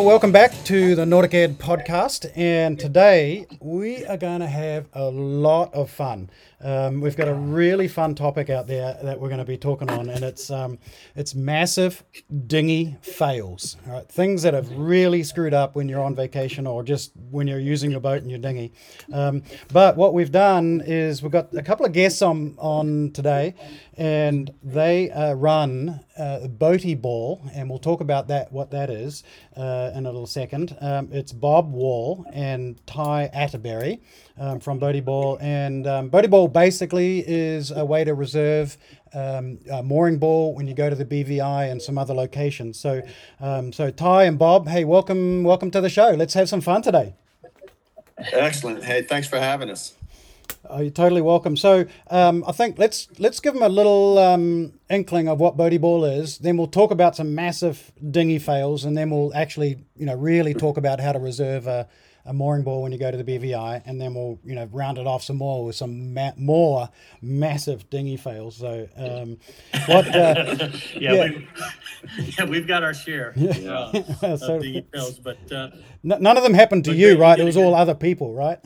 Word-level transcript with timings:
Well, 0.00 0.08
welcome 0.08 0.32
back 0.32 0.54
to 0.64 0.94
the 0.94 1.04
NauticEd 1.04 1.56
podcast. 1.56 2.32
And 2.34 2.80
today 2.80 3.44
we 3.60 4.06
are 4.06 4.16
going 4.16 4.40
to 4.40 4.46
have 4.46 4.88
a 4.94 5.10
lot 5.10 5.74
of 5.74 5.90
fun. 5.90 6.30
Um, 6.62 7.00
we've 7.00 7.16
got 7.16 7.28
a 7.28 7.34
really 7.34 7.88
fun 7.88 8.14
topic 8.14 8.50
out 8.50 8.66
there 8.66 8.98
that 9.02 9.18
we're 9.18 9.28
going 9.28 9.38
to 9.38 9.44
be 9.44 9.56
talking 9.56 9.90
on, 9.90 10.10
and 10.10 10.22
it's 10.22 10.50
um, 10.50 10.78
it's 11.16 11.34
massive 11.34 12.04
dinghy 12.46 12.96
fails. 13.00 13.76
All 13.86 13.94
right, 13.94 14.08
things 14.08 14.42
that 14.42 14.52
have 14.52 14.70
really 14.72 15.22
screwed 15.22 15.54
up 15.54 15.74
when 15.74 15.88
you're 15.88 16.02
on 16.02 16.14
vacation 16.14 16.66
or 16.66 16.82
just 16.82 17.12
when 17.30 17.46
you're 17.46 17.58
using 17.58 17.90
your 17.90 18.00
boat 18.00 18.22
and 18.22 18.30
your 18.30 18.40
dinghy. 18.40 18.72
Um, 19.12 19.42
but 19.72 19.96
what 19.96 20.12
we've 20.12 20.32
done 20.32 20.82
is 20.84 21.22
we've 21.22 21.32
got 21.32 21.54
a 21.54 21.62
couple 21.62 21.86
of 21.86 21.92
guests 21.92 22.20
on 22.20 22.56
on 22.58 23.12
today, 23.12 23.54
and 23.96 24.52
they 24.62 25.10
uh, 25.10 25.32
run 25.34 26.00
uh, 26.18 26.40
Boaty 26.46 27.00
Ball, 27.00 27.40
and 27.54 27.70
we'll 27.70 27.78
talk 27.78 28.00
about 28.00 28.28
that 28.28 28.52
what 28.52 28.70
that 28.72 28.90
is 28.90 29.24
uh, 29.56 29.92
in 29.94 30.04
a 30.04 30.10
little 30.10 30.26
second. 30.26 30.76
Um, 30.80 31.08
it's 31.10 31.32
Bob 31.32 31.72
Wall 31.72 32.26
and 32.32 32.84
Ty 32.86 33.30
Atterbury 33.32 34.02
um, 34.40 34.58
from 34.58 34.80
Boaty 34.80 35.04
Ball, 35.04 35.38
and 35.40 35.86
um, 35.86 36.08
Ball 36.08 36.48
basically 36.48 37.22
is 37.26 37.70
a 37.70 37.84
way 37.84 38.02
to 38.02 38.14
reserve 38.14 38.76
um, 39.12 39.58
a 39.70 39.82
mooring 39.82 40.18
ball 40.18 40.54
when 40.54 40.66
you 40.66 40.74
go 40.74 40.88
to 40.88 40.96
the 40.96 41.04
BVI 41.04 41.70
and 41.70 41.80
some 41.80 41.98
other 41.98 42.14
locations. 42.14 42.78
So, 42.78 43.02
um, 43.38 43.72
so 43.72 43.90
Ty 43.90 44.24
and 44.24 44.38
Bob, 44.38 44.66
hey, 44.66 44.84
welcome, 44.84 45.44
welcome 45.44 45.70
to 45.72 45.80
the 45.80 45.90
show. 45.90 46.10
Let's 46.10 46.34
have 46.34 46.48
some 46.48 46.62
fun 46.62 46.82
today. 46.82 47.14
Excellent. 48.32 48.84
Hey, 48.84 49.02
thanks 49.02 49.28
for 49.28 49.38
having 49.38 49.70
us. 49.70 49.94
Oh, 50.68 50.80
you're 50.80 50.90
totally 50.90 51.22
welcome. 51.22 51.56
So 51.56 51.86
um, 52.10 52.44
I 52.46 52.52
think 52.52 52.78
let's 52.78 53.08
let's 53.18 53.40
give 53.40 53.54
them 53.54 53.62
a 53.62 53.68
little 53.68 54.18
um, 54.18 54.72
inkling 54.88 55.28
of 55.28 55.40
what 55.40 55.56
Boaty 55.56 55.80
Ball 55.80 56.04
is. 56.04 56.38
Then 56.38 56.56
we'll 56.56 56.66
talk 56.66 56.90
about 56.90 57.16
some 57.16 57.34
massive 57.34 57.92
dinghy 58.10 58.38
fails, 58.38 58.84
and 58.84 58.96
then 58.96 59.10
we'll 59.10 59.34
actually 59.34 59.84
you 59.96 60.06
know 60.06 60.14
really 60.14 60.54
talk 60.54 60.76
about 60.76 61.00
how 61.00 61.12
to 61.12 61.18
reserve 61.18 61.66
a, 61.66 61.88
a 62.30 62.32
mooring 62.32 62.62
ball 62.62 62.82
when 62.82 62.92
you 62.92 62.98
go 62.98 63.10
to 63.10 63.16
the 63.16 63.24
BVI, 63.24 63.82
and 63.84 64.00
then 64.00 64.14
we'll 64.14 64.38
you 64.44 64.54
know 64.54 64.68
round 64.72 64.98
it 64.98 65.06
off 65.06 65.24
some 65.24 65.36
more 65.36 65.64
with 65.64 65.74
some 65.74 66.14
ma- 66.14 66.30
more 66.36 66.88
massive 67.20 67.90
dinghy 67.90 68.16
fails. 68.16 68.56
So 68.56 68.88
um, 68.96 69.36
what? 69.86 70.06
Uh, 70.14 70.68
yeah, 70.94 71.12
yeah. 71.12 71.24
We've, 71.24 71.48
yeah, 72.38 72.44
we've 72.44 72.66
got 72.68 72.84
our 72.84 72.94
share 72.94 73.34
uh, 73.36 73.92
so, 74.36 74.56
of 74.56 74.62
dinghy 74.62 74.86
fails, 74.92 75.18
but 75.18 75.38
uh, 75.50 75.70
n- 76.04 76.22
none 76.22 76.36
of 76.36 76.44
them 76.44 76.54
happened 76.54 76.84
to 76.84 76.94
you, 76.94 77.18
right? 77.20 77.38
It 77.38 77.44
was 77.44 77.56
all 77.56 77.74
other 77.74 77.96
people, 77.96 78.32
right? 78.32 78.60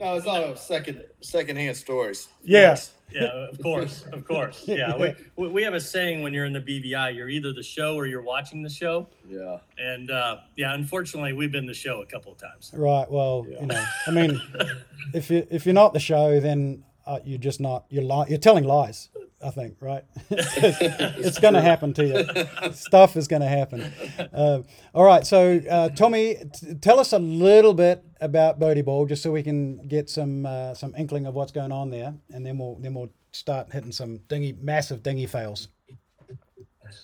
No, 0.00 0.16
it's 0.16 0.26
all 0.26 0.56
second 0.56 1.04
secondhand 1.20 1.76
stories. 1.76 2.28
Yes. 2.42 2.92
Yeah, 3.12 3.48
of 3.50 3.60
course, 3.60 4.04
of 4.12 4.24
course. 4.24 4.64
Yeah, 4.68 4.96
we 5.36 5.48
we 5.48 5.62
have 5.64 5.74
a 5.74 5.80
saying 5.80 6.22
when 6.22 6.32
you're 6.32 6.44
in 6.44 6.52
the 6.52 6.60
BVI, 6.60 7.14
you're 7.14 7.28
either 7.28 7.52
the 7.52 7.62
show 7.62 7.96
or 7.96 8.06
you're 8.06 8.22
watching 8.22 8.62
the 8.62 8.70
show. 8.70 9.08
Yeah. 9.28 9.58
And 9.78 10.10
uh, 10.10 10.38
yeah, 10.56 10.74
unfortunately, 10.74 11.32
we've 11.32 11.50
been 11.52 11.66
the 11.66 11.74
show 11.74 12.02
a 12.02 12.06
couple 12.06 12.32
of 12.32 12.38
times. 12.38 12.70
Right. 12.72 13.10
Well, 13.10 13.46
yeah. 13.48 13.60
you 13.60 13.66
know, 13.66 13.84
I 14.06 14.10
mean, 14.12 14.40
if 15.14 15.30
you 15.30 15.46
if 15.50 15.66
you're 15.66 15.74
not 15.74 15.92
the 15.92 16.00
show, 16.00 16.38
then 16.40 16.84
uh, 17.04 17.18
you're 17.24 17.38
just 17.38 17.60
not. 17.60 17.84
You're 17.90 18.04
li- 18.04 18.26
You're 18.28 18.38
telling 18.38 18.64
lies. 18.64 19.08
I 19.42 19.50
think, 19.50 19.76
right? 19.80 20.04
it's 20.30 21.38
going 21.38 21.54
to 21.54 21.62
happen 21.62 21.94
to 21.94 22.04
you. 22.06 22.72
Stuff 22.74 23.16
is 23.16 23.26
going 23.26 23.40
to 23.40 23.48
happen. 23.48 23.90
Uh, 24.32 24.62
all 24.94 25.04
right. 25.04 25.26
So, 25.26 25.60
uh, 25.70 25.88
Tommy, 25.90 26.36
t- 26.52 26.74
tell 26.74 27.00
us 27.00 27.12
a 27.12 27.18
little 27.18 27.72
bit 27.72 28.04
about 28.20 28.60
Boaty 28.60 28.84
Ball, 28.84 29.06
just 29.06 29.22
so 29.22 29.32
we 29.32 29.42
can 29.42 29.86
get 29.88 30.10
some 30.10 30.44
uh, 30.44 30.74
some 30.74 30.94
inkling 30.96 31.26
of 31.26 31.34
what's 31.34 31.52
going 31.52 31.72
on 31.72 31.90
there, 31.90 32.14
and 32.30 32.44
then 32.44 32.58
we'll 32.58 32.76
then 32.76 32.92
we'll 32.92 33.10
start 33.32 33.72
hitting 33.72 33.92
some 33.92 34.18
dinghy, 34.28 34.56
massive 34.60 35.02
dingy 35.02 35.26
fails. 35.26 35.68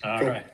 All 0.03 0.23
right. 0.23 0.45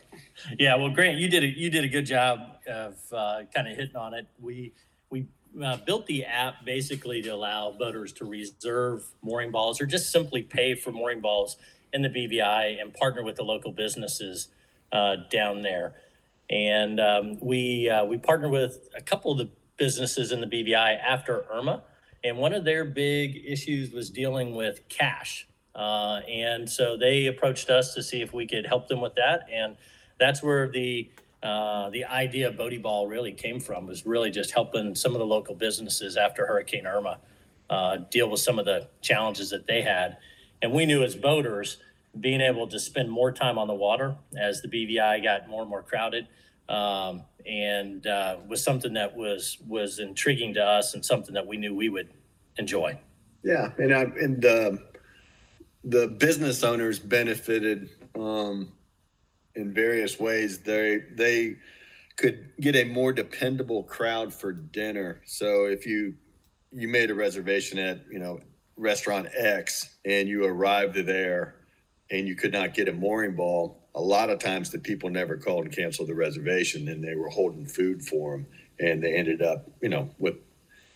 Yeah. 0.58 0.76
Well, 0.76 0.90
Grant, 0.90 1.18
you 1.18 1.28
did 1.28 1.44
a 1.44 1.48
you 1.48 1.70
did 1.70 1.84
a 1.84 1.90
good 1.90 2.06
job 2.06 2.40
of 2.68 2.96
uh, 3.12 3.42
kind 3.54 3.68
of 3.68 3.76
hitting 3.76 3.98
on 3.98 4.14
it. 4.14 4.26
We 4.40 4.74
we 5.10 5.28
uh, 5.62 5.78
built 5.78 6.06
the 6.08 6.26
app 6.26 6.66
basically 6.66 7.22
to 7.22 7.30
allow 7.30 7.72
boaters 7.72 8.14
to 8.14 8.26
reserve 8.26 9.04
mooring 9.22 9.52
balls 9.52 9.82
or 9.82 9.86
just 9.86 10.12
simply 10.12 10.42
pay 10.42 10.76
for 10.76 10.92
mooring 10.92 11.20
balls 11.22 11.58
in 11.94 12.02
the 12.02 12.10
BVI 12.10 12.82
and 12.82 12.94
partner 12.94 13.24
with 13.24 13.36
the 13.36 13.44
local 13.44 13.72
businesses 13.72 14.50
uh, 14.92 15.16
down 15.30 15.62
there. 15.62 15.96
And 16.50 17.00
um, 17.00 17.38
we 17.42 17.90
uh, 17.90 18.06
we 18.06 18.18
partnered 18.18 18.52
with 18.52 18.90
a 18.96 19.02
couple 19.02 19.32
of 19.32 19.38
the 19.38 19.50
businesses 19.78 20.32
in 20.32 20.42
the 20.42 20.48
BVI 20.48 21.00
after 21.02 21.46
Irma, 21.52 21.84
and 22.24 22.38
one 22.38 22.54
of 22.54 22.66
their 22.66 22.86
big 22.86 23.42
issues 23.46 23.92
was 23.92 24.10
dealing 24.10 24.56
with 24.56 24.88
cash. 24.90 25.48
Uh, 25.74 26.20
and 26.30 26.70
so 26.70 26.96
they 26.96 27.26
approached 27.26 27.70
us 27.70 27.96
to 27.96 28.04
see 28.04 28.22
if 28.22 28.34
we 28.34 28.46
could 28.46 28.68
help 28.68 28.88
them 28.88 29.02
with 29.02 29.16
that, 29.16 29.48
and 29.52 29.76
that's 30.20 30.44
where 30.44 30.70
the 30.70 31.10
uh, 31.42 31.90
the 31.90 32.06
idea 32.06 32.48
of 32.48 32.56
Boaty 32.56 32.82
Ball 32.82 33.08
really 33.08 33.34
came 33.34 33.60
from 33.60 33.88
was 33.88 34.06
really 34.06 34.32
just 34.32 34.52
helping 34.52 34.96
some 34.96 35.14
of 35.14 35.20
the 35.20 35.26
local 35.26 35.56
businesses 35.56 36.16
after 36.16 36.46
Hurricane 36.46 36.88
Irma 36.88 37.18
uh, 37.70 37.98
deal 38.10 38.30
with 38.30 38.40
some 38.40 38.60
of 38.60 38.66
the 38.66 38.88
challenges 39.02 39.50
that 39.50 39.68
they 39.68 39.82
had. 39.82 40.18
And 40.64 40.72
we 40.72 40.86
knew 40.86 41.04
as 41.04 41.14
boaters, 41.14 41.78
being 42.18 42.40
able 42.40 42.68
to 42.68 42.80
spend 42.80 43.12
more 43.12 43.34
time 43.34 43.58
on 43.58 43.68
the 43.68 43.74
water 43.74 44.16
as 44.38 44.62
the 44.62 44.70
BVI 44.70 45.22
got 45.22 45.50
more 45.50 45.62
and 45.62 45.70
more 45.70 45.84
crowded, 45.84 46.28
um, 46.70 47.24
and 47.46 48.08
uh, 48.08 48.38
was 48.48 48.64
something 48.64 48.94
that 48.94 49.16
was 49.16 49.58
was 49.68 50.00
intriguing 50.00 50.54
to 50.54 50.64
us 50.64 50.94
and 50.94 51.04
something 51.04 51.34
that 51.34 51.46
we 51.46 51.58
knew 51.58 51.76
we 51.76 51.90
would 51.90 52.10
enjoy. 52.58 52.98
Yeah, 53.44 53.72
and 53.78 53.94
I, 53.94 54.04
and 54.04 54.42
the 54.42 54.82
the 55.84 56.08
business 56.08 56.64
owners 56.64 56.98
benefited 56.98 57.90
um, 58.16 58.72
in 59.56 59.74
various 59.74 60.18
ways. 60.18 60.60
They 60.60 61.02
they 61.14 61.58
could 62.16 62.52
get 62.62 62.78
a 62.78 62.86
more 62.86 63.12
dependable 63.12 63.84
crowd 63.84 64.34
for 64.34 64.54
dinner. 64.54 65.22
So 65.26 65.66
if 65.66 65.86
you 65.86 66.14
you 66.72 66.88
made 66.88 67.12
a 67.12 67.16
reservation 67.16 67.80
at 67.80 68.06
you 68.10 68.20
know 68.20 68.40
restaurant 68.78 69.28
X 69.36 69.96
and 70.06 70.28
you 70.28 70.46
arrived 70.46 70.96
there 70.96 71.56
and 72.12 72.28
you 72.28 72.36
could 72.36 72.52
not 72.52 72.74
get 72.74 72.88
a 72.88 72.94
mooring 72.94 73.36
ball, 73.36 73.80
a 73.96 74.02
lot 74.02 74.30
of 74.30 74.40
times 74.40 74.70
the 74.70 74.80
people 74.80 75.10
never 75.10 75.38
called 75.38 75.66
and 75.66 75.76
canceled 75.76 76.10
the 76.10 76.16
reservation 76.16 76.88
and 76.88 77.04
they 77.04 77.16
were 77.16 77.30
holding 77.30 77.66
food 77.66 78.02
for 78.02 78.32
them 78.32 78.48
and 78.80 79.04
they 79.04 79.14
ended 79.14 79.42
up, 79.42 79.70
you 79.82 79.90
know, 79.90 80.10
with 80.18 80.36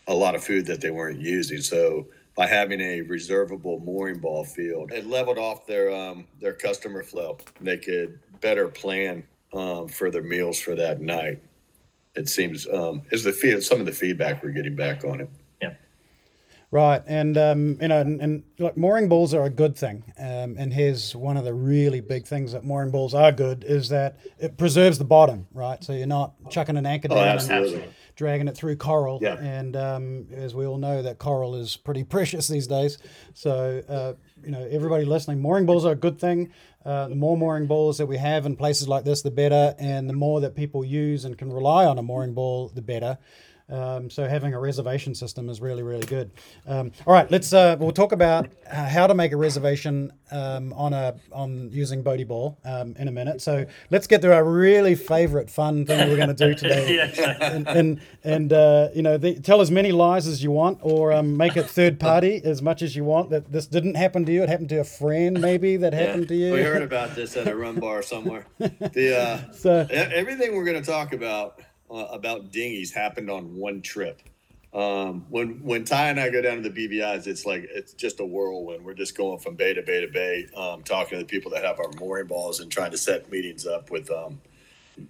a 0.08 0.14
lot 0.14 0.36
of 0.36 0.44
food 0.44 0.66
that 0.66 0.82
they 0.82 0.92
weren't 0.92 1.20
using. 1.20 1.62
So 1.62 2.08
by 2.36 2.48
having 2.48 2.80
a 2.80 3.02
reservable 3.02 3.80
mooring 3.80 4.20
ball 4.20 4.44
field, 4.44 4.92
it 4.92 5.08
leveled 5.08 5.38
off 5.38 5.66
their 5.66 5.92
um, 5.94 6.26
their 6.40 6.54
customer 6.54 7.04
flow. 7.04 7.38
They 7.60 7.78
could 7.78 8.20
better 8.42 8.68
plan 8.68 9.24
um, 9.54 9.88
for 9.88 10.12
their 10.12 10.24
meals 10.24 10.60
for 10.60 10.76
that 10.76 11.02
night. 11.02 11.42
It 12.16 12.30
seems 12.30 12.68
um, 12.68 13.02
is 13.12 13.24
the 13.24 13.32
feed, 13.32 13.64
some 13.64 13.80
of 13.80 13.86
the 13.86 13.92
feedback 13.92 14.44
we're 14.44 14.52
getting 14.52 14.76
back 14.76 15.04
on 15.04 15.22
it. 15.22 15.30
Right, 16.70 17.02
and 17.08 17.38
um, 17.38 17.78
you 17.80 17.88
know, 17.88 18.02
and, 18.02 18.22
and 18.22 18.44
look, 18.60 18.76
mooring 18.76 19.08
balls 19.08 19.34
are 19.34 19.46
a 19.46 19.50
good 19.50 19.78
thing. 19.78 20.04
Um, 20.20 20.58
and 20.60 20.74
here's 20.74 21.16
one 21.16 21.38
of 21.38 21.46
the 21.46 21.54
really 21.54 22.02
big 22.02 22.28
things 22.28 22.52
that 22.52 22.66
mooring 22.66 22.92
balls 22.92 23.14
are 23.14 23.32
good 23.32 23.64
is 23.66 23.88
that 23.88 24.20
it 24.38 24.58
preserves 24.58 24.98
the 24.98 25.06
bottom, 25.06 25.48
right? 25.54 25.82
So 25.82 25.94
you're 25.94 26.08
not 26.08 26.34
chucking 26.50 26.76
an 26.76 26.86
anchor 26.86 27.08
oh, 27.10 27.16
down 27.16 27.40
oh, 27.40 27.64
and 27.64 27.86
dragging 28.18 28.50
it 28.50 28.58
through 28.58 28.76
coral. 28.76 29.20
Yeah. 29.22 29.36
And 29.36 29.78
um, 29.78 30.28
as 30.34 30.56
we 30.56 30.66
all 30.66 30.78
know, 30.78 31.02
that 31.02 31.20
coral 31.20 31.56
is 31.56 31.78
pretty 31.78 32.04
precious 32.16 32.50
these 32.50 32.68
days. 32.68 32.98
So 33.34 33.82
uh, 33.88 34.14
you 34.44 34.52
know, 34.52 34.68
everybody 34.70 35.06
listening, 35.06 35.42
mooring 35.42 35.66
balls 35.66 35.86
are 35.86 35.94
a 35.94 35.96
good 35.96 36.20
thing. 36.20 36.52
Uh, 36.86 37.08
the 37.08 37.16
more 37.16 37.38
mooring 37.38 37.68
balls 37.68 37.98
that 37.98 38.06
we 38.08 38.18
have 38.18 38.46
in 38.46 38.56
places 38.56 38.88
like 38.88 39.06
this, 39.06 39.22
the 39.22 39.32
better. 39.32 39.74
And 39.80 40.10
the 40.10 40.14
more 40.14 40.42
that 40.42 40.56
people 40.56 40.84
use 40.84 41.24
and 41.24 41.38
can 41.38 41.52
rely 41.52 41.86
on 41.86 41.98
a 41.98 42.04
mooring 42.04 42.34
ball, 42.34 42.70
the 42.70 42.82
better. 42.82 43.18
Um, 43.70 44.10
so 44.10 44.26
having 44.28 44.54
a 44.54 44.60
reservation 44.60 45.14
system 45.14 45.50
is 45.50 45.60
really, 45.60 45.84
really 45.84 46.06
good. 46.06 46.32
Um, 46.66 46.92
all 47.06 47.14
right, 47.14 47.30
let's 47.30 47.52
uh, 47.52 47.76
we'll 47.78 47.92
talk 47.92 48.14
about 48.14 48.48
uh, 48.72 48.88
how 48.88 49.08
to 49.08 49.14
make 49.14 49.34
a 49.34 49.38
reservation 49.38 50.14
um, 50.32 50.72
on 50.72 50.94
a 50.94 51.16
on 51.34 51.70
using 51.72 52.02
Boaty 52.02 52.26
Ball 52.26 52.58
um, 52.64 52.96
in 52.98 53.10
a 53.10 53.12
minute. 53.12 53.42
So 53.42 53.66
let's 53.90 54.08
get 54.08 54.22
to 54.22 54.34
our 54.34 54.44
really 54.46 54.96
favorite 54.96 55.50
fun 55.50 55.86
thing 55.86 56.08
we're 56.08 56.16
going 56.16 56.34
to 56.34 56.34
do 56.34 56.56
today, 56.56 57.12
and 57.42 57.68
and, 57.68 58.02
and 58.24 58.54
uh, 58.54 58.88
you 58.96 59.02
know 59.02 59.18
the, 59.18 59.38
tell 59.42 59.60
as 59.60 59.70
many 59.70 59.92
lies 59.92 60.28
as 60.28 60.42
you 60.42 60.52
want, 60.52 60.80
or 60.82 61.12
um, 61.12 61.36
make 61.36 61.58
it 61.58 61.70
third 61.70 62.00
party 62.00 62.42
as 62.46 62.62
much 62.62 62.82
as 62.82 62.96
you 62.96 63.04
want. 63.04 63.32
That 63.32 63.52
this 63.52 63.68
didn't 63.68 63.96
happen 63.96 64.26
to 64.28 64.32
you; 64.32 64.44
it 64.44 64.50
happened 64.50 64.70
to 64.70 64.78
a 64.78 64.86
friend 64.86 65.42
maybe 65.42 65.76
that 65.78 65.92
happened 65.92 66.24
yeah, 66.24 66.28
to 66.28 66.36
you. 66.36 66.54
We 66.54 66.62
heard 66.62 66.84
about 66.84 67.16
this 67.16 67.36
at 67.36 67.50
a 67.50 67.56
run 67.56 67.80
bar 67.80 68.02
somewhere. 68.02 68.46
The 68.98 69.18
uh, 69.18 69.52
so 69.52 69.88
everything 69.90 70.56
we're 70.56 70.64
going 70.64 70.82
to 70.82 70.90
talk 70.90 71.14
about 71.14 71.60
uh, 71.90 72.08
about 72.12 72.52
dinghies 72.52 72.92
happened 72.94 73.30
on 73.30 73.56
one 73.56 73.82
trip. 73.82 74.22
Um, 74.74 75.26
when 75.30 75.64
when 75.64 75.86
Ty 75.86 76.10
and 76.10 76.20
I 76.20 76.30
go 76.30 76.42
down 76.42 76.62
to 76.62 76.70
the 76.70 76.88
BVI's, 76.88 77.26
it's 77.26 77.46
like 77.46 77.68
it's 77.74 77.94
just 77.94 78.20
a 78.20 78.26
whirlwind. 78.26 78.86
We're 78.86 78.94
just 78.94 79.18
going 79.18 79.40
from 79.40 79.56
bay 79.56 79.74
to 79.74 79.82
bay 79.82 80.02
to 80.02 80.08
bay, 80.08 80.48
um, 80.56 80.84
talking 80.84 81.18
to 81.18 81.24
the 81.24 81.30
people 81.30 81.52
that 81.52 81.64
have 81.64 81.80
our 81.80 81.90
mooring 82.00 82.28
balls 82.28 82.60
and 82.60 82.72
trying 82.72 82.92
to 82.92 82.98
set 82.98 83.32
meetings 83.32 83.66
up 83.66 83.90
with 83.90 84.12
um, 84.12 84.42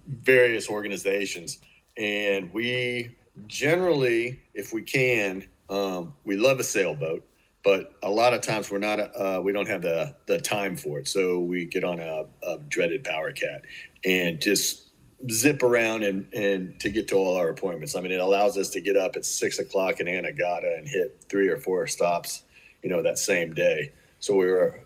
various 0.06 0.68
organizations. 0.68 1.58
And 1.96 2.52
we 2.52 3.16
generally, 3.46 4.40
if 4.54 4.72
we 4.72 4.82
can, 4.82 5.46
um, 5.68 6.14
we 6.24 6.36
love 6.36 6.60
a 6.60 6.64
sailboat, 6.64 7.26
but 7.64 7.92
a 8.02 8.10
lot 8.10 8.32
of 8.32 8.40
times 8.40 8.70
we're 8.70 8.78
not. 8.78 9.00
Uh, 9.00 9.40
we 9.42 9.52
don't 9.52 9.68
have 9.68 9.82
the 9.82 10.14
the 10.26 10.40
time 10.40 10.76
for 10.76 11.00
it, 11.00 11.08
so 11.08 11.40
we 11.40 11.64
get 11.64 11.84
on 11.84 11.98
a, 11.98 12.24
a 12.42 12.58
dreaded 12.68 13.04
power 13.04 13.32
cat 13.32 13.62
and 14.04 14.40
just 14.40 14.87
zip 15.30 15.62
around 15.62 16.04
and 16.04 16.32
and 16.32 16.78
to 16.80 16.90
get 16.90 17.08
to 17.08 17.16
all 17.16 17.36
our 17.36 17.48
appointments. 17.48 17.96
I 17.96 18.00
mean, 18.00 18.12
it 18.12 18.20
allows 18.20 18.56
us 18.56 18.70
to 18.70 18.80
get 18.80 18.96
up 18.96 19.16
at 19.16 19.24
six 19.24 19.58
o'clock 19.58 20.00
in 20.00 20.06
Anegada 20.06 20.78
and 20.78 20.86
hit 20.88 21.24
three 21.28 21.48
or 21.48 21.58
four 21.58 21.86
stops, 21.86 22.42
you 22.82 22.90
know, 22.90 23.02
that 23.02 23.18
same 23.18 23.54
day. 23.54 23.92
So 24.20 24.34
we 24.34 24.46
were 24.46 24.80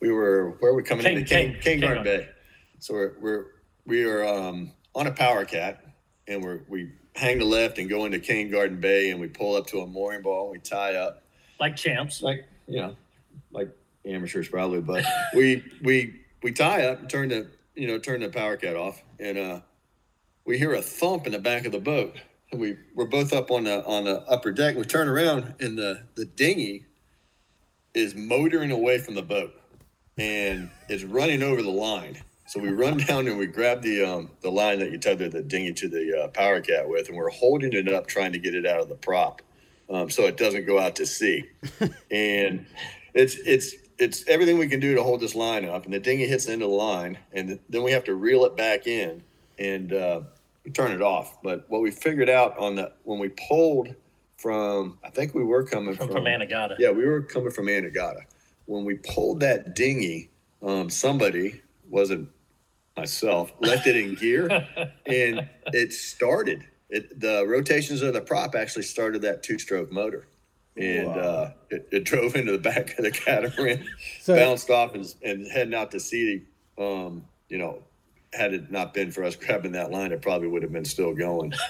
we 0.00 0.10
were 0.10 0.56
where 0.60 0.72
are 0.72 0.74
we 0.74 0.82
coming 0.82 1.04
King- 1.04 1.16
into 1.18 1.28
King, 1.28 1.52
King- 1.52 1.60
Cane 1.62 1.80
Garden 1.80 2.04
Bay. 2.04 2.28
So 2.80 2.94
we're 2.94 3.12
we're 3.20 3.44
we 3.86 4.04
are 4.04 4.24
um, 4.26 4.72
on 4.94 5.06
a 5.06 5.12
power 5.12 5.44
cat 5.44 5.84
and 6.28 6.42
we're 6.42 6.60
we 6.68 6.90
hang 7.14 7.38
the 7.38 7.44
left 7.44 7.78
and 7.78 7.88
go 7.88 8.04
into 8.04 8.18
Cane 8.18 8.50
Garden 8.50 8.80
Bay 8.80 9.10
and 9.10 9.20
we 9.20 9.28
pull 9.28 9.54
up 9.56 9.66
to 9.68 9.80
a 9.80 9.86
mooring 9.86 10.22
ball. 10.22 10.44
And 10.44 10.52
we 10.52 10.58
tie 10.58 10.96
up 10.96 11.22
Like 11.60 11.76
champs. 11.76 12.22
like 12.22 12.44
you 12.66 12.80
know, 12.80 12.96
like 13.52 13.68
amateurs 14.04 14.48
probably, 14.48 14.80
but 14.80 15.04
we 15.34 15.62
we 15.82 16.20
we 16.42 16.50
tie 16.52 16.86
up 16.86 17.00
and 17.00 17.08
turn 17.08 17.28
the 17.28 17.46
you 17.76 17.86
know 17.86 17.98
turn 17.98 18.20
the 18.20 18.28
power 18.28 18.56
cat 18.56 18.74
off, 18.76 19.02
and 19.20 19.38
uh, 19.38 19.60
we 20.46 20.58
hear 20.58 20.74
a 20.74 20.82
thump 20.82 21.26
in 21.26 21.32
the 21.32 21.38
back 21.38 21.66
of 21.66 21.72
the 21.72 21.80
boat. 21.80 22.16
And 22.52 22.60
we 22.60 22.76
we're 22.94 23.06
both 23.06 23.32
up 23.32 23.50
on 23.50 23.64
the 23.64 23.84
on 23.84 24.04
the 24.04 24.22
upper 24.22 24.52
deck. 24.52 24.76
We 24.76 24.84
turn 24.84 25.08
around, 25.08 25.54
and 25.58 25.76
the 25.76 26.04
the 26.14 26.24
dinghy 26.24 26.86
is 27.92 28.14
motoring 28.14 28.70
away 28.70 28.98
from 28.98 29.16
the 29.16 29.22
boat, 29.22 29.52
and 30.16 30.70
it's 30.88 31.02
running 31.02 31.42
over 31.42 31.60
the 31.60 31.70
line. 31.70 32.22
So 32.46 32.60
we 32.60 32.68
run 32.68 32.98
down 33.08 33.26
and 33.26 33.36
we 33.36 33.46
grab 33.46 33.82
the 33.82 34.04
um, 34.04 34.30
the 34.42 34.50
line 34.50 34.78
that 34.78 34.92
you 34.92 34.98
tether 34.98 35.28
the 35.28 35.42
dinghy 35.42 35.72
to 35.72 35.88
the 35.88 36.22
uh, 36.22 36.28
power 36.28 36.60
cat 36.60 36.88
with, 36.88 37.08
and 37.08 37.16
we're 37.16 37.30
holding 37.30 37.72
it 37.72 37.92
up, 37.92 38.06
trying 38.06 38.32
to 38.32 38.38
get 38.38 38.54
it 38.54 38.64
out 38.64 38.80
of 38.80 38.88
the 38.88 38.94
prop, 38.94 39.42
um, 39.90 40.08
so 40.08 40.22
it 40.26 40.36
doesn't 40.36 40.66
go 40.66 40.78
out 40.78 40.94
to 40.96 41.06
sea. 41.06 41.44
and 42.12 42.64
it's 43.12 43.34
it's 43.44 43.74
it's 43.98 44.24
everything 44.28 44.56
we 44.56 44.68
can 44.68 44.78
do 44.78 44.94
to 44.94 45.02
hold 45.02 45.18
this 45.20 45.34
line 45.34 45.64
up, 45.64 45.84
and 45.84 45.92
the 45.92 45.98
dinghy 45.98 46.28
hits 46.28 46.46
the 46.46 46.52
end 46.52 46.62
of 46.62 46.70
the 46.70 46.76
line, 46.76 47.18
and 47.32 47.58
then 47.68 47.82
we 47.82 47.90
have 47.90 48.04
to 48.04 48.14
reel 48.14 48.44
it 48.44 48.56
back 48.56 48.86
in 48.86 49.24
and 49.58 49.92
uh, 49.92 50.20
turn 50.74 50.92
it 50.92 51.02
off. 51.02 51.40
But 51.42 51.64
what 51.68 51.82
we 51.82 51.90
figured 51.90 52.28
out 52.30 52.56
on 52.58 52.74
the 52.76 52.92
when 53.04 53.18
we 53.18 53.28
pulled 53.48 53.94
from, 54.38 54.98
I 55.04 55.10
think 55.10 55.34
we 55.34 55.42
were 55.44 55.64
coming 55.64 55.94
From, 55.94 56.08
from, 56.08 56.16
from 56.16 56.24
Anegada. 56.24 56.76
yeah, 56.78 56.90
we 56.90 57.04
were 57.06 57.22
coming 57.22 57.50
from 57.50 57.66
Anegada. 57.66 58.20
When 58.66 58.84
we 58.84 58.94
pulled 58.96 59.40
that 59.40 59.74
dinghy, 59.74 60.30
um, 60.62 60.90
somebody 60.90 61.62
wasn't 61.88 62.28
myself 62.96 63.52
left 63.60 63.86
it 63.86 63.96
in 63.96 64.14
gear, 64.14 64.48
and 65.06 65.48
it 65.72 65.92
started. 65.92 66.64
It 66.88 67.18
the 67.20 67.44
rotations 67.46 68.02
of 68.02 68.12
the 68.14 68.20
prop 68.20 68.54
actually 68.54 68.82
started 68.84 69.22
that 69.22 69.42
two-stroke 69.42 69.90
motor, 69.92 70.28
and 70.76 71.08
uh, 71.08 71.50
it, 71.70 71.88
it 71.92 72.04
drove 72.10 72.36
into 72.36 72.52
the 72.52 72.58
back 72.58 72.96
of 72.98 73.04
the 73.04 73.10
catamaran, 73.10 73.86
So- 74.22 74.34
bounced 74.36 74.70
off, 74.70 74.94
and, 74.94 75.06
and 75.24 75.46
heading 75.50 75.74
out 75.74 75.90
to 75.92 76.00
sea. 76.00 76.44
Um, 76.78 77.24
you 77.48 77.58
know, 77.58 77.82
had 78.36 78.54
it 78.54 78.70
not 78.70 78.94
been 78.94 79.10
for 79.10 79.24
us 79.24 79.34
grabbing 79.36 79.72
that 79.72 79.90
line, 79.90 80.12
it 80.12 80.22
probably 80.22 80.48
would 80.48 80.62
have 80.62 80.72
been 80.72 80.84
still 80.84 81.14
going. 81.14 81.52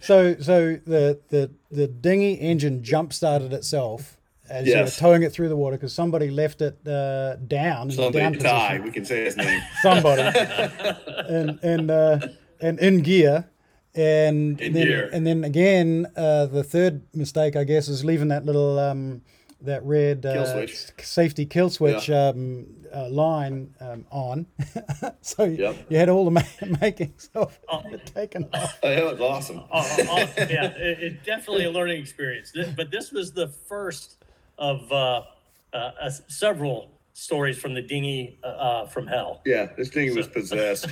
So, 0.00 0.36
so 0.38 0.78
the 0.84 1.18
the 1.30 1.50
the 1.70 1.86
dinghy 1.88 2.34
engine 2.34 2.82
jump 2.82 3.12
started 3.14 3.54
itself 3.54 4.18
as 4.50 4.66
you 4.66 4.76
were 4.76 4.86
towing 4.90 5.22
it 5.22 5.32
through 5.32 5.48
the 5.48 5.56
water 5.56 5.76
because 5.78 5.94
somebody 5.94 6.28
left 6.30 6.60
it 6.60 6.76
uh, 6.86 7.36
down, 7.36 7.88
the 7.88 8.10
down 8.10 8.34
Somebody 8.34 8.38
died. 8.38 8.82
position. 8.82 8.82
We 8.84 8.90
can 8.90 9.04
say 9.06 9.24
his 9.24 9.36
name. 9.38 9.62
Somebody, 9.82 10.22
and 11.28 11.58
and 11.62 11.90
uh, 11.90 12.18
and 12.60 12.78
in 12.80 13.00
gear, 13.00 13.48
and 13.94 14.60
In 14.60 14.74
then 14.74 14.86
gear. 14.86 15.10
and 15.10 15.26
then 15.26 15.42
again, 15.42 16.06
uh, 16.16 16.46
the 16.46 16.62
third 16.62 17.02
mistake 17.14 17.56
I 17.56 17.64
guess 17.64 17.88
is 17.88 18.04
leaving 18.04 18.28
that 18.28 18.44
little 18.44 18.78
um, 18.78 19.22
that 19.62 19.82
red 19.84 20.26
uh, 20.26 20.54
Kill 20.54 20.66
safety 20.98 21.46
kill 21.46 21.70
switch 21.70 22.10
um, 22.10 22.66
uh, 22.94 23.08
line 23.08 23.74
um, 23.80 24.04
on. 24.10 24.46
so 25.20 25.44
you- 25.44 25.56
Yep. 25.64 25.76
you 25.90 25.96
had 25.96 26.08
all 26.08 26.24
the 26.24 26.30
ma- 26.30 26.42
makings 26.80 27.30
of 27.34 27.58
it 27.92 28.06
taken 28.06 28.48
off. 28.54 28.78
Oh, 28.82 28.88
that 28.94 29.04
was 29.04 29.20
awesome. 29.20 29.62
Oh, 29.72 29.96
oh, 29.98 30.16
yeah, 30.38 30.66
it, 30.76 31.02
it 31.02 31.24
definitely 31.24 31.64
a 31.64 31.70
learning 31.70 32.00
experience. 32.00 32.52
But 32.76 32.90
this 32.90 33.10
was 33.12 33.32
the 33.32 33.48
first 33.48 34.22
of 34.58 34.90
uh, 34.92 35.22
uh, 35.72 35.76
uh, 35.76 36.10
several 36.28 36.90
stories 37.14 37.58
from 37.58 37.74
the 37.74 37.82
dinghy 37.82 38.38
uh, 38.42 38.46
uh, 38.46 38.86
from 38.86 39.06
hell. 39.06 39.40
Yeah, 39.46 39.66
this 39.76 39.88
thing 39.88 40.14
was 40.14 40.26
possessed. 40.38 40.86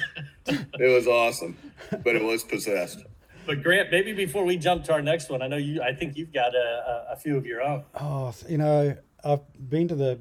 it 0.47 0.95
was 0.95 1.07
awesome, 1.07 1.57
but 2.05 2.17
it 2.17 2.23
was 2.23 2.43
possessed. 2.45 3.05
But 3.45 3.63
Grant, 3.63 3.91
maybe 3.91 4.13
before 4.13 4.45
we 4.45 4.57
jump 4.57 4.85
to 4.85 4.93
our 4.93 5.03
next 5.03 5.29
one, 5.29 5.43
I 5.43 5.49
know 5.49 5.57
you. 5.57 5.83
I 5.83 5.93
think 5.95 6.17
you've 6.17 6.33
got 6.33 6.55
a, 6.55 7.07
a, 7.11 7.13
a 7.15 7.17
few 7.17 7.37
of 7.37 7.45
your 7.45 7.61
own. 7.61 7.83
Oh, 8.01 8.33
you 8.49 8.57
know, 8.59 8.97
I've 9.25 9.41
been 9.69 9.89
to 9.89 9.97
the, 9.97 10.21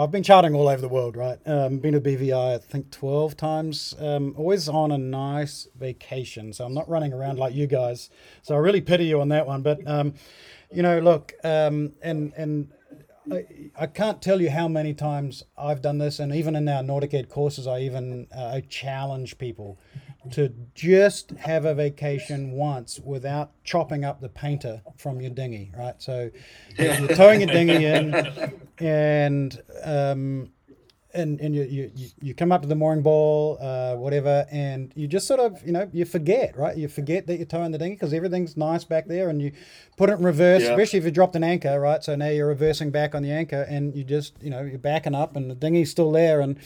I've 0.00 0.10
been 0.10 0.22
charting 0.22 0.54
all 0.54 0.68
over 0.68 0.80
the 0.80 0.88
world, 0.88 1.16
right? 1.16 1.38
Um, 1.46 1.78
been 1.78 1.94
to 1.94 2.00
BVI, 2.00 2.54
I 2.54 2.58
think 2.58 2.90
twelve 2.90 3.36
times. 3.36 3.94
Um, 3.98 4.34
always 4.36 4.68
on 4.68 4.90
a 4.90 4.98
nice 4.98 5.68
vacation, 5.78 6.52
so 6.52 6.64
I'm 6.64 6.74
not 6.74 6.88
running 6.88 7.12
around 7.12 7.38
like 7.38 7.54
you 7.54 7.66
guys. 7.66 8.10
So 8.42 8.54
I 8.54 8.58
really 8.58 8.80
pity 8.80 9.06
you 9.06 9.20
on 9.20 9.28
that 9.28 9.46
one. 9.46 9.62
But 9.62 9.86
um, 9.86 10.14
you 10.72 10.82
know, 10.82 10.98
look, 10.98 11.34
um, 11.44 11.92
and 12.02 12.32
and 12.36 12.68
I, 13.30 13.46
I 13.78 13.86
can't 13.86 14.20
tell 14.20 14.40
you 14.40 14.50
how 14.50 14.68
many 14.68 14.94
times 14.94 15.44
I've 15.56 15.80
done 15.80 15.98
this, 15.98 16.18
and 16.18 16.34
even 16.34 16.56
in 16.56 16.68
our 16.68 16.82
NauticEd 16.82 17.28
courses, 17.28 17.66
I 17.66 17.80
even 17.80 18.26
uh, 18.36 18.46
I 18.46 18.60
challenge 18.68 19.38
people 19.38 19.78
to 20.32 20.52
just 20.74 21.30
have 21.32 21.64
a 21.64 21.74
vacation 21.74 22.52
once 22.52 22.98
without 22.98 23.52
chopping 23.64 24.04
up 24.04 24.20
the 24.20 24.28
painter 24.28 24.82
from 24.96 25.20
your 25.20 25.30
dinghy, 25.30 25.70
right? 25.76 26.00
So 26.00 26.30
you're 26.78 27.08
towing 27.08 27.42
a 27.42 27.46
dinghy 27.46 27.84
in, 27.84 28.52
and 28.78 29.62
um, 29.82 30.50
and 31.14 31.40
and 31.40 31.54
you, 31.54 31.62
you 31.64 31.90
you- 31.94 32.08
you 32.22 32.34
come 32.34 32.52
up 32.52 32.62
to 32.62 32.68
the 32.68 32.74
mooring 32.74 33.02
ball, 33.02 33.58
uh, 33.60 33.94
whatever, 33.96 34.46
and 34.50 34.92
you 34.96 35.06
just 35.06 35.26
sort 35.26 35.40
of 35.40 35.64
you 35.66 35.72
know 35.72 35.88
you 35.92 36.04
forget, 36.04 36.56
right? 36.56 36.76
You 36.76 36.88
forget 36.88 37.26
that 37.26 37.36
you're 37.36 37.46
towing 37.46 37.72
the 37.72 37.78
dinghy 37.78 37.94
because 37.96 38.12
everything's 38.12 38.56
nice 38.56 38.84
back 38.84 39.06
there, 39.06 39.28
and 39.28 39.40
you 39.42 39.52
put 39.96 40.10
it 40.10 40.18
in 40.18 40.24
reverse, 40.24 40.62
Yeah. 40.62 40.70
especially 40.70 40.98
if 40.98 41.04
you 41.04 41.10
dropped 41.10 41.36
an 41.36 41.44
anchor, 41.44 41.78
right? 41.80 42.02
So 42.02 42.14
now 42.16 42.28
you're 42.28 42.48
reversing 42.48 42.90
back 42.90 43.14
on 43.14 43.22
the 43.22 43.30
anchor, 43.30 43.62
and 43.68 43.94
you 43.94 44.04
just 44.04 44.34
you 44.42 44.50
know 44.50 44.62
you're 44.62 44.78
backing 44.78 45.14
up, 45.14 45.36
and 45.36 45.50
the 45.50 45.54
dinghy's 45.54 45.90
still 45.90 46.10
there, 46.12 46.40
and 46.40 46.56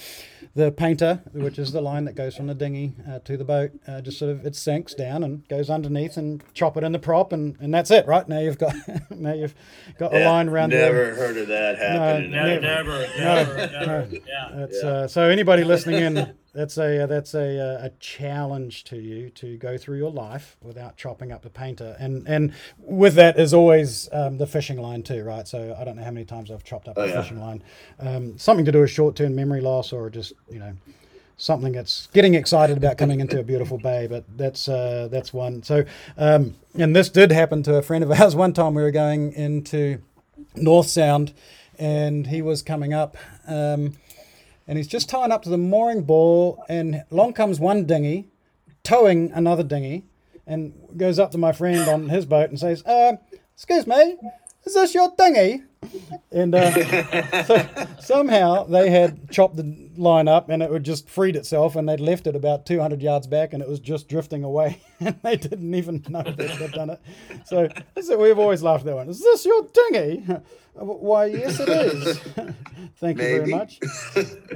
the 0.55 0.73
painter, 0.73 1.21
which 1.33 1.59
is 1.59 1.73
the 1.73 1.81
line 1.81 2.05
that 2.07 2.15
goes 2.15 2.35
from 2.37 2.47
the 2.47 2.55
dinghy 2.55 2.95
uh, 3.09 3.19
to 3.21 3.37
the 3.37 3.45
boat, 3.45 3.71
uh, 3.87 4.01
just 4.01 4.19
sort 4.19 4.31
of 4.31 4.45
it 4.47 4.57
sinks 4.57 4.95
down 4.95 5.23
and 5.23 5.47
goes 5.49 5.69
underneath, 5.71 6.17
and 6.17 6.43
chop 6.55 6.77
it 6.77 6.85
in 6.85 6.93
the 6.93 6.99
prop, 6.99 7.33
and, 7.33 7.57
and 7.61 7.73
that's 7.75 7.91
it, 7.91 8.07
right? 8.07 8.29
Now 8.29 8.41
you've 8.41 8.59
got 8.59 8.75
now 9.11 9.35
you've 9.35 9.55
got 9.99 10.15
a 10.15 10.25
line 10.25 10.49
around 10.49 10.71
there. 10.73 10.93
Never 10.93 11.15
heard 11.15 11.37
of 11.37 11.49
that 11.49 11.79
happening. 11.79 12.31
Never, 12.31 12.61
Never. 12.61 12.61
never, 12.61 13.09
never, 13.19 13.57
never. 13.87 14.09
Yeah. 14.27 14.38
That's 14.55 14.83
Yeah. 14.83 14.89
uh, 14.89 15.09
so 15.09 15.23
anybody 15.29 15.65
listening 15.75 16.03
in. 16.03 16.35
That's 16.55 16.77
a 16.79 17.05
uh, 17.05 17.07
that's 17.07 17.35
a 17.35 17.61
uh, 17.61 17.87
a 17.87 17.91
challenge 18.01 18.83
to 18.85 18.97
you 18.97 19.31
to 19.31 19.57
go 19.59 19.77
through 19.79 19.99
your 19.99 20.11
life 20.11 20.57
without 20.63 20.97
chopping 20.97 21.31
up 21.31 21.43
the 21.43 21.51
painter, 21.51 21.95
and 22.01 22.27
and 22.27 22.53
with 22.79 23.15
that 23.15 23.39
is 23.39 23.55
always 23.55 24.09
um, 24.13 24.39
the 24.39 24.47
fishing 24.47 24.79
line 24.81 25.03
too, 25.05 25.23
right? 25.23 25.47
So 25.47 25.77
I 25.79 25.85
don't 25.85 25.95
know 25.97 26.03
how 26.03 26.11
many 26.11 26.25
times 26.27 26.51
I've 26.51 26.65
chopped 26.65 26.89
up 26.89 26.95
Oh, 26.97 27.03
the 27.07 27.13
yeah. 27.13 27.23
fishing 27.23 27.39
line, 27.41 27.63
um, 28.01 28.37
something 28.39 28.65
to 28.65 28.73
do 28.73 28.81
with 28.81 28.91
short 28.91 29.15
term 29.15 29.37
memory 29.37 29.61
loss 29.61 29.93
or 29.93 30.11
just 30.11 30.33
you 30.51 30.59
know 30.59 30.73
something 31.37 31.71
that's 31.73 32.09
getting 32.09 32.35
excited 32.35 32.77
about 32.77 32.99
coming 32.99 33.21
into 33.21 33.39
a 33.39 33.45
beautiful 33.45 33.79
bay. 33.79 34.09
But 34.09 34.25
that's 34.37 34.69
uh, 34.69 35.07
that's 35.13 35.33
one. 35.33 35.63
So 35.63 35.85
um, 36.17 36.57
and 36.77 36.97
this 36.97 37.09
did 37.09 37.31
happen 37.31 37.63
to 37.65 37.77
a 37.77 37.83
friend 37.83 38.03
of 38.03 38.11
ours. 38.21 38.35
One 38.35 38.53
time 38.53 38.75
we 38.75 38.83
were 38.83 38.91
going 38.91 39.33
into 39.35 39.99
North 40.57 40.89
Sound, 40.89 41.35
and 41.79 42.27
he 42.27 42.43
was 42.43 42.63
coming 42.63 42.93
up. 42.95 43.17
Um, 43.47 43.93
and 44.69 44.79
he's 44.79 44.87
just 44.87 45.09
tying 45.09 45.33
up 45.33 45.43
to 45.43 45.49
the 45.49 45.59
mooring 45.59 46.03
ball, 46.03 46.63
and 46.69 47.03
along 47.11 47.33
comes 47.33 47.59
one 47.59 47.87
dinghy, 47.87 48.29
towing 48.85 49.33
another 49.33 49.65
dinghy, 49.65 50.05
and 50.47 50.75
goes 50.97 51.19
up 51.19 51.33
to 51.33 51.39
my 51.39 51.53
friend 51.53 51.89
on 51.89 52.09
his 52.11 52.27
boat 52.27 52.51
and 52.51 52.61
says, 52.61 52.85
uh, 52.85 53.17
"Excuse 53.55 53.87
me, 53.87 54.17
is 54.65 54.75
this 54.75 54.95
your 54.95 55.13
dinghy?" 55.17 55.63
And 56.31 56.55
uh, 56.55 57.45
so 57.45 57.67
somehow 58.01 58.65
they 58.65 58.91
had 58.91 59.31
chopped 59.31 59.57
the 59.57 59.91
line 59.97 60.29
up, 60.29 60.49
and 60.49 60.63
it 60.63 60.71
had 60.71 60.85
just 60.85 61.09
freed 61.09 61.37
itself, 61.37 61.77
and 61.77 61.89
they'd 61.89 62.01
left 62.01 62.27
it 62.27 62.37
about 62.37 62.67
200 62.67 63.03
yards 63.03 63.27
back, 63.27 63.53
and 63.53 63.63
it 63.63 63.69
was 63.69 63.81
just 63.81 64.09
drifting 64.09 64.45
away, 64.45 64.81
and 65.01 65.19
they 65.23 65.37
didn't 65.37 65.75
even 65.75 66.05
know 66.09 66.23
that 66.23 66.37
they'd 66.37 66.73
done 66.73 66.91
it. 66.91 67.01
So, 67.47 67.69
so 68.01 68.19
we've 68.19 68.39
always 68.39 68.63
laughed 68.63 68.83
at 68.83 68.87
that 68.87 68.97
one. 68.97 69.09
Is 69.09 69.21
this 69.21 69.45
your 69.45 69.67
dinghy? 69.73 70.27
Why, 70.75 71.27
yes, 71.27 71.59
it 71.59 71.69
is. 71.69 72.19
Thank 72.99 73.19
you 73.19 73.25
very 73.25 73.47
much. 73.47 73.81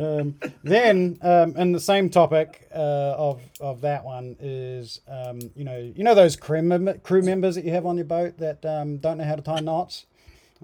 Um, 0.00 0.36
then, 0.62 1.18
um, 1.20 1.54
and 1.56 1.74
the 1.74 1.80
same 1.80 2.10
topic 2.10 2.68
uh, 2.72 3.14
of 3.18 3.40
of 3.60 3.80
that 3.80 4.04
one 4.04 4.36
is, 4.38 5.00
um, 5.08 5.40
you 5.56 5.64
know, 5.64 5.92
you 5.96 6.04
know 6.04 6.14
those 6.14 6.36
crew 6.36 6.62
mem- 6.62 7.00
crew 7.00 7.22
members 7.22 7.56
that 7.56 7.64
you 7.64 7.72
have 7.72 7.86
on 7.86 7.96
your 7.96 8.04
boat 8.04 8.38
that 8.38 8.64
um, 8.64 8.98
don't 8.98 9.18
know 9.18 9.24
how 9.24 9.34
to 9.34 9.42
tie 9.42 9.60
knots. 9.60 10.06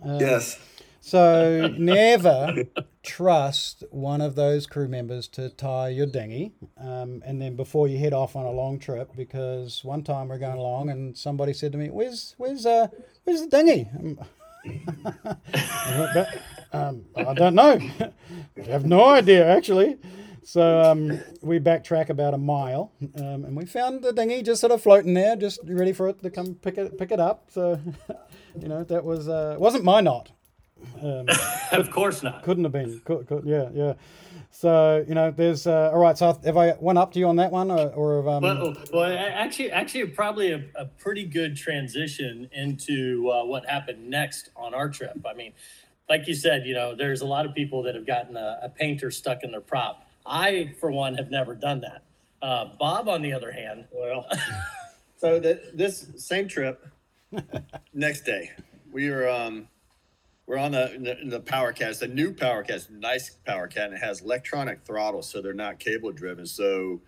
Yes. 0.04 0.58
So 1.00 1.68
never 1.78 2.64
trust 3.02 3.84
one 3.90 4.20
of 4.20 4.34
those 4.34 4.66
crew 4.66 4.88
members 4.88 5.28
to 5.28 5.48
tie 5.48 5.88
your 5.88 6.06
dinghy, 6.06 6.52
um, 6.76 7.22
and 7.24 7.40
then 7.40 7.56
before 7.56 7.88
you 7.88 7.98
head 7.98 8.12
off 8.12 8.36
on 8.36 8.44
a 8.44 8.50
long 8.50 8.78
trip, 8.78 9.16
because 9.16 9.84
one 9.84 10.02
time 10.02 10.28
we're 10.28 10.38
going 10.38 10.58
along 10.58 10.90
and 10.90 11.16
somebody 11.16 11.52
said 11.52 11.72
to 11.72 11.78
me, 11.78 11.88
"Where's 11.88 12.34
where's 12.36 12.66
uh 12.66 12.88
where's 13.24 13.40
the 13.40 13.48
dinghy?" 13.48 13.88
Um, 14.64 16.08
I 16.74 16.76
um, 16.76 17.04
I 17.16 17.32
don't 17.32 17.54
know. 17.54 17.78
I 18.58 18.70
have 18.70 18.84
no 18.84 19.04
idea 19.04 19.48
actually. 19.48 19.96
So 20.42 20.80
um, 20.80 21.20
we 21.42 21.58
backtrack 21.58 22.08
about 22.08 22.34
a 22.34 22.38
mile, 22.38 22.92
um, 23.16 23.44
and 23.44 23.56
we 23.56 23.66
found 23.66 24.02
the 24.02 24.12
dinghy 24.12 24.42
just 24.42 24.60
sort 24.60 24.72
of 24.72 24.82
floating 24.82 25.14
there, 25.14 25.36
just 25.36 25.60
ready 25.64 25.92
for 25.92 26.08
it 26.08 26.22
to 26.22 26.30
come 26.30 26.54
pick 26.54 26.78
it 26.78 26.98
pick 26.98 27.12
it 27.12 27.20
up. 27.20 27.50
So, 27.50 27.78
you 28.60 28.68
know, 28.68 28.84
that 28.84 29.04
was 29.04 29.28
uh, 29.28 29.56
wasn't 29.58 29.84
my 29.84 30.00
knot. 30.00 30.30
Um, 31.02 31.26
Of 31.72 31.90
course 31.90 32.22
not. 32.22 32.42
couldn't 32.44 32.64
have 32.64 32.72
been. 32.72 33.00
Could, 33.04 33.26
could, 33.26 33.44
yeah, 33.44 33.68
yeah. 33.74 33.94
So 34.50 35.04
you 35.06 35.14
know, 35.14 35.30
there's 35.30 35.66
uh, 35.66 35.90
all 35.92 35.98
right. 35.98 36.16
So 36.16 36.38
have 36.44 36.56
I 36.56 36.74
went 36.80 36.98
up 36.98 37.12
to 37.12 37.18
you 37.18 37.28
on 37.28 37.36
that 37.36 37.52
one, 37.52 37.70
or, 37.70 37.88
or 37.90 38.16
have, 38.16 38.26
um, 38.26 38.42
Well, 38.42 38.74
well, 38.92 39.18
actually, 39.18 39.70
actually, 39.70 40.06
probably 40.06 40.52
a, 40.52 40.64
a 40.76 40.86
pretty 40.86 41.24
good 41.24 41.56
transition 41.56 42.48
into 42.52 43.30
uh, 43.30 43.44
what 43.44 43.66
happened 43.66 44.08
next 44.08 44.50
on 44.56 44.72
our 44.72 44.88
trip. 44.88 45.18
I 45.28 45.34
mean, 45.34 45.52
like 46.08 46.26
you 46.26 46.34
said, 46.34 46.64
you 46.64 46.74
know, 46.74 46.94
there's 46.94 47.20
a 47.20 47.26
lot 47.26 47.44
of 47.44 47.54
people 47.54 47.82
that 47.82 47.94
have 47.94 48.06
gotten 48.06 48.36
a, 48.36 48.60
a 48.62 48.68
painter 48.70 49.10
stuck 49.10 49.42
in 49.42 49.50
their 49.50 49.60
prop. 49.60 50.06
I, 50.24 50.74
for 50.80 50.90
one, 50.90 51.14
have 51.16 51.30
never 51.30 51.54
done 51.54 51.80
that. 51.82 52.02
Uh, 52.40 52.66
Bob, 52.78 53.08
on 53.08 53.20
the 53.20 53.32
other 53.32 53.50
hand, 53.52 53.84
Well, 53.92 54.26
so 55.16 55.38
that 55.40 55.76
this 55.76 56.06
same 56.16 56.48
trip, 56.48 56.86
next 57.94 58.22
day, 58.22 58.50
we 58.92 59.10
were 59.10 59.28
um, 59.28 59.68
we're 60.46 60.58
on 60.58 60.72
the 60.72 61.16
the, 61.22 61.30
the 61.30 61.40
power 61.40 61.72
cat. 61.72 61.90
It's 61.90 62.02
a 62.02 62.08
new 62.08 62.32
power 62.32 62.62
cat, 62.62 62.86
nice 62.90 63.30
power 63.46 63.68
cat, 63.68 63.86
and 63.86 63.94
it 63.94 64.00
has 64.00 64.22
electronic 64.22 64.84
throttles, 64.84 65.28
so 65.28 65.42
they're 65.42 65.52
not 65.52 65.78
cable 65.78 66.12
driven. 66.12 66.46
So 66.46 67.00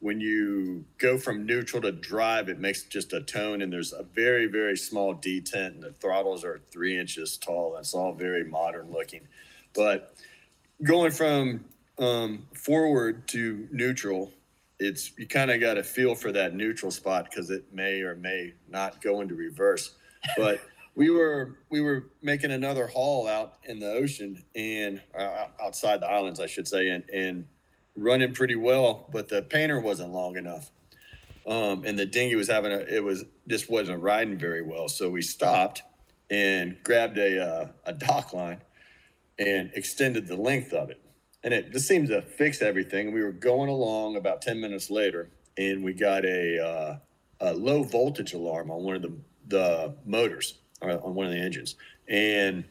when 0.00 0.20
you 0.20 0.84
go 0.98 1.18
from 1.18 1.44
neutral 1.44 1.82
to 1.82 1.92
drive, 1.92 2.48
it 2.48 2.58
makes 2.58 2.84
just 2.84 3.12
a 3.12 3.20
tone, 3.20 3.62
and 3.62 3.72
there's 3.72 3.92
a 3.92 4.02
very 4.02 4.46
very 4.46 4.76
small 4.76 5.14
detent, 5.14 5.74
and 5.74 5.82
the 5.82 5.92
throttles 5.92 6.44
are 6.44 6.60
three 6.70 6.98
inches 6.98 7.36
tall. 7.36 7.76
It's 7.76 7.94
all 7.94 8.12
very 8.12 8.44
modern 8.44 8.90
looking, 8.92 9.26
but 9.74 10.14
going 10.82 11.12
from 11.12 11.64
um, 11.98 12.46
forward 12.54 13.26
to 13.28 13.68
neutral, 13.72 14.32
it's 14.78 15.12
you 15.18 15.26
kind 15.26 15.50
of 15.50 15.60
got 15.60 15.74
to 15.74 15.82
feel 15.82 16.14
for 16.14 16.32
that 16.32 16.54
neutral 16.54 16.90
spot 16.90 17.28
because 17.30 17.50
it 17.50 17.64
may 17.72 18.00
or 18.00 18.14
may 18.14 18.54
not 18.68 19.00
go 19.00 19.20
into 19.20 19.34
reverse. 19.34 19.94
But 20.36 20.60
we 20.94 21.10
were 21.10 21.58
we 21.70 21.80
were 21.80 22.10
making 22.22 22.52
another 22.52 22.86
haul 22.86 23.26
out 23.26 23.54
in 23.64 23.80
the 23.80 23.90
ocean 23.90 24.44
and 24.54 25.00
uh, 25.18 25.46
outside 25.62 26.00
the 26.00 26.06
islands, 26.06 26.40
I 26.40 26.46
should 26.46 26.68
say, 26.68 26.88
and 26.90 27.04
and 27.10 27.46
running 27.96 28.32
pretty 28.32 28.56
well, 28.56 29.08
but 29.12 29.28
the 29.28 29.42
painter 29.42 29.80
wasn't 29.80 30.12
long 30.12 30.36
enough. 30.36 30.70
Um, 31.46 31.84
and 31.84 31.98
the 31.98 32.06
dinghy 32.06 32.36
was 32.36 32.48
having 32.48 32.72
a 32.72 32.78
it 32.78 33.02
was 33.02 33.24
just 33.48 33.70
wasn't 33.70 34.02
riding 34.02 34.38
very 34.38 34.62
well, 34.62 34.88
so 34.88 35.10
we 35.10 35.22
stopped 35.22 35.82
and 36.30 36.76
grabbed 36.84 37.18
a 37.18 37.42
uh, 37.42 37.68
a 37.84 37.92
dock 37.92 38.32
line 38.32 38.60
and 39.38 39.70
extended 39.74 40.26
the 40.26 40.36
length 40.36 40.72
of 40.72 40.90
it 40.90 41.00
and 41.48 41.54
it 41.54 41.72
just 41.72 41.88
seemed 41.88 42.08
to 42.08 42.20
fix 42.20 42.60
everything. 42.60 43.10
We 43.10 43.22
were 43.22 43.32
going 43.32 43.70
along 43.70 44.16
about 44.16 44.42
10 44.42 44.60
minutes 44.60 44.90
later, 44.90 45.30
and 45.56 45.82
we 45.82 45.94
got 45.94 46.26
a, 46.26 46.62
uh, 46.62 46.98
a 47.40 47.54
low 47.54 47.84
voltage 47.84 48.34
alarm 48.34 48.70
on 48.70 48.82
one 48.82 48.96
of 48.96 49.00
the, 49.00 49.12
the 49.46 49.94
motors 50.04 50.58
or 50.82 50.90
on 50.90 51.14
one 51.14 51.24
of 51.24 51.32
the 51.32 51.38
engines. 51.38 51.76
And 52.06 52.64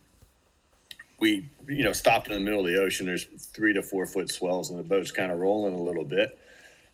we, 1.19 1.49
you 1.67 1.83
know, 1.83 1.91
stopped 1.91 2.27
in 2.27 2.33
the 2.33 2.39
middle 2.39 2.59
of 2.59 2.67
the 2.67 2.79
ocean. 2.79 3.07
There's 3.07 3.23
three 3.23 3.73
to 3.73 3.81
four 3.81 4.05
foot 4.05 4.29
swells, 4.29 4.69
and 4.69 4.77
the 4.77 4.83
boat's 4.83 5.09
kind 5.09 5.31
of 5.31 5.39
rolling 5.39 5.73
a 5.73 5.81
little 5.81 6.05
bit. 6.05 6.37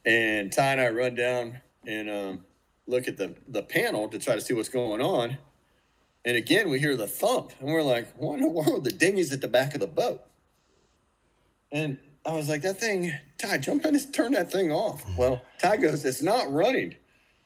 And 0.06 0.54
Ty 0.54 0.72
and 0.72 0.80
I 0.80 0.88
run 0.88 1.16
down 1.16 1.60
and 1.86 2.10
um, 2.10 2.46
look 2.88 3.10
at 3.10 3.18
the, 3.18 3.36
the 3.50 3.62
panel 3.62 4.08
to 4.08 4.20
try 4.20 4.36
to 4.36 4.42
see 4.42 4.54
what's 4.54 4.70
going 4.70 5.02
on. 5.02 5.38
And 6.24 6.38
again, 6.38 6.70
we 6.70 6.80
hear 6.80 6.96
the 6.96 7.08
thump, 7.08 7.52
and 7.60 7.74
we're 7.74 7.84
like, 7.84 8.08
what 8.16 8.36
in 8.36 8.42
the 8.44 8.48
world? 8.48 8.86
The 8.86 8.94
dinghy's 8.94 9.34
at 9.34 9.42
the 9.42 9.50
back 9.50 9.74
of 9.74 9.82
the 9.82 9.88
boat. 9.88 10.24
And 11.74 11.98
I 12.26 12.32
was 12.34 12.48
like, 12.48 12.62
that 12.62 12.80
thing, 12.80 13.12
Ty, 13.40 13.58
jump 13.58 13.84
in 13.86 13.96
and 13.96 14.14
turn 14.14 14.32
that 14.34 14.52
thing 14.52 14.72
off. 14.72 15.04
Well, 15.18 15.42
Ty 15.60 15.78
goes, 15.78 16.06
it's 16.06 16.22
not 16.22 16.50
running. 16.54 16.96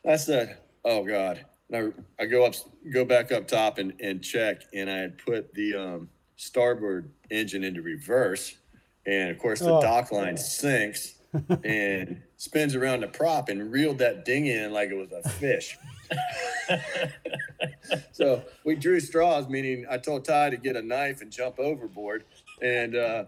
I 0.08 0.18
said, 0.18 0.58
oh 0.86 1.04
God. 1.04 1.44
And 1.72 1.94
I, 2.20 2.24
I 2.24 2.26
go 2.28 2.46
up, 2.46 2.54
go 2.94 3.04
back 3.04 3.32
up 3.32 3.48
top 3.48 3.78
and, 3.80 3.94
and 4.02 4.22
check. 4.22 4.64
And 4.74 4.90
I 4.90 4.98
had 4.98 5.18
put 5.18 5.54
the 5.54 5.74
um, 5.76 6.10
starboard 6.36 7.10
engine 7.32 7.64
into 7.64 7.82
reverse. 7.82 8.56
And 9.06 9.30
of 9.32 9.40
course, 9.40 9.60
the 9.62 9.74
Oh. 9.74 9.82
dock 9.82 10.12
line 10.12 10.38
sinks 10.38 11.16
and 11.64 12.22
spins 12.36 12.76
around 12.76 13.02
the 13.02 13.08
prop 13.08 13.50
and 13.50 13.72
reeled 13.72 13.98
that 14.00 14.26
dinghy 14.26 14.52
in 14.54 14.74
like 14.74 14.90
it 14.90 14.96
was 14.96 15.12
a 15.12 15.28
fish. 15.30 15.78
so 18.12 18.44
we 18.66 18.76
drew 18.76 19.00
straws, 19.00 19.48
meaning 19.48 19.86
I 19.90 19.98
told 19.98 20.26
Ty 20.26 20.52
to 20.52 20.58
get 20.58 20.76
a 20.76 20.82
knife 20.82 21.22
and 21.22 21.32
jump 21.32 21.60
overboard 21.60 22.26
and 22.62 22.96
uh, 22.96 23.26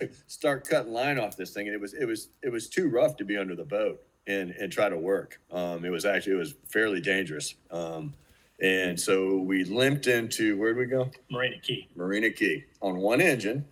start 0.26 0.68
cutting 0.68 0.92
line 0.92 1.18
off 1.18 1.36
this 1.36 1.50
thing. 1.50 1.66
And 1.66 1.74
it 1.74 1.80
was 1.80 1.94
it 1.94 2.06
was 2.06 2.28
it 2.42 2.50
was 2.50 2.68
too 2.68 2.88
rough 2.88 3.16
to 3.16 3.24
be 3.24 3.36
under 3.36 3.54
the 3.54 3.64
boat 3.64 4.02
and 4.26 4.50
and 4.52 4.72
try 4.72 4.88
to 4.88 4.96
work. 4.96 5.40
Um, 5.50 5.84
it 5.84 5.90
was 5.90 6.04
actually 6.04 6.34
it 6.34 6.38
was 6.38 6.54
fairly 6.68 7.00
dangerous. 7.00 7.54
Um, 7.70 8.14
and 8.60 8.98
so 8.98 9.36
we 9.36 9.64
limped 9.64 10.06
into 10.06 10.56
where'd 10.56 10.76
we 10.76 10.86
go? 10.86 11.10
Marina 11.30 11.56
Cay. 11.62 11.88
Marina 11.94 12.30
Cay 12.30 12.64
on 12.82 12.98
one 12.98 13.20
engine, 13.20 13.64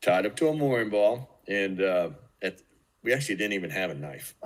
tied 0.00 0.24
up 0.24 0.36
to 0.36 0.48
a 0.48 0.54
mooring 0.54 0.88
ball, 0.88 1.40
and 1.46 1.82
uh, 1.82 2.10
we 3.06 3.12
actually 3.14 3.36
didn't 3.36 3.52
even 3.52 3.70
have 3.70 3.90
a 3.90 3.94
knife. 3.94 4.34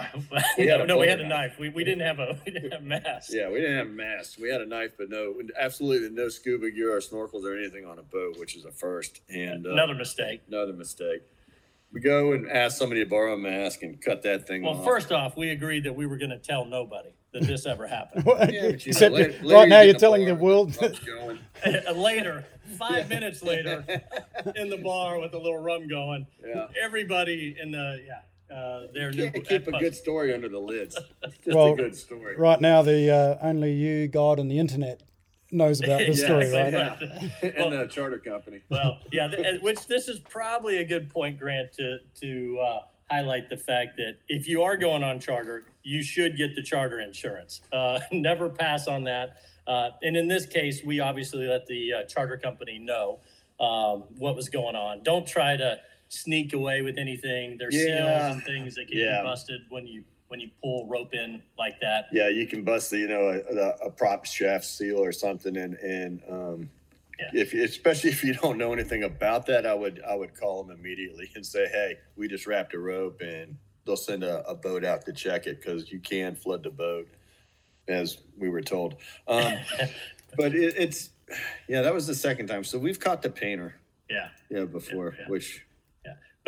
We 0.59 0.67
had 0.67 0.79
no, 0.79 0.85
a 0.85 0.87
no, 0.87 0.99
we 0.99 1.09
had 1.09 1.21
a 1.21 1.27
knife. 1.27 1.59
We, 1.59 1.71
we 1.71 1.83
didn't 1.83 2.07
have 2.07 2.19
a 2.19 2.39
we 2.47 2.53
didn't 2.53 2.73
have 2.73 2.83
mass. 2.83 3.31
Yeah, 3.33 3.49
we 3.49 3.59
didn't 3.61 3.79
have 3.79 3.89
masks. 3.89 4.39
We 4.39 4.51
had 4.51 4.61
a 4.61 4.67
knife, 4.67 4.93
but 4.99 5.09
no, 5.09 5.35
absolutely 5.59 6.11
no 6.11 6.29
scuba 6.29 6.71
gear 6.71 6.95
or 6.95 7.01
snorkels 7.01 7.45
or 7.45 7.57
anything 7.59 7.87
on 7.87 7.99
a 7.99 8.03
boat, 8.03 8.39
which 8.39 8.55
is 8.57 8.67
a 8.67 8.71
first. 8.71 9.23
And 9.31 9.67
uh, 9.67 9.71
Another 9.71 9.95
mistake. 9.95 10.43
another 10.47 10.75
mistake. 10.75 11.23
We 11.93 12.01
go 12.01 12.33
and 12.35 12.49
ask 12.51 12.77
somebody 12.77 13.03
to 13.03 13.09
borrow 13.09 13.33
a 13.35 13.39
mask 13.39 13.83
and 13.83 14.01
cut 14.01 14.23
that 14.23 14.47
thing 14.47 14.63
Well, 14.63 14.75
off. 14.79 14.85
first 14.85 15.11
off, 15.11 15.37
we 15.39 15.51
agreed 15.51 15.85
that 15.85 15.97
we 15.97 16.07
were 16.07 16.19
going 16.19 16.31
to 16.31 16.39
tell 16.39 16.65
nobody 16.67 17.09
that 17.33 17.43
this 17.45 17.65
ever 17.67 17.87
happened. 17.87 18.25
Yeah, 18.27 18.37
but 18.37 18.53
you 18.53 18.93
know, 18.93 18.99
Said- 18.99 19.13
later- 19.13 19.33
later 19.43 19.55
right 19.55 19.63
you 19.65 19.69
now, 19.71 19.81
you're 19.81 19.95
telling 19.95 20.25
the 20.27 20.35
world. 20.35 20.67
and 20.69 20.75
the 20.75 20.81
pub's 20.81 20.99
going. 21.01 21.39
later, 21.97 22.47
five 22.79 23.09
minutes 23.09 23.43
later, 23.43 23.85
in 24.55 24.69
the 24.71 24.77
bar 24.77 25.19
with 25.19 25.33
a 25.35 25.39
little 25.39 25.59
rum 25.59 25.89
going, 25.89 26.27
Yeah. 26.47 26.67
everybody 26.81 27.57
in 27.61 27.71
the 27.73 28.01
yeah, 28.07 28.21
uh, 28.53 28.87
their 28.93 29.11
You 29.11 29.25
new 29.27 29.31
can't 29.31 29.47
keep 29.49 29.69
a 29.69 29.73
good 29.79 29.95
story 29.95 30.35
under 30.35 30.49
the 30.49 30.59
lids. 30.59 30.99
It's 31.23 31.37
just 31.39 31.57
Well, 31.57 31.73
a 31.75 31.77
good 31.77 31.97
story. 31.97 32.37
right 32.37 32.61
now, 32.61 32.83
the 32.83 33.11
uh, 33.11 33.39
only 33.47 33.73
you, 33.73 34.09
God, 34.09 34.39
and 34.39 34.51
the 34.51 34.59
internet 34.59 35.03
knows 35.53 35.81
about 35.81 35.99
this 36.01 36.19
Yeah, 36.21 36.27
story, 36.27 36.45
Exactly 36.47 37.09
right? 37.09 37.33
right. 37.43 37.57
and 37.57 37.73
the 37.73 37.87
charter 37.87 38.19
company. 38.19 38.61
Well, 38.69 38.99
yeah, 39.13 39.29
th- 39.29 39.61
which 39.63 39.87
this 39.87 40.09
is 40.09 40.19
probably 40.21 40.79
a 40.79 40.85
good 40.85 41.09
point, 41.11 41.39
Grant, 41.39 41.73
to 41.75 41.99
to 42.21 42.59
uh, 42.59 42.79
highlight 43.11 43.49
the 43.49 43.57
fact 43.57 43.97
that 43.97 44.17
if 44.29 44.47
you 44.49 44.63
are 44.63 44.77
going 44.77 45.03
on 45.03 45.19
charter, 45.21 45.65
you 45.83 46.03
should 46.03 46.37
get 46.37 46.55
the 46.55 46.63
charter 46.63 47.01
insurance. 47.01 47.61
Uh, 47.73 48.01
never 48.13 48.49
pass 48.49 48.87
on 48.87 49.05
that. 49.05 49.37
Uh, 49.67 49.91
and 50.03 50.17
in 50.17 50.27
this 50.27 50.47
case, 50.47 50.83
we 50.85 51.01
obviously 51.01 51.47
let 51.47 51.67
the 51.67 51.93
uh, 51.93 52.03
charter 52.05 52.37
company 52.37 52.79
know 52.79 53.21
um, 53.61 54.05
what 54.19 54.35
was 54.35 54.49
going 54.49 54.75
on. 54.75 55.03
Don't 55.03 55.27
try 55.27 55.57
to 55.57 55.79
sneak 56.15 56.53
away 56.53 56.83
with 56.83 56.99
anything. 56.99 57.57
There's 57.57 57.75
Yeah. 57.75 58.21
seals 58.21 58.35
and 58.37 58.45
things 58.45 58.75
that 58.75 58.89
can 58.89 58.99
Yeah. 58.99 59.13
get 59.17 59.25
busted 59.25 59.63
when 59.71 59.87
you 59.87 60.05
when 60.29 60.39
you 60.39 60.49
pull 60.63 60.87
rope 60.87 61.13
in 61.13 61.43
like 61.59 61.81
that. 61.81 62.07
Yeah, 62.13 62.29
you 62.29 62.47
can 62.47 62.63
bust 62.63 62.93
the, 62.93 62.99
you 62.99 63.09
know, 63.09 63.31
a, 63.51 63.87
a 63.87 63.91
prop 63.91 64.25
shaft 64.25 64.65
seal 64.65 64.99
or 64.99 65.11
something 65.11 65.57
and, 65.57 65.75
and, 65.79 66.23
um, 66.31 66.71
Yeah. 67.19 67.31
if, 67.43 67.53
especially 67.53 68.11
if 68.17 68.23
you 68.23 68.35
don't 68.35 68.57
know 68.57 68.73
anything 68.73 69.03
about 69.03 69.45
that, 69.47 69.67
I 69.67 69.75
would, 69.75 70.01
I 70.09 70.15
would 70.15 70.35
call 70.39 70.63
them 70.63 70.79
immediately 70.79 71.29
and 71.35 71.45
say, 71.45 71.67
hey, 71.67 71.99
we 72.15 72.29
just 72.29 72.47
wrapped 72.47 72.75
a 72.75 72.79
rope 72.79 73.21
and 73.23 73.59
they'll 73.85 73.97
send 73.97 74.23
a, 74.23 74.49
a 74.49 74.55
boat 74.55 74.85
out 74.85 75.05
to 75.07 75.13
check 75.13 75.49
it 75.49 75.61
because 75.61 75.91
you 75.91 75.99
can 75.99 76.37
flood 76.37 76.63
the 76.63 76.71
boat, 76.71 77.09
as 77.89 78.19
we 78.39 78.49
were 78.51 78.63
told. 78.63 78.99
Um, 79.27 79.59
but 80.37 80.55
it, 80.55 80.75
it's, 80.79 81.11
yeah, 81.69 81.83
that 81.83 81.93
was 81.93 82.07
the 82.07 82.15
second 82.15 82.47
time. 82.47 82.63
So 82.63 82.79
we've 82.79 83.01
caught 83.01 83.21
the 83.21 83.31
painter, 83.31 83.75
Yeah. 84.09 84.29
yeah, 84.49 84.65
before, 84.65 85.17
Yeah. 85.19 85.27
which, 85.27 85.67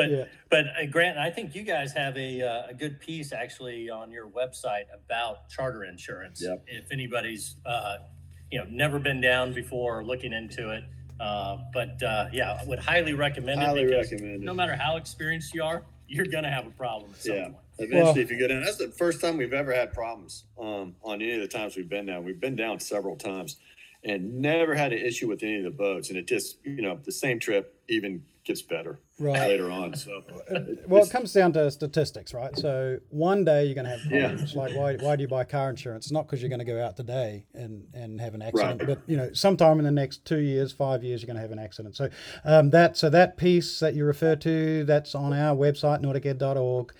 But 0.02 0.11
Yeah. 0.11 0.25
but 0.50 0.64
uh, 0.66 0.87
Grant, 0.90 1.18
I 1.18 1.30
think 1.30 1.54
you 1.54 1.62
guys 1.62 1.92
have 1.92 2.16
a 2.16 2.42
uh, 2.42 2.66
a 2.71 2.75
good 2.75 3.00
piece 3.00 3.32
actually 3.32 3.90
on 3.90 4.11
your 4.11 4.28
website 4.28 4.85
about 4.94 5.49
charter 5.49 5.85
insurance. 5.85 6.42
Yep. 6.42 6.64
If 6.66 6.90
anybody's 6.92 7.56
uh, 7.66 7.99
you 8.50 8.59
know 8.59 8.66
never 8.71 8.99
been 8.99 9.21
down 9.21 9.52
before 9.52 9.99
or 10.00 10.04
looking 10.04 10.32
into 10.32 10.71
it, 10.71 10.85
uh, 11.21 11.59
but 11.73 12.02
uh, 12.02 12.26
yeah, 12.32 12.59
I 12.61 12.64
would 12.66 12.78
highly 12.80 13.12
recommend 13.14 13.62
it. 13.62 13.64
Highly 13.64 13.87
recommend 13.87 14.35
it. 14.37 14.40
No 14.42 14.54
matter 14.54 14.76
how 14.76 14.97
experienced 14.97 15.54
you 15.54 15.62
are, 15.62 15.85
you're 16.09 16.26
gonna 16.26 16.50
have 16.50 16.66
a 16.66 16.71
problem 16.71 17.11
at 17.12 17.23
some 17.23 17.35
Yeah. 17.37 17.44
point. 17.44 17.56
Eventually, 17.78 18.02
Well- 18.02 18.18
if 18.18 18.30
you 18.30 18.38
go 18.38 18.49
down, 18.49 18.62
that's 18.62 18.76
the 18.76 18.88
first 18.88 19.21
time 19.21 19.37
we've 19.38 19.54
ever 19.54 19.73
had 19.73 19.92
problems 19.94 20.44
um, 20.61 20.94
on 21.02 21.23
any 21.23 21.32
of 21.32 21.40
the 21.40 21.49
times 21.49 21.75
we've 21.76 21.88
been 21.88 22.04
down. 22.06 22.23
We've 22.25 22.38
been 22.38 22.54
down 22.54 22.80
several 22.80 23.16
times 23.16 23.56
and 24.04 24.40
never 24.40 24.75
had 24.75 24.92
an 24.92 24.99
issue 24.99 25.26
with 25.26 25.42
any 25.42 25.56
of 25.56 25.64
the 25.64 25.71
boats. 25.71 26.11
And 26.11 26.18
it 26.18 26.26
just, 26.26 26.59
you 26.64 26.82
know, 26.82 26.99
the 27.02 27.11
same 27.12 27.38
trip, 27.38 27.75
even 27.88 28.23
gets 28.44 28.62
better 28.62 28.99
Right. 29.18 29.49
later 29.49 29.70
on. 29.70 29.94
So 29.94 30.22
Well, 30.88 31.04
it 31.04 31.11
comes 31.11 31.32
down 31.32 31.52
to 31.52 31.70
statistics, 31.70 32.34
right? 32.34 32.56
So 32.56 32.99
one 33.11 33.44
day 33.44 33.66
you're 33.66 33.75
going 33.75 33.84
to 33.84 33.90
have 33.90 34.00
Yeah. 34.11 34.28
problems. 34.28 34.54
Like, 34.56 34.72
why, 34.75 34.96
why 34.96 35.14
do 35.16 35.22
you 35.22 35.28
buy 35.28 35.44
car 35.44 35.70
insurance? 35.70 36.06
It's 36.06 36.12
not 36.12 36.26
because 36.26 36.42
you're 36.42 36.49
going 36.49 36.58
to 36.58 36.64
go 36.64 36.82
out 36.82 36.96
today 36.96 37.46
and, 37.54 37.87
and 37.94 38.20
have 38.20 38.34
an 38.34 38.42
accident, 38.42 38.80
Right. 38.80 38.87
but 38.87 38.99
you 39.06 39.16
know, 39.16 39.32
sometime 39.32 39.78
in 39.78 39.84
the 39.84 39.90
next 39.92 40.25
two 40.25 40.40
years, 40.40 40.72
five 40.72 41.04
years, 41.04 41.22
you're 41.22 41.26
going 41.28 41.37
to 41.37 41.42
have 41.42 41.52
an 41.52 41.58
accident. 41.61 41.94
So 41.94 42.08
um, 42.44 42.70
that 42.70 42.96
so 42.96 43.08
that 43.11 43.37
piece 43.37 43.78
that 43.80 43.94
you 43.94 44.04
refer 44.04 44.34
to, 44.37 44.84
that's 44.84 45.14
on 45.14 45.32
our 45.32 45.54
website, 45.56 46.00
nauticed.org. 46.00 46.92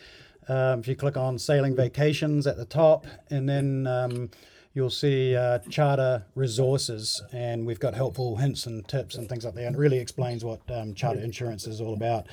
Um, 0.49 0.81
if 0.81 0.89
you 0.89 0.97
click 0.97 1.17
on 1.17 1.39
sailing 1.39 1.75
vacations 1.77 2.47
at 2.47 2.57
the 2.57 2.65
top, 2.65 3.07
and 3.31 3.49
then 3.49 3.87
um, 3.87 4.31
you'll 4.75 4.91
see 4.91 5.37
uh, 5.37 5.59
charter 5.69 6.25
resources, 6.35 7.23
and 7.33 7.67
we've 7.67 7.81
got 7.81 7.95
helpful 7.95 8.37
hints 8.37 8.67
and 8.67 8.87
tips 8.89 9.17
and 9.17 9.29
things 9.29 9.45
like 9.45 9.55
that. 9.55 9.65
And 9.67 9.77
it 9.77 9.79
really 9.79 9.99
explains 9.99 10.45
what 10.45 10.61
um, 10.71 10.95
charter 10.95 11.21
insurance 11.21 11.67
is 11.67 11.81
all 11.81 11.95
about. 11.95 12.27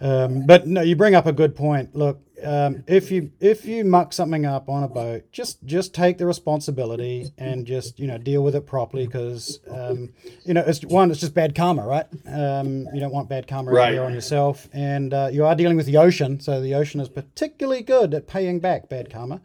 Um, 0.00 0.46
but 0.46 0.66
no, 0.66 0.82
you 0.82 0.96
bring 0.96 1.14
up 1.14 1.26
a 1.26 1.32
good 1.32 1.54
point. 1.56 1.94
Look, 1.94 2.20
um, 2.42 2.82
if 2.86 3.10
you 3.10 3.30
if 3.40 3.64
you 3.64 3.84
muck 3.84 4.12
something 4.12 4.44
up 4.44 4.68
on 4.68 4.82
a 4.82 4.88
boat, 4.88 5.30
just 5.32 5.64
just 5.64 5.94
take 5.94 6.18
the 6.18 6.26
responsibility 6.26 7.32
and 7.38 7.64
just 7.66 7.98
you 7.98 8.06
know 8.06 8.18
deal 8.18 8.42
with 8.42 8.54
it 8.56 8.66
properly 8.66 9.06
because 9.06 9.60
um, 9.70 10.12
you 10.44 10.52
know 10.52 10.62
it's 10.66 10.84
one 10.84 11.10
it's 11.10 11.20
just 11.20 11.32
bad 11.32 11.54
karma, 11.54 11.86
right? 11.86 12.06
Um, 12.26 12.88
you 12.92 13.00
don't 13.00 13.12
want 13.12 13.28
bad 13.28 13.46
karma 13.46 13.70
Right. 13.70 13.96
on 13.98 14.12
yourself, 14.12 14.68
and 14.72 15.14
uh, 15.14 15.28
you 15.32 15.44
are 15.46 15.54
dealing 15.54 15.76
with 15.76 15.86
the 15.86 15.96
ocean, 15.96 16.40
so 16.40 16.60
the 16.60 16.74
ocean 16.74 17.00
is 17.00 17.08
particularly 17.08 17.82
good 17.82 18.12
at 18.14 18.26
paying 18.26 18.58
back 18.58 18.88
bad 18.88 19.10
karma. 19.10 19.40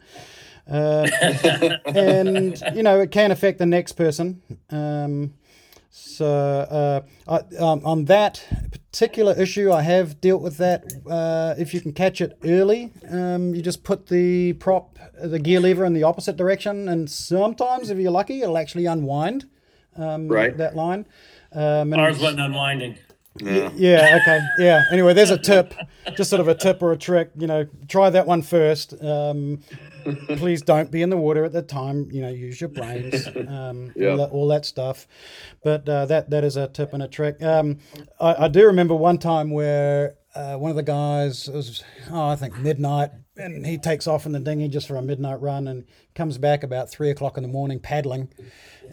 Uh, 0.70 1.08
and 1.86 2.62
you 2.74 2.82
know 2.82 3.00
it 3.00 3.10
can 3.10 3.30
affect 3.30 3.58
the 3.58 3.66
next 3.66 3.92
person. 3.92 4.40
Um, 4.70 5.34
so 5.90 6.26
uh, 6.26 7.00
I, 7.26 7.56
um, 7.56 7.82
on 7.84 8.04
that 8.04 8.44
particular 8.70 9.34
issue, 9.36 9.72
I 9.72 9.82
have 9.82 10.20
dealt 10.20 10.42
with 10.42 10.56
that. 10.58 10.84
Uh, 11.08 11.54
if 11.58 11.74
you 11.74 11.80
can 11.80 11.92
catch 11.92 12.20
it 12.20 12.38
early, 12.44 12.92
um, 13.10 13.54
you 13.54 13.62
just 13.62 13.82
put 13.82 14.06
the 14.06 14.52
prop, 14.54 14.98
the 15.20 15.38
gear 15.40 15.58
lever 15.60 15.84
in 15.84 15.92
the 15.92 16.04
opposite 16.04 16.36
direction, 16.36 16.88
and 16.88 17.10
sometimes, 17.10 17.90
if 17.90 17.98
you're 17.98 18.12
lucky, 18.12 18.42
it'll 18.42 18.58
actually 18.58 18.86
unwind 18.86 19.46
um, 19.96 20.28
Right. 20.28 20.56
that 20.56 20.76
line. 20.76 21.06
Um, 21.52 21.92
and 21.92 22.00
Ours 22.00 22.20
wasn't 22.20 22.40
unwinding. 22.42 22.96
yeah. 23.40 23.70
yeah, 23.74 24.18
okay, 24.22 24.40
yeah. 24.58 24.82
Anyway, 24.92 25.12
there's 25.14 25.30
a 25.30 25.38
tip, 25.38 25.74
just 26.16 26.30
sort 26.30 26.40
of 26.40 26.46
a 26.48 26.54
tip 26.54 26.82
or 26.82 26.92
a 26.92 26.96
trick. 26.96 27.30
You 27.36 27.46
know, 27.48 27.66
try 27.88 28.10
that 28.10 28.26
one 28.26 28.42
first. 28.42 28.94
Um, 29.02 29.60
please 30.36 30.62
don't 30.62 30.90
be 30.90 31.02
in 31.02 31.10
the 31.10 31.16
water 31.16 31.44
at 31.44 31.52
the 31.52 31.62
time. 31.62 32.08
You 32.10 32.22
know, 32.22 32.28
use 32.28 32.60
your 32.60 32.68
brains, 32.70 33.26
um, 33.48 33.92
Yeah. 33.96 34.10
all, 34.10 34.16
that, 34.18 34.30
all 34.30 34.48
that 34.48 34.64
stuff. 34.66 35.06
But 35.62 35.88
uh, 35.88 36.06
that 36.06 36.30
that 36.30 36.44
is 36.44 36.56
a 36.56 36.68
tip 36.68 36.92
and 36.92 37.02
a 37.02 37.08
trick. 37.08 37.42
Um, 37.42 37.78
I, 38.20 38.44
I 38.44 38.48
do 38.48 38.66
remember 38.66 38.94
one 38.94 39.18
time 39.18 39.50
where 39.50 40.14
uh, 40.34 40.56
one 40.56 40.70
of 40.70 40.76
the 40.76 40.82
guys 40.82 41.48
it 41.48 41.54
was, 41.54 41.82
oh, 42.10 42.28
I 42.28 42.36
think 42.36 42.56
midnight, 42.58 43.10
and 43.36 43.66
he 43.66 43.78
takes 43.78 44.06
off 44.06 44.26
in 44.26 44.32
the 44.32 44.38
dinghy 44.40 44.68
just 44.68 44.86
for 44.86 44.96
a 44.96 45.02
midnight 45.02 45.40
run 45.40 45.66
and 45.66 45.84
comes 46.14 46.38
back 46.38 46.62
about 46.62 46.88
three 46.90 47.10
o'clock 47.10 47.36
in 47.36 47.42
the 47.42 47.48
morning 47.48 47.80
paddling. 47.80 48.32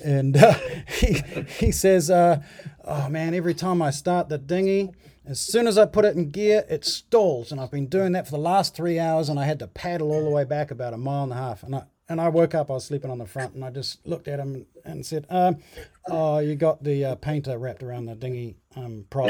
And 0.03 0.35
uh, 0.37 0.53
he, 0.87 1.21
he 1.59 1.71
says, 1.71 2.09
uh, 2.09 2.41
Oh 2.85 3.09
man, 3.09 3.33
every 3.33 3.53
time 3.53 3.81
I 3.81 3.91
start 3.91 4.29
the 4.29 4.37
dinghy, 4.37 4.91
as 5.27 5.39
soon 5.39 5.67
as 5.67 5.77
I 5.77 5.85
put 5.85 6.05
it 6.05 6.15
in 6.15 6.29
gear, 6.29 6.63
it 6.69 6.85
stalls. 6.85 7.51
And 7.51 7.59
I've 7.59 7.71
been 7.71 7.87
doing 7.87 8.13
that 8.13 8.25
for 8.25 8.31
the 8.31 8.37
last 8.37 8.75
three 8.75 8.97
hours, 8.97 9.29
and 9.29 9.39
I 9.39 9.45
had 9.45 9.59
to 9.59 9.67
paddle 9.67 10.11
all 10.11 10.23
the 10.23 10.29
way 10.29 10.45
back 10.45 10.71
about 10.71 10.93
a 10.93 10.97
mile 10.97 11.23
and 11.23 11.33
a 11.33 11.35
half. 11.35 11.63
And 11.63 11.75
I, 11.75 11.83
and 12.09 12.21
I 12.21 12.29
woke 12.29 12.55
up, 12.55 12.71
I 12.71 12.75
was 12.75 12.85
sleeping 12.85 13.11
on 13.11 13.17
the 13.17 13.25
front, 13.25 13.53
and 13.53 13.65
I 13.65 13.69
just 13.69 14.05
looked 14.07 14.29
at 14.29 14.39
him 14.39 14.65
and 14.85 15.05
said, 15.05 15.25
um, 15.29 15.57
Oh, 16.09 16.39
you 16.39 16.55
got 16.55 16.81
the 16.83 17.03
uh, 17.03 17.15
painter 17.15 17.57
wrapped 17.57 17.83
around 17.83 18.05
the 18.05 18.15
dinghy 18.15 18.55
um, 18.77 19.05
prop. 19.09 19.27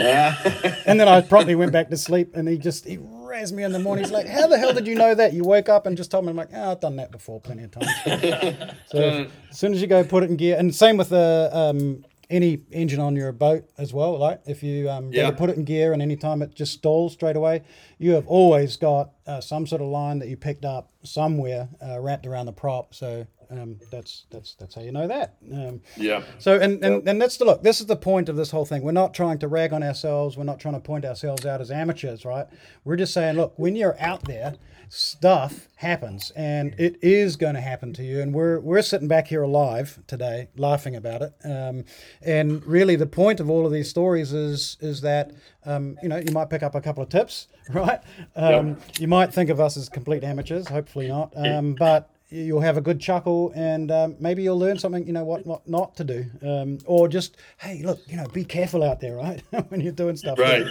And 0.86 1.00
then 1.00 1.08
I 1.08 1.22
promptly 1.22 1.56
went 1.56 1.72
back 1.72 1.89
to 1.89 1.98
sleep, 1.98 2.36
and 2.36 2.48
he 2.48 2.58
just 2.60 2.86
he 2.86 2.98
razzed 2.98 3.54
me 3.54 3.63
in 3.63 3.72
the 3.72 3.80
morning. 3.80 4.04
He's 4.04 4.12
like, 4.12 4.27
"How 4.27 4.46
the 4.48 4.60
hell 4.60 4.74
did 4.74 4.86
you 4.86 4.94
know 4.96 5.16
that?" 5.16 5.34
You 5.34 5.44
woke 5.44 5.70
up 5.70 5.88
and 5.88 5.98
just 5.98 6.12
told 6.12 6.25
me. 6.25 6.30
I'm 6.30 6.38
like, 6.38 6.50
"Oh, 6.54 6.72
I've 6.72 6.80
done 6.80 6.98
that 6.98 7.12
before, 7.12 7.42
plenty 7.42 7.63
of 7.63 7.72
times." 7.72 7.89
so 8.86 9.27
as 9.50 9.58
soon 9.58 9.74
as 9.74 9.82
you 9.82 9.88
go 9.88 10.04
put 10.04 10.24
it 10.24 10.30
in 10.30 10.38
gear, 10.38 10.56
and 10.58 10.74
same 10.74 10.98
with 10.98 11.10
the 11.10 11.50
um, 11.51 12.06
any 12.30 12.62
engine 12.72 13.00
on 13.00 13.16
your 13.16 13.32
boat 13.32 13.66
as 13.78 13.94
well. 13.94 14.18
Like 14.18 14.42
if 14.46 14.64
you 14.64 14.90
um, 14.90 15.12
Yeah. 15.12 15.32
put 15.32 15.50
it 15.50 15.58
in 15.58 15.64
gear, 15.64 15.94
and 15.94 16.02
anytime 16.02 16.42
it 16.42 16.54
just 16.56 16.74
stalls 16.74 17.13
straight 17.13 17.36
away, 17.36 17.63
you 17.98 18.12
have 18.12 18.28
always 18.28 18.76
got 18.78 19.12
uh, 19.26 19.42
some 19.42 19.66
sort 19.66 19.82
of 19.82 19.88
line 19.88 20.20
that 20.20 20.28
you 20.28 20.38
picked 20.38 20.66
up 20.66 20.92
somewhere 21.04 21.70
uh, 21.86 22.00
wrapped 22.00 22.26
around 22.28 22.46
the 22.48 22.54
prop. 22.54 22.94
So. 22.94 23.28
Um, 23.50 23.80
that's 23.92 24.26
that's 24.30 24.56
that's 24.56 24.76
how 24.76 24.82
you 24.82 24.92
know 24.92 25.08
that. 25.08 25.36
Um, 25.52 25.82
Yeah. 25.96 26.22
so 26.40 26.60
and, 26.60 26.84
and 26.84 27.08
and 27.08 27.22
that's 27.22 27.38
the 27.38 27.46
look. 27.46 27.64
This 27.64 27.80
is 27.80 27.86
the 27.88 27.96
point 27.96 28.30
of 28.30 28.36
this 28.36 28.52
whole 28.52 28.66
thing. 28.66 28.82
We're 28.82 28.92
not 28.92 29.14
trying 29.14 29.40
to 29.40 29.48
rag 29.48 29.74
on 29.74 29.84
ourselves. 29.84 30.38
We're 30.38 30.44
not 30.44 30.60
trying 30.60 30.74
to 30.76 30.80
point 30.80 31.06
ourselves 31.06 31.46
out 31.46 31.62
as 31.62 31.72
amateurs, 31.72 32.26
right? 32.26 32.48
We're 32.84 32.96
just 32.98 33.14
saying, 33.14 33.36
look, 33.36 33.54
when 33.58 33.76
you're 33.76 33.96
out 34.00 34.26
there, 34.26 34.56
stuff 34.90 35.68
happens, 35.76 36.32
and 36.36 36.74
it 36.80 36.98
is 37.02 37.36
going 37.36 37.56
to 37.56 37.62
happen 37.62 37.94
to 37.94 38.04
you. 38.04 38.22
And 38.22 38.34
we're 38.34 38.60
we're 38.60 38.82
sitting 38.82 39.08
back 39.08 39.28
here 39.28 39.44
alive 39.44 40.00
today, 40.08 40.50
laughing 40.58 40.96
about 40.96 41.22
it. 41.22 41.34
Um, 41.44 41.86
and 42.22 42.66
really, 42.66 42.96
the 42.96 43.06
point 43.08 43.40
of 43.40 43.50
all 43.50 43.66
of 43.66 43.72
these 43.72 43.90
stories 43.90 44.34
is 44.34 44.78
is 44.82 45.02
that 45.02 45.32
um, 45.66 45.98
you 46.02 46.10
know 46.10 46.18
you 46.18 46.32
might 46.32 46.50
pick 46.50 46.64
up 46.64 46.76
a 46.76 46.82
couple 46.82 47.04
of 47.04 47.10
tips, 47.10 47.48
right? 47.74 48.00
Um, 48.36 48.78
You 49.00 49.08
might 49.08 49.34
think 49.34 49.50
of 49.50 49.60
us 49.60 49.78
as 49.78 49.90
complete 49.90 50.24
amateurs. 50.24 50.68
Hopefully 50.68 51.08
not. 51.08 51.34
Um, 51.36 51.74
but 51.74 52.10
you'll 52.30 52.62
have 52.62 52.78
a 52.78 52.82
good 52.82 53.00
chuckle 53.00 53.52
and 53.56 53.92
um, 53.92 54.16
maybe 54.20 54.44
you'll 54.44 54.60
learn 54.60 54.78
something 54.78 55.06
you 55.08 55.13
know 55.13 55.24
what 55.24 55.46
not, 55.46 55.68
not 55.68 55.96
to 55.96 56.04
do 56.04 56.26
um, 56.42 56.78
or 56.86 57.08
just 57.08 57.38
hey 57.58 57.82
look 57.84 58.00
you 58.08 58.18
know 58.18 58.28
be 58.34 58.44
careful 58.44 58.84
out 58.84 59.00
there 59.00 59.16
right 59.16 59.42
when 59.70 59.80
you're 59.82 59.92
doing 59.94 60.16
stuff 60.16 60.38
Right. 60.38 60.68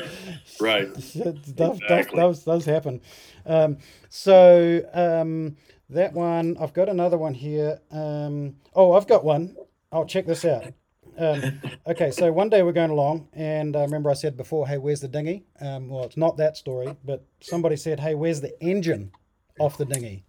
Right. 0.60 0.96
stuff, 1.02 1.36
Exactly. 1.58 2.20
does, 2.20 2.44
does 2.44 2.64
happen 2.64 3.00
um, 3.46 3.78
so 4.08 4.82
um, 4.92 5.56
that 5.88 6.12
one 6.12 6.56
i've 6.60 6.74
got 6.74 6.88
another 6.88 7.16
one 7.16 7.34
here 7.34 7.80
um, 7.90 8.56
oh 8.74 8.92
i've 8.92 9.06
got 9.06 9.24
one 9.24 9.56
i'll 9.92 10.06
check 10.06 10.26
this 10.26 10.44
out 10.44 10.66
um, 11.18 11.62
okay, 11.86 12.10
so 12.10 12.30
one 12.30 12.50
day 12.50 12.62
we're 12.62 12.72
going 12.72 12.90
along, 12.90 13.28
and 13.32 13.74
I 13.74 13.80
remember 13.82 14.10
I 14.10 14.14
said 14.14 14.36
before, 14.36 14.68
"Hey, 14.68 14.76
where's 14.76 15.00
the 15.00 15.08
dinghy?" 15.08 15.46
Um, 15.60 15.88
well, 15.88 16.04
it's 16.04 16.16
not 16.16 16.36
that 16.36 16.58
story, 16.58 16.96
but 17.04 17.24
somebody 17.40 17.76
said, 17.76 18.00
"Hey, 18.00 18.14
where's 18.14 18.42
the 18.42 18.60
engine 18.62 19.12
off 19.58 19.78
the 19.78 19.86
dinghy?" 19.86 20.24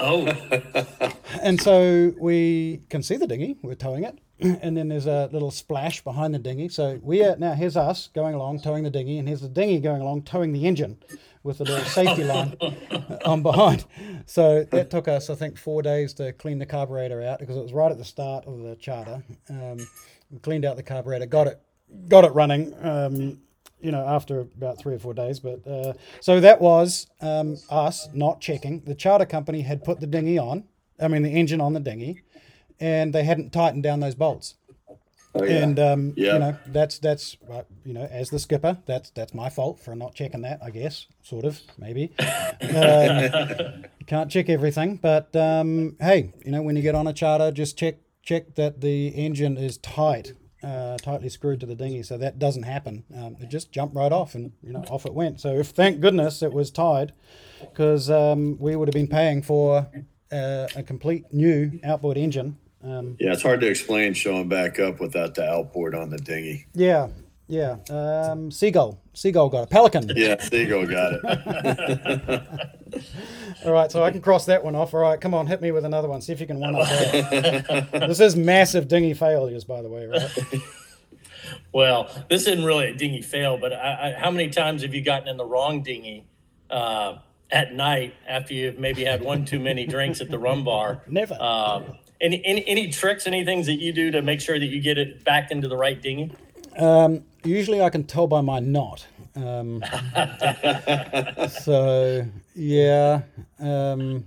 Oh, 0.00 0.26
And 1.42 1.60
so 1.60 2.14
we 2.18 2.82
can 2.88 3.02
see 3.02 3.16
the 3.16 3.26
dinghy, 3.26 3.56
we're 3.62 3.74
towing 3.74 4.04
it, 4.04 4.18
and 4.40 4.76
then 4.76 4.88
there's 4.88 5.06
a 5.06 5.28
little 5.32 5.50
splash 5.50 6.02
behind 6.02 6.34
the 6.34 6.38
dinghy. 6.38 6.68
So 6.68 6.98
we 7.02 7.22
are 7.24 7.36
now 7.36 7.52
here's 7.52 7.76
us 7.76 8.08
going 8.14 8.34
along 8.34 8.60
towing 8.60 8.84
the 8.84 8.90
dinghy, 8.90 9.18
and 9.18 9.28
here's 9.28 9.40
the 9.42 9.48
dinghy 9.48 9.80
going 9.80 10.00
along 10.00 10.22
towing 10.22 10.52
the 10.52 10.66
engine 10.66 10.98
with 11.42 11.60
a 11.60 11.64
little 11.64 11.84
safety 11.84 12.24
line 12.24 12.56
on 13.24 13.42
behind. 13.42 13.84
So 14.26 14.64
that 14.64 14.90
took 14.90 15.08
us, 15.08 15.30
I 15.30 15.34
think, 15.34 15.58
four 15.58 15.82
days 15.82 16.14
to 16.14 16.32
clean 16.32 16.58
the 16.58 16.66
carburetor 16.66 17.22
out 17.22 17.38
because 17.38 17.56
it 17.56 17.62
was 17.62 17.72
right 17.72 17.90
at 17.90 17.98
the 17.98 18.04
start 18.04 18.46
of 18.46 18.58
the 18.60 18.76
charter. 18.76 19.22
Um, 19.48 19.78
we 20.30 20.38
cleaned 20.40 20.64
out 20.64 20.76
the 20.76 20.82
carburetor, 20.82 21.26
got 21.26 21.46
it, 21.46 21.60
got 22.08 22.24
it 22.24 22.32
running. 22.32 22.74
Um, 22.82 23.38
you 23.80 23.90
know, 23.90 24.06
after 24.06 24.40
about 24.40 24.78
three 24.78 24.94
or 24.94 24.98
four 24.98 25.14
days. 25.14 25.40
But 25.40 25.66
uh, 25.66 25.92
so 26.20 26.40
that 26.40 26.60
was 26.60 27.06
um, 27.20 27.56
us 27.70 28.08
not 28.14 28.40
checking. 28.40 28.80
The 28.80 28.94
charter 28.94 29.26
company 29.26 29.62
had 29.62 29.84
put 29.84 30.00
the 30.00 30.06
dinghy 30.06 30.38
on, 30.38 30.64
I 31.00 31.08
mean, 31.08 31.22
the 31.22 31.30
engine 31.30 31.60
on 31.60 31.72
the 31.72 31.80
dinghy, 31.80 32.22
and 32.80 33.12
they 33.12 33.24
hadn't 33.24 33.52
tightened 33.52 33.82
down 33.82 34.00
those 34.00 34.14
bolts. 34.14 34.54
Oh, 35.34 35.44
yeah. 35.44 35.58
And 35.64 35.78
um, 35.78 36.14
Yeah. 36.16 36.32
you 36.32 36.38
know, 36.38 36.56
that's 36.68 36.98
that's 36.98 37.36
uh, 37.52 37.62
you 37.84 37.92
know, 37.92 38.04
as 38.10 38.30
the 38.30 38.38
skipper, 38.38 38.78
that's 38.86 39.10
that's 39.10 39.34
my 39.34 39.50
fault 39.50 39.78
for 39.80 39.94
not 39.94 40.14
checking 40.14 40.40
that. 40.42 40.60
I 40.62 40.70
guess, 40.70 41.06
sort 41.22 41.44
of, 41.44 41.60
maybe. 41.76 42.12
um, 42.74 43.84
can't 44.06 44.30
check 44.30 44.48
everything, 44.48 44.96
but 44.96 45.34
um, 45.36 45.96
hey, 46.00 46.32
you 46.44 46.50
know, 46.52 46.62
when 46.62 46.76
you 46.76 46.82
get 46.82 46.94
on 46.94 47.06
a 47.06 47.12
charter, 47.12 47.50
just 47.50 47.76
check 47.76 47.96
check 48.22 48.54
that 48.54 48.80
the 48.80 49.08
engine 49.08 49.56
is 49.58 49.76
tight, 49.78 50.32
uh, 50.66 50.96
tightly 50.98 51.28
screwed 51.28 51.60
to 51.60 51.66
the 51.66 51.76
dinghy, 51.76 52.02
so 52.02 52.18
that 52.18 52.38
doesn't 52.38 52.64
happen. 52.64 53.04
Um, 53.14 53.36
it 53.40 53.48
just 53.48 53.70
jumped 53.70 53.94
right 53.94 54.10
off, 54.10 54.34
and 54.34 54.52
you 54.62 54.72
know, 54.72 54.80
off 54.90 55.06
it 55.06 55.14
went. 55.14 55.40
So 55.40 55.50
if 55.50 55.68
thank 55.68 56.00
goodness 56.00 56.42
it 56.42 56.52
was 56.52 56.70
tied, 56.70 57.12
because 57.60 58.10
um, 58.10 58.58
we 58.58 58.74
would 58.74 58.88
have 58.88 58.94
been 58.94 59.06
paying 59.06 59.42
for 59.42 59.88
uh, 60.32 60.66
a 60.74 60.82
complete 60.82 61.24
new 61.32 61.78
outboard 61.84 62.16
engine. 62.16 62.58
Um, 62.82 63.16
yeah, 63.20 63.32
it's 63.32 63.42
hard 63.42 63.60
to 63.60 63.68
explain 63.68 64.14
showing 64.14 64.48
back 64.48 64.78
up 64.80 65.00
without 65.00 65.34
the 65.34 65.48
outboard 65.48 65.94
on 65.94 66.10
the 66.10 66.18
dinghy. 66.18 66.66
yeah, 66.74 67.08
yeah. 67.48 67.76
Um, 67.90 68.50
seagull, 68.50 69.00
seagull 69.14 69.48
got 69.48 69.64
it. 69.64 69.70
Pelican. 69.70 70.10
Yeah, 70.14 70.40
Seagull 70.40 70.86
got 70.86 71.14
it. 71.14 72.42
All 73.64 73.72
right, 73.72 73.90
so 73.90 74.02
I 74.02 74.10
can 74.10 74.20
cross 74.20 74.46
that 74.46 74.64
one 74.64 74.74
off. 74.74 74.94
All 74.94 75.00
right, 75.00 75.20
come 75.20 75.34
on, 75.34 75.46
hit 75.46 75.60
me 75.60 75.70
with 75.70 75.84
another 75.84 76.08
one. 76.08 76.20
See 76.20 76.32
if 76.32 76.40
you 76.40 76.46
can 76.46 76.58
one 76.58 76.74
up 76.74 76.88
that. 76.88 77.88
this 78.08 78.20
is 78.20 78.36
massive 78.36 78.88
dinghy 78.88 79.14
failures, 79.14 79.64
by 79.64 79.82
the 79.82 79.88
way, 79.88 80.06
right? 80.06 80.62
well, 81.72 82.10
this 82.28 82.46
isn't 82.46 82.64
really 82.64 82.88
a 82.88 82.94
dinghy 82.94 83.22
fail, 83.22 83.58
but 83.58 83.72
I, 83.72 84.14
I, 84.16 84.20
how 84.20 84.30
many 84.30 84.50
times 84.50 84.82
have 84.82 84.94
you 84.94 85.02
gotten 85.02 85.28
in 85.28 85.36
the 85.36 85.44
wrong 85.44 85.82
dinghy 85.82 86.24
uh, 86.70 87.18
at 87.50 87.74
night 87.74 88.14
after 88.26 88.54
you've 88.54 88.78
maybe 88.78 89.04
had 89.04 89.22
one 89.22 89.44
too 89.44 89.60
many 89.60 89.86
drinks 89.86 90.20
at 90.20 90.30
the 90.30 90.38
rum 90.38 90.64
bar? 90.64 91.02
Never. 91.08 91.36
Um, 91.40 91.96
any, 92.20 92.44
any 92.46 92.66
any 92.66 92.90
tricks, 92.90 93.26
any 93.26 93.44
things 93.44 93.66
that 93.66 93.74
you 93.74 93.92
do 93.92 94.10
to 94.10 94.22
make 94.22 94.40
sure 94.40 94.58
that 94.58 94.66
you 94.66 94.80
get 94.80 94.96
it 94.96 95.22
back 95.24 95.50
into 95.50 95.68
the 95.68 95.76
right 95.76 96.00
dinghy? 96.00 96.32
Usually 97.46 97.80
I 97.80 97.90
can 97.90 98.04
tell 98.04 98.26
by 98.26 98.40
my 98.40 98.58
knot. 98.60 99.06
Um, 99.34 99.82
so 101.48 102.26
yeah, 102.54 103.22
um, 103.58 104.26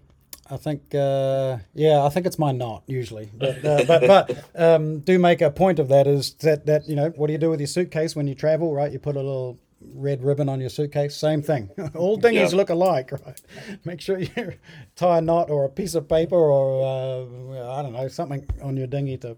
I 0.49 0.57
think 0.57 0.93
uh, 0.95 1.57
yeah, 1.73 2.03
I 2.03 2.09
think 2.09 2.25
it's 2.25 2.39
my 2.39 2.51
knot 2.51 2.83
usually. 2.87 3.29
But 3.37 3.63
uh, 3.65 3.83
but 3.87 4.01
but 4.07 4.45
um, 4.55 4.99
do 4.99 5.19
make 5.19 5.41
a 5.41 5.51
point 5.51 5.79
of 5.79 5.87
that 5.89 6.07
is 6.07 6.33
that 6.35 6.65
that 6.65 6.87
you 6.87 6.95
know 6.95 7.09
what 7.15 7.27
do 7.27 7.33
you 7.33 7.39
do 7.39 7.49
with 7.49 7.59
your 7.59 7.67
suitcase 7.67 8.15
when 8.15 8.27
you 8.27 8.35
travel? 8.35 8.73
Right, 8.73 8.91
you 8.91 8.99
put 8.99 9.15
a 9.15 9.19
little 9.19 9.59
red 9.93 10.23
ribbon 10.23 10.49
on 10.49 10.59
your 10.59 10.69
suitcase. 10.69 11.15
Same 11.15 11.41
thing. 11.41 11.69
All 11.95 12.17
dinghies 12.17 12.51
Yeah. 12.51 12.57
look 12.57 12.69
alike, 12.69 13.11
right? 13.25 13.41
Make 13.85 14.01
sure 14.01 14.19
you 14.19 14.53
tie 14.95 15.19
a 15.19 15.21
knot 15.21 15.49
or 15.49 15.65
a 15.65 15.69
piece 15.69 15.95
of 15.95 16.07
paper 16.09 16.35
or 16.35 16.83
uh, 16.85 17.77
I 17.77 17.81
don't 17.81 17.93
know 17.93 18.07
something 18.09 18.45
on 18.61 18.75
your 18.77 18.87
dinghy 18.87 19.17
to 19.19 19.37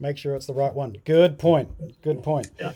make 0.00 0.18
sure 0.18 0.34
it's 0.34 0.46
the 0.46 0.54
right 0.54 0.74
one. 0.74 0.96
Good 1.04 1.38
point. 1.38 1.68
Good 2.02 2.22
point. 2.22 2.50
Yeah. 2.58 2.72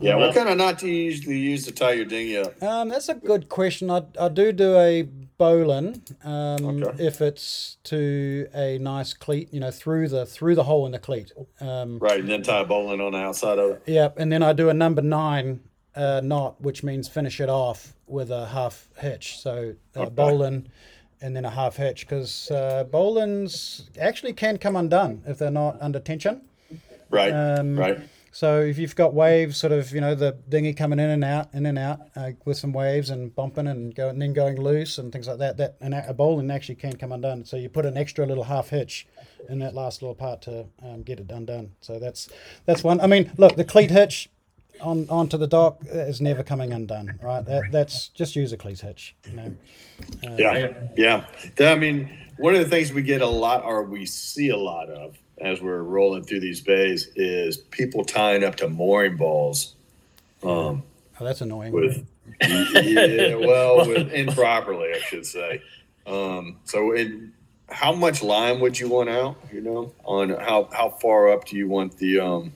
Yeah, 0.00 0.16
what 0.16 0.34
kind 0.34 0.48
of 0.48 0.56
knot 0.58 0.78
do 0.78 0.88
you 0.88 1.04
usually 1.04 1.38
use 1.38 1.64
to 1.66 1.72
tie 1.72 1.92
your 1.92 2.04
dinghy 2.04 2.36
up? 2.38 2.62
Um, 2.62 2.88
that's 2.88 3.08
a 3.08 3.14
good 3.14 3.48
question. 3.48 3.90
I, 3.90 4.02
I 4.20 4.28
do 4.28 4.52
do 4.52 4.76
a 4.76 5.02
bowline 5.38 6.02
um, 6.24 6.82
Okay. 6.82 7.04
if 7.04 7.20
it's 7.20 7.76
to 7.84 8.48
a 8.54 8.78
nice 8.78 9.12
cleat, 9.14 9.52
you 9.52 9.60
know, 9.60 9.70
through 9.70 10.08
the 10.08 10.26
through 10.26 10.54
the 10.54 10.64
hole 10.64 10.86
in 10.86 10.92
the 10.92 10.98
cleat. 10.98 11.32
Um, 11.60 11.98
Right, 11.98 12.20
and 12.20 12.28
then 12.28 12.42
tie 12.42 12.60
a 12.60 12.64
bowline 12.64 13.00
on 13.00 13.12
the 13.12 13.18
outside 13.18 13.58
of 13.58 13.70
it. 13.72 13.82
yeah, 13.86 14.08
and 14.16 14.30
then 14.30 14.42
I 14.42 14.52
do 14.52 14.68
a 14.68 14.74
number 14.74 15.02
nine 15.02 15.60
uh, 15.94 16.20
knot, 16.22 16.60
which 16.60 16.82
means 16.82 17.08
finish 17.08 17.40
it 17.40 17.48
off 17.48 17.94
with 18.06 18.30
a 18.30 18.46
half 18.46 18.88
hitch. 18.98 19.38
So 19.40 19.74
uh, 19.96 20.00
Okay. 20.02 20.10
bowline 20.10 20.68
and 21.22 21.34
then 21.34 21.44
a 21.46 21.50
half 21.50 21.76
hitch 21.76 22.06
because 22.06 22.50
uh, 22.50 22.84
bowlines 22.90 23.88
actually 23.98 24.34
can 24.34 24.58
come 24.58 24.76
undone 24.76 25.22
if 25.26 25.38
they're 25.38 25.50
not 25.50 25.78
under 25.80 25.98
tension. 25.98 26.42
Right. 27.08 27.30
Um, 27.30 27.78
right. 27.78 27.98
So 28.36 28.60
if 28.60 28.76
you've 28.76 28.94
got 28.94 29.14
waves, 29.14 29.56
sort 29.56 29.72
of, 29.72 29.92
you 29.92 30.02
know, 30.02 30.14
the 30.14 30.36
dinghy 30.46 30.74
coming 30.74 30.98
in 30.98 31.08
and 31.08 31.24
out, 31.24 31.48
in 31.54 31.64
and 31.64 31.78
out, 31.78 32.00
uh, 32.14 32.32
with 32.44 32.58
some 32.58 32.74
waves 32.74 33.08
and 33.08 33.34
bumping 33.34 33.66
and 33.66 33.94
go, 33.94 34.10
and 34.10 34.20
then 34.20 34.34
going 34.34 34.60
loose 34.60 34.98
and 34.98 35.10
things 35.10 35.26
like 35.26 35.38
that, 35.38 35.56
that 35.56 35.78
a 35.80 36.12
bowline 36.12 36.50
actually 36.50 36.74
can 36.74 36.96
come 36.96 37.12
undone. 37.12 37.46
So 37.46 37.56
you 37.56 37.70
put 37.70 37.86
an 37.86 37.96
extra 37.96 38.26
little 38.26 38.44
half 38.44 38.68
hitch 38.68 39.06
in 39.48 39.60
that 39.60 39.74
last 39.74 40.02
little 40.02 40.14
part 40.14 40.42
to 40.42 40.66
um, 40.82 41.02
get 41.02 41.18
it 41.18 41.30
undone. 41.30 41.72
So 41.80 41.98
that's 41.98 42.28
that's 42.66 42.84
one. 42.84 43.00
I 43.00 43.06
mean, 43.06 43.32
look, 43.38 43.56
the 43.56 43.64
cleat 43.64 43.90
hitch 43.90 44.28
on 44.82 45.08
onto 45.08 45.38
the 45.38 45.46
dock 45.46 45.80
is 45.86 46.20
never 46.20 46.42
coming 46.42 46.74
undone, 46.74 47.18
right? 47.22 47.42
That, 47.42 47.72
that's 47.72 48.08
just 48.08 48.36
use 48.36 48.52
a 48.52 48.58
cleat 48.58 48.80
hitch. 48.80 49.16
You 49.30 49.36
know. 49.36 49.56
Yeah, 50.36 50.74
yeah. 50.94 51.24
I 51.58 51.74
mean, 51.74 52.10
one 52.36 52.54
of 52.54 52.60
the 52.60 52.68
things 52.68 52.92
we 52.92 53.00
get 53.00 53.22
a 53.22 53.26
lot, 53.26 53.64
or 53.64 53.84
we 53.84 54.04
see 54.04 54.50
a 54.50 54.58
lot 54.58 54.90
of, 54.90 55.16
as 55.40 55.60
we're 55.60 55.82
rolling 55.82 56.24
through 56.24 56.40
these 56.40 56.60
bays, 56.60 57.08
is 57.16 57.56
people 57.58 58.04
tying 58.04 58.42
up 58.44 58.56
to 58.56 58.68
mooring 58.68 59.16
balls. 59.16 59.74
Um, 60.42 60.82
Oh, 61.18 61.24
that's 61.24 61.40
annoying. 61.40 61.72
with 61.72 62.06
yeah, 62.42 63.36
well, 63.36 63.88
with 63.88 64.12
improperly, 64.12 64.90
I 64.94 64.98
should 64.98 65.24
say. 65.24 65.62
Um, 66.06 66.58
so, 66.64 66.92
in 66.92 67.32
how 67.70 67.94
much 67.94 68.22
line 68.22 68.60
would 68.60 68.78
you 68.78 68.88
want 68.88 69.08
out? 69.08 69.36
You 69.52 69.62
know, 69.62 69.92
on 70.04 70.28
how 70.30 70.68
how 70.72 70.90
far 70.90 71.32
up 71.32 71.46
do 71.46 71.56
you 71.56 71.68
want 71.68 71.96
the 71.96 72.20
um 72.20 72.52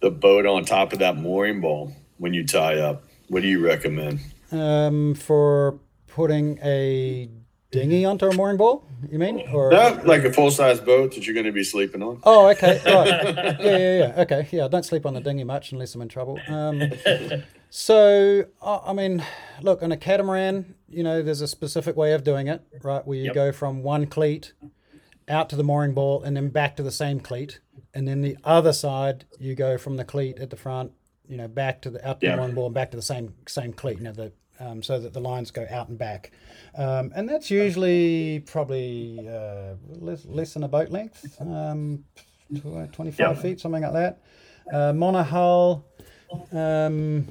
the 0.00 0.10
boat 0.10 0.44
on 0.44 0.64
top 0.64 0.92
of 0.92 0.98
that 0.98 1.16
mooring 1.16 1.60
ball 1.62 1.94
when 2.18 2.34
you 2.34 2.46
tie 2.46 2.78
up? 2.78 3.02
What 3.28 3.40
do 3.42 3.48
you 3.48 3.64
recommend? 3.64 4.20
Um, 4.50 5.14
for 5.14 5.78
putting 6.08 6.58
a 6.62 7.30
dinghy 7.72 8.04
onto 8.04 8.26
a 8.26 8.34
mooring 8.34 8.56
ball, 8.56 8.84
you 9.10 9.18
mean? 9.18 9.42
Or 9.52 9.70
Not 9.72 10.06
like 10.06 10.22
a 10.24 10.32
full 10.32 10.50
size 10.52 10.78
boat 10.78 11.14
that 11.16 11.26
you're 11.26 11.34
going 11.34 11.46
to 11.46 11.52
be 11.52 11.64
sleeping 11.64 12.02
on. 12.02 12.20
Oh, 12.22 12.48
okay, 12.50 12.80
right. 12.86 13.58
Yeah, 13.60 13.76
yeah, 13.76 13.98
yeah. 13.98 14.20
Okay, 14.22 14.48
yeah. 14.52 14.68
Don't 14.68 14.84
sleep 14.84 15.04
on 15.06 15.14
the 15.14 15.20
dinghy 15.20 15.42
much 15.44 15.72
unless 15.72 15.94
I'm 15.96 16.02
in 16.02 16.08
trouble. 16.08 16.38
Um, 16.48 16.82
so, 17.70 18.44
I 18.62 18.92
mean, 18.92 19.24
look, 19.62 19.82
on 19.82 19.90
a 19.90 19.96
catamaran, 19.96 20.74
you 20.88 21.02
know, 21.02 21.22
there's 21.22 21.40
a 21.40 21.48
specific 21.48 21.96
way 21.96 22.12
of 22.12 22.22
doing 22.22 22.46
it, 22.46 22.62
right? 22.82 23.04
Where 23.06 23.18
you 23.18 23.24
Yep. 23.24 23.34
go 23.34 23.52
from 23.52 23.82
one 23.82 24.06
cleat 24.06 24.52
out 25.28 25.48
to 25.50 25.56
the 25.56 25.64
mooring 25.64 25.94
ball 25.94 26.22
and 26.22 26.36
then 26.36 26.48
back 26.50 26.76
to 26.76 26.82
the 26.82 26.90
same 26.92 27.18
cleat, 27.20 27.60
and 27.94 28.06
then 28.06 28.20
the 28.20 28.36
other 28.44 28.72
side 28.72 29.24
you 29.38 29.54
go 29.54 29.78
from 29.78 29.96
the 29.96 30.04
cleat 30.04 30.38
at 30.38 30.50
the 30.50 30.56
front, 30.56 30.92
you 31.26 31.36
know, 31.36 31.48
back 31.48 31.80
to 31.82 31.90
the 31.90 32.06
out 32.06 32.20
to 32.20 32.26
Yeah. 32.26 32.32
the 32.32 32.36
mooring 32.38 32.54
ball 32.54 32.66
and 32.66 32.74
back 32.74 32.90
to 32.90 32.96
the 32.96 33.02
same 33.02 33.34
same 33.48 33.72
cleat. 33.72 33.98
You 33.98 34.04
know, 34.04 34.12
the 34.12 34.32
um, 34.62 34.82
so 34.82 34.98
that 35.00 35.12
the 35.12 35.20
lines 35.20 35.50
go 35.50 35.66
out 35.70 35.88
and 35.88 35.98
back, 35.98 36.30
um, 36.76 37.12
and 37.14 37.28
that's 37.28 37.50
usually 37.50 38.42
probably 38.46 39.28
uh, 39.28 39.74
less, 39.88 40.24
less 40.26 40.54
than 40.54 40.62
a 40.62 40.68
boat 40.68 40.90
length, 40.90 41.36
um, 41.40 42.04
25 42.92 43.18
Yeah. 43.18 43.32
feet, 43.34 43.60
something 43.60 43.82
like 43.82 43.92
that. 43.92 44.20
Uh, 44.72 44.92
monohull, 44.92 45.82
um, 46.52 47.26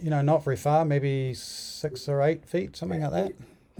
you 0.00 0.10
know, 0.10 0.20
not 0.22 0.44
very 0.44 0.56
far, 0.56 0.84
maybe 0.84 1.32
six 1.34 2.08
or 2.08 2.22
eight 2.22 2.44
feet, 2.44 2.76
something 2.76 3.00
like 3.00 3.12
that. 3.12 3.32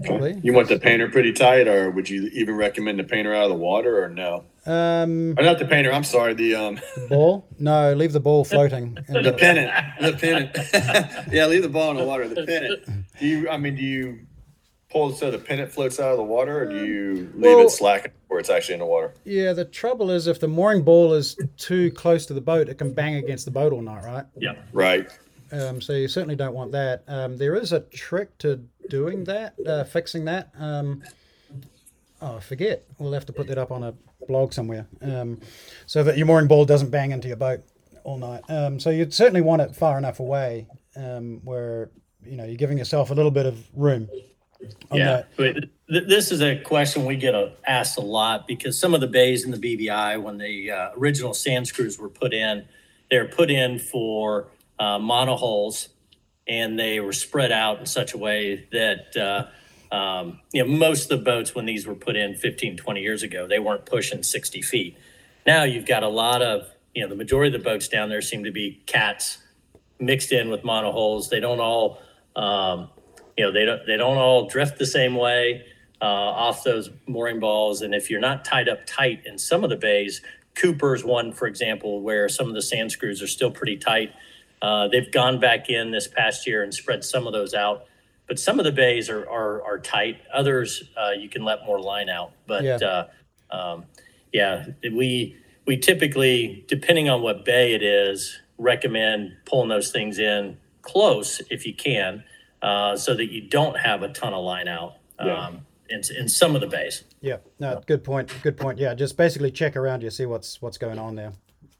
Probably. 0.05 0.39
You 0.43 0.53
want 0.53 0.67
the 0.69 0.79
painter 0.79 1.09
pretty 1.09 1.33
tight, 1.33 1.67
or 1.67 1.89
would 1.91 2.09
you 2.09 2.27
even 2.33 2.55
recommend 2.55 2.99
the 2.99 3.03
painter 3.03 3.33
out 3.33 3.43
of 3.45 3.49
the 3.49 3.55
water, 3.55 4.03
or 4.03 4.09
no? 4.09 4.43
Um, 4.65 5.35
Or 5.37 5.43
not 5.43 5.59
the 5.59 5.65
painter. 5.65 5.91
I'm 5.91 6.03
sorry. 6.05 6.33
The 6.33 6.55
um 6.55 6.79
ball? 7.09 7.45
No, 7.59 7.93
leave 7.93 8.13
the 8.13 8.19
ball 8.19 8.45
floating. 8.45 8.97
in 9.09 9.23
the 9.23 9.33
pennant. 9.33 9.71
The 9.99 10.13
pennant. 10.13 10.57
yeah, 11.33 11.45
leave 11.47 11.63
the 11.63 11.69
ball 11.69 11.91
in 11.91 11.97
the 11.97 12.05
water. 12.05 12.27
The 12.27 12.45
pennant. 12.45 12.85
Do 13.19 13.27
you? 13.27 13.49
I 13.49 13.57
mean, 13.57 13.75
do 13.75 13.83
you 13.83 14.19
pull 14.89 15.11
so 15.11 15.31
the 15.31 15.39
pennant 15.39 15.71
floats 15.71 15.99
out 15.99 16.11
of 16.11 16.17
the 16.17 16.23
water, 16.23 16.61
or 16.61 16.65
do 16.65 16.85
you 16.85 17.13
leave 17.35 17.55
Well- 17.57 17.65
it 17.65 17.71
slack 17.71 18.13
where 18.27 18.39
it's 18.39 18.49
actually 18.49 18.75
in 18.75 18.79
the 18.79 18.85
water? 18.85 19.13
Yeah, 19.25 19.53
the 19.53 19.65
trouble 19.65 20.09
is 20.11 20.27
if 20.27 20.39
the 20.39 20.47
mooring 20.47 20.83
ball 20.83 21.13
is 21.13 21.37
too 21.57 21.91
close 21.91 22.25
to 22.27 22.33
the 22.33 22.41
boat, 22.41 22.69
it 22.69 22.77
can 22.77 22.93
bang 22.93 23.15
against 23.15 23.45
the 23.45 23.51
boat 23.51 23.73
all 23.73 23.81
night, 23.81 24.03
right? 24.05 24.25
Yeah. 24.37 24.53
Right. 24.71 25.07
Um, 25.51 25.81
so 25.81 25.93
you 25.93 26.07
certainly 26.07 26.35
don't 26.35 26.53
want 26.55 26.71
that. 26.71 27.03
Um, 27.07 27.37
there 27.37 27.53
is 27.55 27.73
a 27.73 27.81
trick 27.81 28.35
to 28.39 28.63
doing 28.89 29.23
that, 29.25 29.55
uh, 29.65 29.83
fixing 29.83 30.25
that. 30.25 30.49
Um, 30.57 31.03
oh, 32.21 32.37
I 32.37 32.39
forget. 32.39 32.83
We'll 32.99 33.13
have 33.13 33.25
to 33.27 33.33
put 33.33 33.47
that 33.47 33.57
up 33.57 33.71
on 33.71 33.83
a 33.83 33.93
blog 34.27 34.53
somewhere, 34.53 34.87
um, 35.01 35.39
so 35.85 36.03
that 36.03 36.17
your 36.17 36.25
mooring 36.25 36.47
ball 36.47 36.65
doesn't 36.65 36.89
bang 36.89 37.11
into 37.11 37.27
your 37.27 37.37
boat 37.37 37.61
all 38.03 38.17
night. 38.17 38.43
Um, 38.49 38.79
so 38.79 38.89
you'd 38.89 39.13
certainly 39.13 39.41
want 39.41 39.61
it 39.61 39.75
far 39.75 39.97
enough 39.97 40.19
away 40.19 40.67
um, 40.95 41.41
where 41.43 41.89
you 42.25 42.37
know 42.37 42.45
you're 42.45 42.55
giving 42.55 42.77
yourself 42.77 43.11
a 43.11 43.13
little 43.13 43.31
bit 43.31 43.45
of 43.45 43.59
room. 43.73 44.09
Yeah, 44.93 45.05
that. 45.05 45.27
but 45.35 45.53
th- 45.89 46.07
this 46.07 46.31
is 46.31 46.41
a 46.41 46.57
question 46.61 47.05
we 47.05 47.17
get 47.17 47.35
uh, 47.35 47.49
asked 47.67 47.97
a 47.97 48.01
lot 48.01 48.47
because 48.47 48.79
some 48.79 48.93
of 48.93 49.01
the 49.01 49.07
bays 49.07 49.43
in 49.43 49.51
the 49.51 49.57
BVI, 49.57 50.21
when 50.21 50.37
the 50.37 50.71
uh, 50.71 50.89
original 50.97 51.33
sand 51.33 51.67
screws 51.67 51.99
were 51.99 52.09
put 52.09 52.33
in, 52.33 52.65
they're 53.09 53.27
put 53.27 53.51
in 53.51 53.77
for 53.77 54.47
uh, 54.79 54.97
monohulls, 54.97 55.89
and 56.47 56.77
they 56.77 56.99
were 56.99 57.13
spread 57.13 57.51
out 57.51 57.79
in 57.79 57.85
such 57.85 58.13
a 58.13 58.17
way 58.17 58.67
that 58.71 59.15
uh, 59.91 59.95
um, 59.95 60.39
you 60.51 60.63
know 60.63 60.69
most 60.69 61.11
of 61.11 61.19
the 61.19 61.23
boats 61.23 61.55
when 61.55 61.65
these 61.65 61.87
were 61.87 61.95
put 61.95 62.15
in 62.15 62.35
15, 62.35 62.77
20 62.77 63.01
years 63.01 63.23
ago, 63.23 63.47
they 63.47 63.59
weren't 63.59 63.85
pushing 63.85 64.23
60 64.23 64.61
feet. 64.61 64.97
Now 65.45 65.63
you've 65.63 65.85
got 65.85 66.03
a 66.03 66.09
lot 66.09 66.41
of 66.41 66.67
you 66.93 67.03
know 67.03 67.09
the 67.09 67.15
majority 67.15 67.55
of 67.55 67.61
the 67.61 67.69
boats 67.69 67.87
down 67.87 68.09
there 68.09 68.21
seem 68.21 68.43
to 68.43 68.51
be 68.51 68.81
cats 68.85 69.39
mixed 69.99 70.31
in 70.31 70.49
with 70.49 70.63
monohulls. 70.63 71.29
They 71.29 71.39
don't 71.39 71.59
all, 71.59 72.01
um, 72.35 72.89
you 73.37 73.45
know, 73.45 73.51
they 73.51 73.65
don't 73.65 73.85
they 73.85 73.97
don't 73.97 74.17
all 74.17 74.47
drift 74.47 74.77
the 74.77 74.85
same 74.85 75.15
way 75.15 75.65
uh, 76.01 76.05
off 76.05 76.63
those 76.63 76.89
mooring 77.07 77.39
balls. 77.39 77.81
And 77.81 77.95
if 77.95 78.09
you're 78.09 78.19
not 78.19 78.45
tied 78.45 78.69
up 78.69 78.85
tight 78.85 79.23
in 79.25 79.37
some 79.37 79.63
of 79.63 79.69
the 79.69 79.75
bays, 79.75 80.21
Cooper's 80.55 81.03
one, 81.03 81.31
for 81.31 81.47
example, 81.47 82.01
where 82.01 82.29
some 82.29 82.47
of 82.47 82.53
the 82.53 82.61
sand 82.61 82.91
screws 82.91 83.21
are 83.21 83.27
still 83.27 83.51
pretty 83.51 83.77
tight. 83.77 84.13
Uh, 84.63 84.87
they've 84.87 85.11
gone 85.11 85.39
back 85.39 85.69
in 85.69 85.91
this 85.91 86.07
past 86.07 86.47
year 86.47 86.63
and 86.63 86.73
spread 86.73 87.03
some 87.03 87.27
of 87.27 87.33
those 87.33 87.53
out. 87.53 87.85
But 88.27 88.39
some 88.39 88.57
of 88.59 88.63
the 88.65 88.71
bays 88.71 89.09
are 89.09 89.29
are, 89.29 89.61
are 89.63 89.77
tight. 89.77 90.21
Others 90.33 90.83
uh, 90.97 91.11
you 91.11 91.27
can 91.29 91.43
let 91.43 91.65
more 91.65 91.79
line 91.79 92.07
out. 92.09 92.31
But 92.47 92.63
Yeah. 92.63 92.75
uh, 92.77 93.07
um, 93.51 93.85
yeah, 94.31 94.67
we 94.81 95.35
we 95.67 95.77
typically, 95.77 96.63
depending 96.67 97.09
on 97.09 97.21
what 97.21 97.43
bay 97.45 97.73
it 97.73 97.83
is, 97.83 98.39
recommend 98.57 99.33
pulling 99.45 99.67
those 99.69 99.91
things 99.91 100.17
in 100.17 100.57
close 100.81 101.41
if 101.51 101.65
you 101.65 101.73
can, 101.73 102.23
uh, 102.61 102.95
so 102.95 103.13
that 103.13 103.31
you 103.31 103.41
don't 103.41 103.77
have 103.77 104.01
a 104.01 104.09
ton 104.09 104.33
of 104.33 104.43
line 104.43 104.67
out 104.69 104.93
Yeah. 105.23 105.47
um, 105.47 105.65
in 105.89 106.01
in 106.17 106.29
some 106.29 106.55
of 106.55 106.61
the 106.61 106.67
bays. 106.67 107.03
Yeah, 107.19 107.37
no, 107.59 107.81
good 107.85 108.03
point. 108.05 108.33
Good 108.41 108.55
point. 108.57 108.79
Yeah, 108.79 108.93
just 108.93 109.17
basically 109.17 109.51
check 109.51 109.75
around 109.75 110.01
you, 110.03 110.09
see 110.09 110.25
what's 110.25 110.61
what's 110.61 110.77
going 110.77 110.99
on 110.99 111.15
there. 111.15 111.33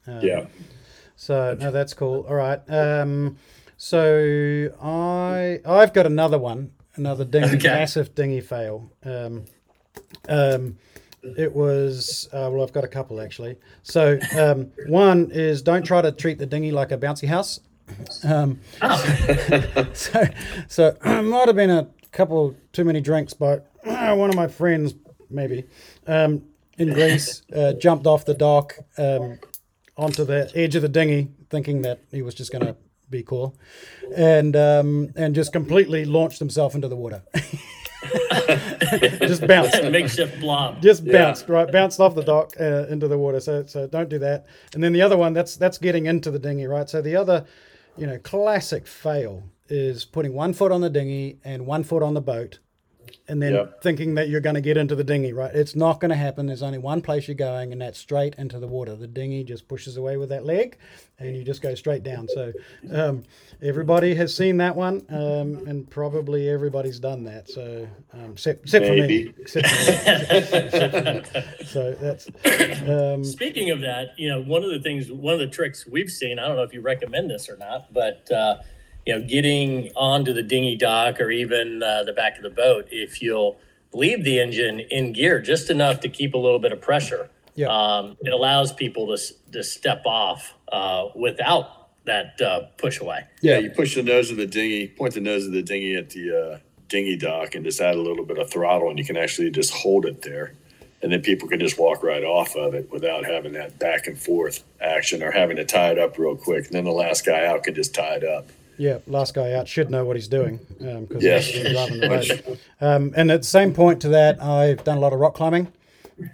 Um, 0.08 0.20
Yeah. 0.22 0.46
So 1.16 1.56
no, 1.60 1.72
that's 1.72 1.94
cool. 1.94 2.26
All 2.28 2.36
right. 2.36 2.60
Um, 2.70 3.38
so 3.78 4.70
I 4.82 5.60
I've 5.66 5.94
got 5.94 6.06
another 6.06 6.38
one, 6.40 6.72
another 6.96 7.26
dinghy, 7.26 7.58
Okay. 7.58 7.68
massive 7.70 8.14
dinghy 8.16 8.42
fail. 8.42 8.92
Um, 9.04 9.46
um, 10.28 10.78
it 11.38 11.54
was 11.54 12.28
uh, 12.34 12.50
well, 12.52 12.64
I've 12.64 12.74
got 12.74 12.84
a 12.84 12.88
couple 12.88 13.22
actually. 13.22 13.58
So 13.84 14.20
um, 14.38 14.72
one 14.88 15.30
is 15.32 15.62
don't 15.62 15.84
try 15.86 16.02
to 16.02 16.12
treat 16.12 16.38
the 16.40 16.46
dinghy 16.46 16.72
like 16.72 16.92
a 16.92 16.98
bouncy 16.98 17.28
house. 17.28 17.60
Um, 18.24 18.60
so 19.94 20.24
so 20.68 20.98
might 21.06 21.48
have 21.48 21.56
been 21.56 21.70
a 21.70 21.88
couple 22.12 22.56
too 22.72 22.84
many 22.86 23.02
drinks, 23.02 23.34
but 23.34 23.70
one 23.84 24.30
of 24.30 24.36
my 24.36 24.48
friends 24.48 24.96
maybe 25.30 25.66
um, 26.08 26.44
in 26.78 26.94
Greece 26.94 27.42
uh, 27.56 27.74
jumped 27.74 28.06
off 28.08 28.26
the 28.26 28.34
dock. 28.34 28.78
Um, 28.98 29.40
onto 29.98 30.24
the 30.26 30.52
edge 30.56 30.76
of 30.76 30.82
the 30.82 30.90
dinghy, 30.90 31.30
thinking 31.50 31.82
that 31.84 32.00
he 32.12 32.22
was 32.22 32.34
just 32.36 32.52
going 32.52 32.66
to 32.66 32.76
be 33.10 33.24
cool, 33.24 33.56
and 34.16 34.56
um, 34.56 35.10
and 35.16 35.36
just 35.36 35.54
completely 35.54 36.06
launched 36.06 36.40
himself 36.40 36.74
into 36.76 36.88
the 36.88 36.96
water. 36.96 37.22
just 39.22 39.46
bounced. 39.48 39.82
Makeshift 39.92 40.40
blob. 40.40 40.82
Just 40.82 41.04
Yeah. 41.04 41.14
bounced 41.14 41.50
right, 41.50 41.72
bounced 41.72 42.00
off 42.00 42.16
the 42.16 42.24
dock 42.24 42.54
uh, 42.60 42.86
into 42.90 43.08
the 43.08 43.18
water. 43.18 43.40
So 43.40 43.66
so 43.66 43.88
don't 43.88 44.10
do 44.10 44.20
that. 44.20 44.46
And 44.74 44.84
then 44.84 44.94
the 44.94 45.02
other 45.02 45.18
one 45.18 45.34
that's 45.34 45.56
that's 45.56 45.78
getting 45.78 46.06
into 46.06 46.32
the 46.32 46.40
dinghy, 46.40 46.66
right? 46.66 46.90
So 46.90 47.02
the 47.02 47.16
other, 47.16 47.46
you 47.98 48.08
know, 48.08 48.18
classic 48.20 48.88
fail 48.88 49.44
is 49.70 50.06
putting 50.06 50.34
one 50.34 50.54
foot 50.54 50.72
on 50.72 50.82
the 50.82 50.90
dinghy 50.90 51.40
and 51.44 51.66
one 51.66 51.84
foot 51.84 52.04
on 52.04 52.14
the 52.14 52.22
boat, 52.22 52.60
and 53.28 53.42
then 53.42 53.54
Yep. 53.54 53.82
thinking 53.82 54.16
that 54.16 54.30
you're 54.30 54.42
going 54.42 54.56
to 54.56 54.62
get 54.62 54.78
into 54.78 54.96
the 54.96 55.04
dinghy, 55.04 55.34
right? 55.34 55.54
It's 55.54 55.76
not 55.76 56.00
going 56.00 56.10
to 56.10 56.16
happen. 56.16 56.46
There's 56.46 56.64
only 56.64 56.78
one 56.80 57.02
place 57.02 57.28
you're 57.28 57.36
going, 57.36 57.72
and 57.72 57.82
that's 57.82 58.00
straight 58.00 58.36
into 58.36 58.60
the 58.60 58.68
water. 58.68 58.96
The 58.96 59.08
dinghy 59.08 59.44
just 59.44 59.68
pushes 59.68 59.98
away 59.98 60.18
with 60.18 60.30
that 60.30 60.46
leg, 60.46 60.78
and 61.20 61.36
you 61.36 61.44
just 61.44 61.62
go 61.62 61.76
straight 61.76 62.04
down. 62.04 62.28
So 62.28 62.52
um, 62.92 63.24
everybody 63.62 64.14
has 64.16 64.36
seen 64.36 64.58
that 64.58 64.76
one, 64.76 65.06
um, 65.10 65.66
and 65.68 65.90
probably 65.90 66.50
everybody's 66.50 67.00
done 67.00 67.24
that. 67.26 67.50
So 67.50 67.88
um, 68.14 68.32
except, 68.32 68.64
except 68.64 68.86
for 68.86 68.94
me. 68.94 69.34
Except 69.38 69.68
for 69.68 69.76
me. 69.76 70.38
Except 70.38 70.94
for 70.94 71.14
me. 71.14 71.66
So 71.66 71.92
that's 71.94 72.28
um, 72.90 73.24
Speaking 73.24 73.70
of 73.70 73.82
that, 73.82 74.10
you 74.18 74.30
know, 74.30 74.42
one 74.42 74.64
of 74.64 74.72
the 74.72 74.80
things, 74.80 75.12
one 75.12 75.34
of 75.34 75.40
the 75.40 75.48
tricks 75.48 75.86
we've 75.88 76.10
seen, 76.12 76.40
I 76.40 76.48
don't 76.48 76.56
know 76.56 76.64
if 76.64 76.74
you 76.74 76.82
recommend 76.82 77.30
this 77.30 77.50
or 77.50 77.58
not, 77.58 77.94
but, 77.94 78.30
uh, 78.32 78.58
you 79.06 79.14
know, 79.18 79.26
getting 79.26 79.92
onto 79.96 80.34
the 80.34 80.44
dinghy 80.44 80.76
dock 80.76 81.20
or 81.20 81.30
even 81.30 81.84
uh, 81.84 82.04
the 82.04 82.14
back 82.14 82.38
of 82.38 82.44
the 82.44 82.50
boat, 82.50 82.88
if 82.92 83.22
you'll 83.22 83.60
leave 83.94 84.24
the 84.24 84.40
engine 84.40 84.80
in 84.80 85.14
gear 85.14 85.40
just 85.42 85.70
enough 85.70 86.00
to 86.02 86.10
keep 86.10 86.34
a 86.34 86.38
little 86.38 86.60
bit 86.60 86.72
of 86.72 86.82
pressure, 86.82 87.30
Yeah. 87.56 87.68
um, 87.68 88.18
it 88.22 88.32
allows 88.34 88.72
people 88.74 89.16
to, 89.16 89.22
to 89.52 89.64
step 89.64 90.04
off 90.06 90.54
uh, 90.72 91.10
without 91.16 91.90
that 92.06 92.40
uh, 92.42 92.62
push 92.78 93.00
away. 93.00 93.24
Yeah, 93.42 93.60
you 93.60 93.70
push 93.70 93.96
the 93.96 94.04
nose 94.04 94.32
of 94.32 94.38
the 94.38 94.46
dinghy, 94.48 94.88
point 94.88 95.14
the 95.14 95.22
nose 95.22 95.46
of 95.46 95.54
the 95.54 95.62
dinghy 95.62 95.96
at 95.96 96.10
the 96.10 96.38
uh, 96.54 96.58
dinghy 96.90 97.16
dock, 97.18 97.56
and 97.56 97.64
just 97.64 97.80
add 97.80 97.96
a 97.96 98.02
little 98.02 98.26
bit 98.26 98.38
of 98.40 98.50
throttle, 98.50 98.90
and 98.90 98.98
you 99.00 99.06
can 99.06 99.16
actually 99.16 99.52
just 99.52 99.72
hold 99.74 100.06
it 100.06 100.22
there, 100.22 100.54
and 101.02 101.12
then 101.14 101.22
people 101.22 101.48
can 101.48 101.60
just 101.60 101.78
walk 101.78 102.04
right 102.04 102.24
off 102.24 102.56
of 102.56 102.74
it 102.74 102.92
without 102.92 103.26
having 103.26 103.54
that 103.54 103.80
back 103.80 104.08
and 104.08 104.18
forth 104.20 104.64
action 104.82 105.22
or 105.24 105.32
having 105.32 105.56
to 105.58 105.64
tie 105.66 105.92
it 105.92 106.00
up 106.00 106.18
real 106.18 106.36
quick. 106.36 106.66
And 106.66 106.74
then 106.74 106.84
the 106.86 106.92
last 106.92 107.26
guy 107.26 107.46
out 107.46 107.64
can 107.64 107.74
just 107.76 107.94
tie 107.94 108.16
it 108.16 108.24
up. 108.26 108.48
Yeah, 108.78 108.98
last 109.08 109.34
guy 109.34 109.54
out 109.54 109.68
should 109.68 109.90
know 109.92 110.04
what 110.06 110.16
he's 110.16 110.28
doing 110.28 110.60
because 110.80 111.24
Yes. 111.24 111.48
he's 111.48 111.64
been 111.64 111.74
driving 111.74 112.00
the 112.00 112.08
boat. 112.08 112.60
Um, 112.82 113.14
and 113.16 113.32
at 113.32 113.42
the 113.42 113.48
same 113.48 113.74
point 113.74 114.02
to 114.02 114.10
that, 114.10 114.42
I've 114.42 114.84
done 114.84 114.98
a 114.98 115.00
lot 115.00 115.14
of 115.14 115.20
rock 115.20 115.36
climbing, 115.36 115.72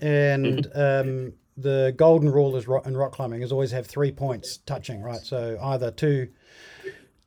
and 0.01 0.67
um, 0.73 1.33
the 1.57 1.93
golden 1.97 2.29
rule 2.31 2.55
is 2.55 2.67
rock, 2.67 2.85
in 2.87 2.95
rock 2.95 3.11
climbing 3.11 3.41
is 3.41 3.51
always 3.51 3.71
have 3.71 3.85
three 3.87 4.11
points 4.11 4.57
touching, 4.65 5.01
right? 5.01 5.19
So 5.21 5.57
either 5.61 5.91
two 5.91 6.29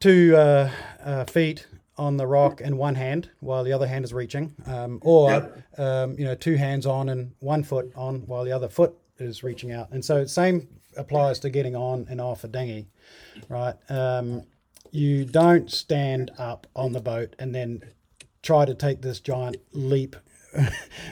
two 0.00 0.34
uh, 0.36 0.70
uh, 1.04 1.24
feet 1.24 1.66
on 1.98 2.16
the 2.16 2.26
rock 2.26 2.60
and 2.60 2.76
one 2.78 2.94
hand 2.94 3.28
while 3.40 3.62
the 3.62 3.72
other 3.72 3.86
hand 3.86 4.04
is 4.04 4.12
reaching, 4.12 4.54
um, 4.66 4.98
or 5.02 5.52
um, 5.78 6.18
you 6.18 6.24
know 6.24 6.34
two 6.34 6.56
hands 6.56 6.86
on 6.86 7.08
and 7.10 7.32
one 7.40 7.62
foot 7.62 7.92
on 7.94 8.20
while 8.26 8.44
the 8.44 8.52
other 8.52 8.68
foot 8.68 8.94
is 9.18 9.42
reaching 9.44 9.72
out. 9.72 9.90
And 9.92 10.04
so 10.04 10.24
same 10.24 10.66
applies 10.96 11.38
to 11.40 11.50
getting 11.50 11.76
on 11.76 12.06
and 12.10 12.20
off 12.20 12.44
a 12.44 12.48
dinghy, 12.48 12.86
right? 13.48 13.74
Um, 13.88 14.42
you 14.92 15.24
don't 15.24 15.70
stand 15.70 16.30
up 16.38 16.66
on 16.76 16.92
the 16.92 17.00
boat 17.00 17.34
and 17.38 17.52
then 17.54 17.82
try 18.42 18.64
to 18.64 18.74
take 18.74 19.02
this 19.02 19.18
giant 19.20 19.56
leap 19.72 20.14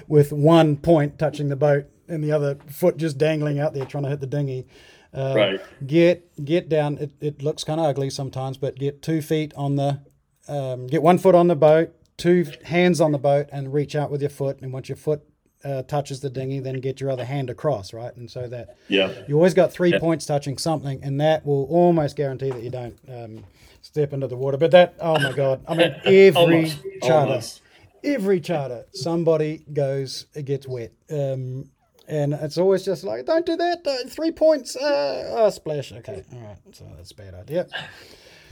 with 0.09 0.33
one 0.33 0.77
point 0.77 1.19
touching 1.19 1.49
the 1.49 1.57
boat 1.57 1.87
and 2.09 2.23
the 2.23 2.31
other 2.31 2.57
foot 2.69 2.97
just 2.99 3.19
dangling 3.19 3.59
out 3.59 3.73
there 3.75 3.85
trying 3.87 4.05
to 4.05 4.11
hit 4.11 4.21
the 4.21 4.27
dinghy. 4.27 4.67
Uh, 5.13 5.33
Right. 5.37 5.61
Get 5.87 6.45
get 6.45 6.69
down. 6.69 6.99
It, 6.99 7.11
it 7.21 7.43
looks 7.43 7.65
kind 7.65 7.81
of 7.81 7.87
ugly 7.87 8.11
sometimes, 8.11 8.57
but 8.59 8.77
get 8.77 9.03
two 9.03 9.21
feet 9.23 9.53
on 9.57 9.75
the, 9.77 10.01
um, 10.47 10.87
get 10.87 11.03
one 11.03 11.19
foot 11.19 11.35
on 11.35 11.49
the 11.49 11.57
boat, 11.57 11.93
two 12.17 12.47
hands 12.65 13.01
on 13.01 13.11
the 13.13 13.19
boat, 13.19 13.49
and 13.51 13.73
reach 13.73 13.97
out 13.97 14.11
with 14.11 14.21
your 14.21 14.31
foot. 14.31 14.61
And 14.61 14.73
once 14.73 14.89
your 14.89 14.97
foot 14.97 15.23
uh, 15.65 15.83
touches 15.83 16.21
the 16.21 16.31
dinghy, 16.31 16.61
then 16.61 16.81
get 16.81 17.01
your 17.01 17.11
other 17.11 17.25
hand 17.25 17.51
across, 17.51 17.93
right? 17.93 18.15
And 18.17 18.31
so 18.31 18.47
that 18.49 18.77
Yeah. 18.89 19.11
you 19.27 19.35
always 19.35 19.53
got 19.55 19.73
three 19.73 19.99
points 19.99 20.27
touching 20.27 20.59
something, 20.59 21.01
and 21.03 21.21
that 21.21 21.45
will 21.45 21.65
almost 21.65 22.15
guarantee 22.17 22.51
that 22.51 22.63
you 22.63 22.71
don't 22.71 22.97
um, 23.09 23.45
step 23.91 24.13
into 24.13 24.27
the 24.29 24.37
water. 24.37 24.57
But 24.57 24.71
that, 24.73 24.95
oh 25.01 25.19
my 25.19 25.33
god! 25.33 25.63
I 25.69 25.75
mean, 25.75 25.95
every 26.05 26.31
Almost. 26.35 26.79
charter, 27.03 27.31
Almost. 27.33 27.61
every 28.05 28.41
charter, 28.41 28.85
somebody 28.93 29.65
goes, 29.73 30.27
it 30.35 30.45
gets 30.45 30.67
wet, 30.67 30.93
um, 31.11 31.71
and 32.09 32.35
it's 32.35 32.59
always 32.59 32.85
just 32.85 33.05
like, 33.05 33.27
don't 33.27 33.47
do 33.47 33.57
that. 33.57 33.87
Uh, 33.87 34.09
three 34.09 34.31
points, 34.33 34.77
uh, 34.77 35.35
oh, 35.37 35.51
splash. 35.51 35.93
Okay, 35.93 36.25
all 36.33 36.41
right, 36.41 36.57
so 36.73 36.85
that's 36.97 37.13
a 37.13 37.15
bad 37.15 37.35
idea. 37.35 37.67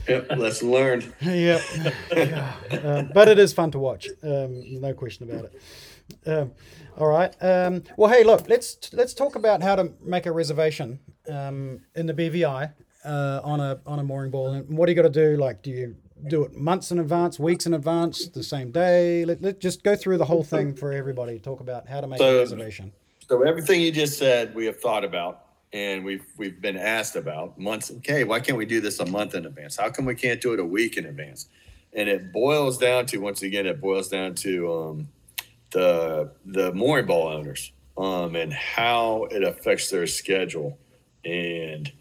Yep. 0.07 0.37
Lesson 0.37 0.71
learned. 0.71 1.13
Yep. 1.21 1.61
Yeah. 2.15 2.53
Um, 2.83 3.11
but 3.13 3.27
it 3.27 3.37
is 3.37 3.53
fun 3.53 3.69
to 3.71 3.79
watch. 3.79 4.07
Um, 4.23 4.79
no 4.81 4.93
question 4.93 5.29
about 5.29 5.45
it. 5.51 5.61
Um, 6.25 6.51
all 6.97 7.07
right. 7.07 7.35
Um, 7.41 7.83
well, 7.95 8.09
hey, 8.09 8.23
look, 8.23 8.49
let's 8.49 8.91
let's 8.93 9.13
talk 9.13 9.35
about 9.35 9.61
how 9.61 9.75
to 9.75 9.91
make 10.01 10.25
a 10.25 10.31
reservation 10.31 10.99
um, 11.29 11.81
in 11.95 12.07
the 12.07 12.13
BVI 12.13 12.71
uh, 13.09 13.41
on 13.43 13.59
a 13.59 13.79
on 13.85 13.99
a 13.99 14.03
mooring 14.03 14.31
ball. 14.31 14.53
And 14.53 14.77
what 14.77 14.85
do 14.85 14.91
you 14.91 14.95
got 14.95 15.11
to 15.11 15.27
do? 15.27 15.37
Like, 15.37 15.61
do 15.61 15.71
you 15.71 15.95
do 16.27 16.43
it 16.43 16.53
months 16.55 16.91
in 16.91 16.99
advance, 16.99 17.39
weeks 17.39 17.65
in 17.65 17.73
advance, 17.73 18.27
the 18.27 18.43
same 18.43 18.71
day? 18.71 19.25
Let, 19.25 19.41
let 19.41 19.59
just 19.59 19.83
go 19.83 19.95
through 19.95 20.17
the 20.17 20.25
whole 20.25 20.43
thing 20.43 20.75
for 20.75 20.91
everybody. 20.91 21.39
Talk 21.39 21.59
about 21.59 21.87
how 21.87 22.01
to 22.01 22.07
make 22.07 22.21
a 22.21 22.37
reservation. 22.37 22.91
So 23.27 23.43
everything 23.43 23.81
you 23.81 23.91
just 23.91 24.17
said, 24.17 24.55
we 24.55 24.65
have 24.65 24.79
thought 24.79 25.03
about 25.03 25.45
and 25.73 26.03
we've 26.03 26.25
we've 26.37 26.61
been 26.61 26.77
asked 26.77 27.15
about 27.15 27.59
months. 27.59 27.91
Okay, 27.91 28.23
why 28.23 28.39
can't 28.39 28.57
we 28.57 28.65
do 28.65 28.81
this 28.81 28.99
a 28.99 29.05
month 29.05 29.35
in 29.35 29.45
advance? 29.45 29.77
How 29.77 29.89
come 29.89 30.05
we 30.05 30.15
can't 30.15 30.41
do 30.41 30.53
it 30.53 30.59
a 30.59 30.65
week 30.65 30.97
in 30.97 31.05
advance? 31.05 31.47
And 31.93 32.07
it 32.07 32.31
boils 32.31 32.77
down 32.77 33.05
to 33.07 33.17
once 33.19 33.41
again, 33.41 33.65
it 33.65 33.81
boils 33.81 34.09
down 34.09 34.35
to 34.35 34.73
um, 34.73 35.07
the 35.71 36.31
the 36.45 36.73
mooring 36.73 37.05
ball 37.05 37.27
owners 37.27 37.71
um, 37.97 38.35
and 38.35 38.53
how 38.53 39.25
it 39.31 39.43
affects 39.43 39.89
their 39.89 40.07
schedule. 40.07 40.77
And 41.25 41.91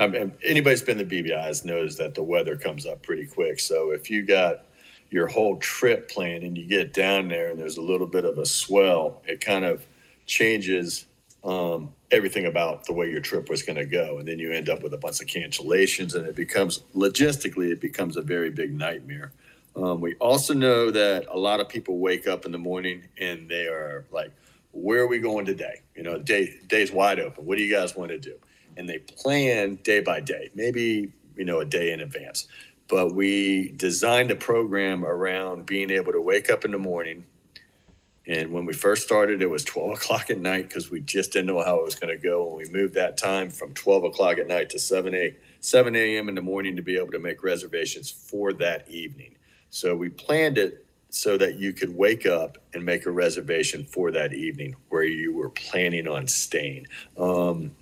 I 0.00 0.06
mean, 0.06 0.32
anybody's 0.42 0.82
been 0.82 0.96
to 0.98 1.04
BVIs 1.04 1.64
knows 1.66 1.96
that 1.98 2.14
the 2.14 2.22
weather 2.22 2.56
comes 2.56 2.86
up 2.86 3.02
pretty 3.02 3.26
quick. 3.26 3.60
So 3.60 3.90
if 3.90 4.10
you 4.10 4.22
got 4.22 4.64
your 5.10 5.26
whole 5.26 5.58
trip 5.58 6.10
planned 6.10 6.42
and 6.42 6.56
you 6.56 6.66
get 6.66 6.94
down 6.94 7.28
there 7.28 7.50
and 7.50 7.60
there's 7.60 7.76
a 7.76 7.82
little 7.82 8.06
bit 8.06 8.24
of 8.24 8.38
a 8.38 8.46
swell, 8.46 9.20
it 9.26 9.42
kind 9.42 9.64
of 9.64 9.86
changes 10.24 11.04
um, 11.44 11.92
everything 12.10 12.46
about 12.46 12.86
the 12.86 12.94
way 12.94 13.10
your 13.10 13.20
trip 13.20 13.50
was 13.50 13.62
going 13.62 13.76
to 13.76 13.84
go. 13.84 14.18
And 14.18 14.26
then 14.26 14.38
you 14.38 14.52
end 14.52 14.70
up 14.70 14.82
with 14.82 14.94
a 14.94 14.98
bunch 14.98 15.20
of 15.20 15.26
cancellations 15.26 16.14
and 16.14 16.26
it 16.26 16.34
becomes 16.34 16.80
logistically, 16.96 17.70
it 17.70 17.80
becomes 17.80 18.16
a 18.16 18.22
very 18.22 18.50
big 18.50 18.72
nightmare. 18.72 19.32
Um, 19.76 20.00
we 20.00 20.14
also 20.14 20.54
know 20.54 20.90
that 20.90 21.26
a 21.30 21.38
lot 21.38 21.60
of 21.60 21.68
people 21.68 21.98
wake 21.98 22.26
up 22.26 22.46
in 22.46 22.52
the 22.52 22.58
morning 22.58 23.02
and 23.18 23.50
they 23.50 23.66
are 23.66 24.06
like, 24.10 24.32
where 24.72 25.00
are 25.02 25.06
we 25.06 25.18
going 25.18 25.44
today? 25.44 25.82
You 25.94 26.04
know, 26.04 26.18
day 26.18 26.54
day's 26.68 26.90
wide 26.90 27.20
open. 27.20 27.44
What 27.44 27.58
do 27.58 27.64
you 27.64 27.74
guys 27.74 27.96
want 27.96 28.10
to 28.10 28.18
do? 28.18 28.34
And 28.80 28.88
they 28.88 28.96
plan 28.96 29.74
day 29.82 30.00
by 30.00 30.20
day, 30.20 30.48
maybe, 30.54 31.12
you 31.36 31.44
know, 31.44 31.60
a 31.60 31.66
day 31.66 31.92
in 31.92 32.00
advance. 32.00 32.48
But 32.88 33.14
we 33.14 33.72
designed 33.72 34.30
a 34.30 34.36
program 34.36 35.04
around 35.04 35.66
being 35.66 35.90
able 35.90 36.12
to 36.12 36.20
wake 36.22 36.48
up 36.48 36.64
in 36.64 36.70
the 36.70 36.78
morning. 36.78 37.26
And 38.26 38.52
when 38.52 38.64
we 38.64 38.72
first 38.72 39.02
started, 39.02 39.42
it 39.42 39.50
was 39.50 39.64
12 39.64 39.90
o'clock 39.98 40.30
at 40.30 40.38
night 40.38 40.68
because 40.68 40.90
we 40.90 41.00
just 41.02 41.34
didn't 41.34 41.48
know 41.48 41.62
how 41.62 41.76
it 41.80 41.84
was 41.84 41.94
going 41.94 42.16
to 42.16 42.22
go. 42.22 42.48
And 42.48 42.56
we 42.56 42.72
moved 42.72 42.94
that 42.94 43.18
time 43.18 43.50
from 43.50 43.74
12 43.74 44.04
o'clock 44.04 44.38
at 44.38 44.48
night 44.48 44.70
to 44.70 44.78
7 44.78 45.14
a, 45.14 45.36
7 45.60 45.94
a.m. 45.94 46.30
in 46.30 46.34
the 46.34 46.40
morning 46.40 46.74
to 46.76 46.82
be 46.82 46.96
able 46.96 47.12
to 47.12 47.18
make 47.18 47.42
reservations 47.42 48.10
for 48.10 48.54
that 48.54 48.88
evening. 48.88 49.36
So 49.68 49.94
we 49.94 50.08
planned 50.08 50.56
it 50.56 50.86
so 51.10 51.36
that 51.36 51.56
you 51.58 51.74
could 51.74 51.94
wake 51.94 52.24
up 52.24 52.56
and 52.72 52.82
make 52.82 53.04
a 53.04 53.10
reservation 53.10 53.84
for 53.84 54.10
that 54.12 54.32
evening 54.32 54.74
where 54.88 55.04
you 55.04 55.34
were 55.34 55.50
planning 55.50 56.08
on 56.08 56.26
staying. 56.26 56.86
Um, 57.18 57.72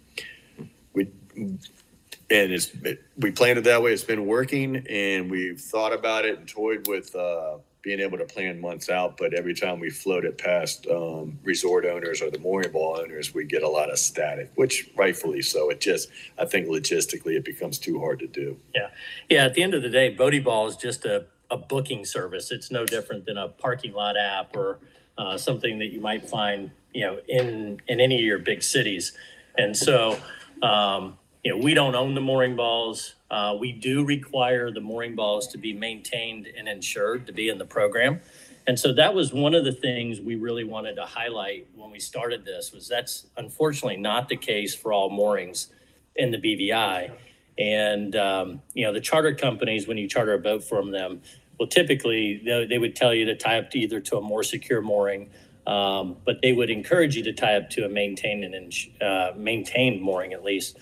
and 2.30 2.52
it's 2.52 2.70
it, 2.84 3.02
we 3.16 3.30
planned 3.30 3.58
it 3.58 3.64
that 3.64 3.82
way. 3.82 3.92
It's 3.92 4.04
been 4.04 4.26
working, 4.26 4.84
and 4.88 5.30
we've 5.30 5.60
thought 5.60 5.92
about 5.92 6.24
it 6.24 6.38
and 6.38 6.48
toyed 6.48 6.86
with 6.86 7.14
uh, 7.14 7.58
being 7.82 8.00
able 8.00 8.18
to 8.18 8.24
plan 8.24 8.60
months 8.60 8.90
out. 8.90 9.16
But 9.16 9.32
every 9.32 9.54
time 9.54 9.80
we 9.80 9.88
float 9.90 10.24
it 10.24 10.36
past 10.36 10.86
um, 10.88 11.38
resort 11.42 11.86
owners 11.86 12.20
or 12.20 12.30
the 12.30 12.38
mooring 12.38 12.72
ball 12.72 12.98
owners, 13.00 13.32
we 13.32 13.44
get 13.44 13.62
a 13.62 13.68
lot 13.68 13.90
of 13.90 13.98
static, 13.98 14.50
which 14.56 14.90
rightfully 14.94 15.42
so. 15.42 15.70
It 15.70 15.80
just 15.80 16.10
I 16.38 16.44
think 16.44 16.68
logistically 16.68 17.36
it 17.36 17.44
becomes 17.44 17.78
too 17.78 17.98
hard 17.98 18.18
to 18.20 18.26
do. 18.26 18.58
Yeah, 18.74 18.88
yeah. 19.28 19.44
at 19.44 19.54
the 19.54 19.62
end 19.62 19.74
of 19.74 19.82
the 19.82 19.90
day, 19.90 20.14
Boaty 20.14 20.42
Ball 20.42 20.66
is 20.68 20.76
just 20.76 21.06
a, 21.06 21.24
a 21.50 21.56
booking 21.56 22.04
service. 22.04 22.50
It's 22.50 22.70
no 22.70 22.84
different 22.84 23.24
than 23.24 23.38
a 23.38 23.48
parking 23.48 23.94
lot 23.94 24.16
app 24.18 24.54
or 24.54 24.80
uh, 25.16 25.38
something 25.38 25.78
that 25.78 25.92
you 25.92 26.00
might 26.00 26.28
find, 26.28 26.70
you 26.92 27.06
know, 27.06 27.20
in 27.26 27.80
in 27.88 28.00
any 28.00 28.16
of 28.16 28.24
your 28.24 28.38
big 28.38 28.62
cities. 28.62 29.12
And 29.56 29.76
so, 29.76 30.16
um, 30.62 31.18
you 31.44 31.52
know, 31.52 31.62
we 31.62 31.74
don't 31.74 31.94
own 31.94 32.14
the 32.14 32.20
mooring 32.20 32.56
balls. 32.56 33.14
Uh, 33.30 33.56
we 33.58 33.72
do 33.72 34.04
require 34.04 34.70
the 34.70 34.80
mooring 34.80 35.14
balls 35.14 35.48
to 35.48 35.58
be 35.58 35.72
maintained 35.72 36.46
and 36.56 36.68
insured 36.68 37.26
to 37.26 37.32
be 37.32 37.48
in 37.48 37.58
the 37.58 37.64
program. 37.64 38.20
And 38.66 38.78
so 38.78 38.92
that 38.94 39.14
was 39.14 39.32
one 39.32 39.54
of 39.54 39.64
the 39.64 39.72
things 39.72 40.20
we 40.20 40.34
really 40.34 40.64
wanted 40.64 40.96
to 40.96 41.06
highlight 41.06 41.68
when 41.74 41.90
we 41.90 42.00
started 42.00 42.44
this 42.44 42.70
was 42.72 42.86
that's 42.86 43.26
unfortunately 43.36 43.96
not 43.96 44.28
the 44.28 44.36
case 44.36 44.74
for 44.74 44.92
all 44.92 45.08
moorings 45.08 45.68
in 46.16 46.30
the 46.32 46.38
BVI. 46.38 47.12
And, 47.58 48.14
um, 48.14 48.62
you 48.74 48.84
know, 48.84 48.92
the 48.92 49.00
charter 49.00 49.34
companies, 49.34 49.88
when 49.88 49.96
you 49.96 50.06
charter 50.06 50.34
a 50.34 50.38
boat 50.38 50.62
from 50.62 50.90
them, 50.90 51.22
well, 51.58 51.68
typically 51.68 52.42
they, 52.44 52.66
they 52.66 52.78
would 52.78 52.94
tell 52.94 53.14
you 53.14 53.24
to 53.24 53.34
tie 53.34 53.58
up 53.58 53.70
to 53.70 53.78
either 53.78 54.00
to 54.00 54.18
a 54.18 54.20
more 54.20 54.42
secure 54.42 54.82
mooring, 54.82 55.30
um, 55.66 56.16
but 56.24 56.40
they 56.42 56.52
would 56.52 56.70
encourage 56.70 57.16
you 57.16 57.22
to 57.24 57.32
tie 57.32 57.56
up 57.56 57.70
to 57.70 57.84
a 57.84 57.88
maintained 57.88 58.44
and 58.44 58.54
ins- 58.54 58.88
uh, 59.00 59.32
maintained 59.34 60.02
mooring 60.02 60.32
at 60.32 60.44
least. 60.44 60.78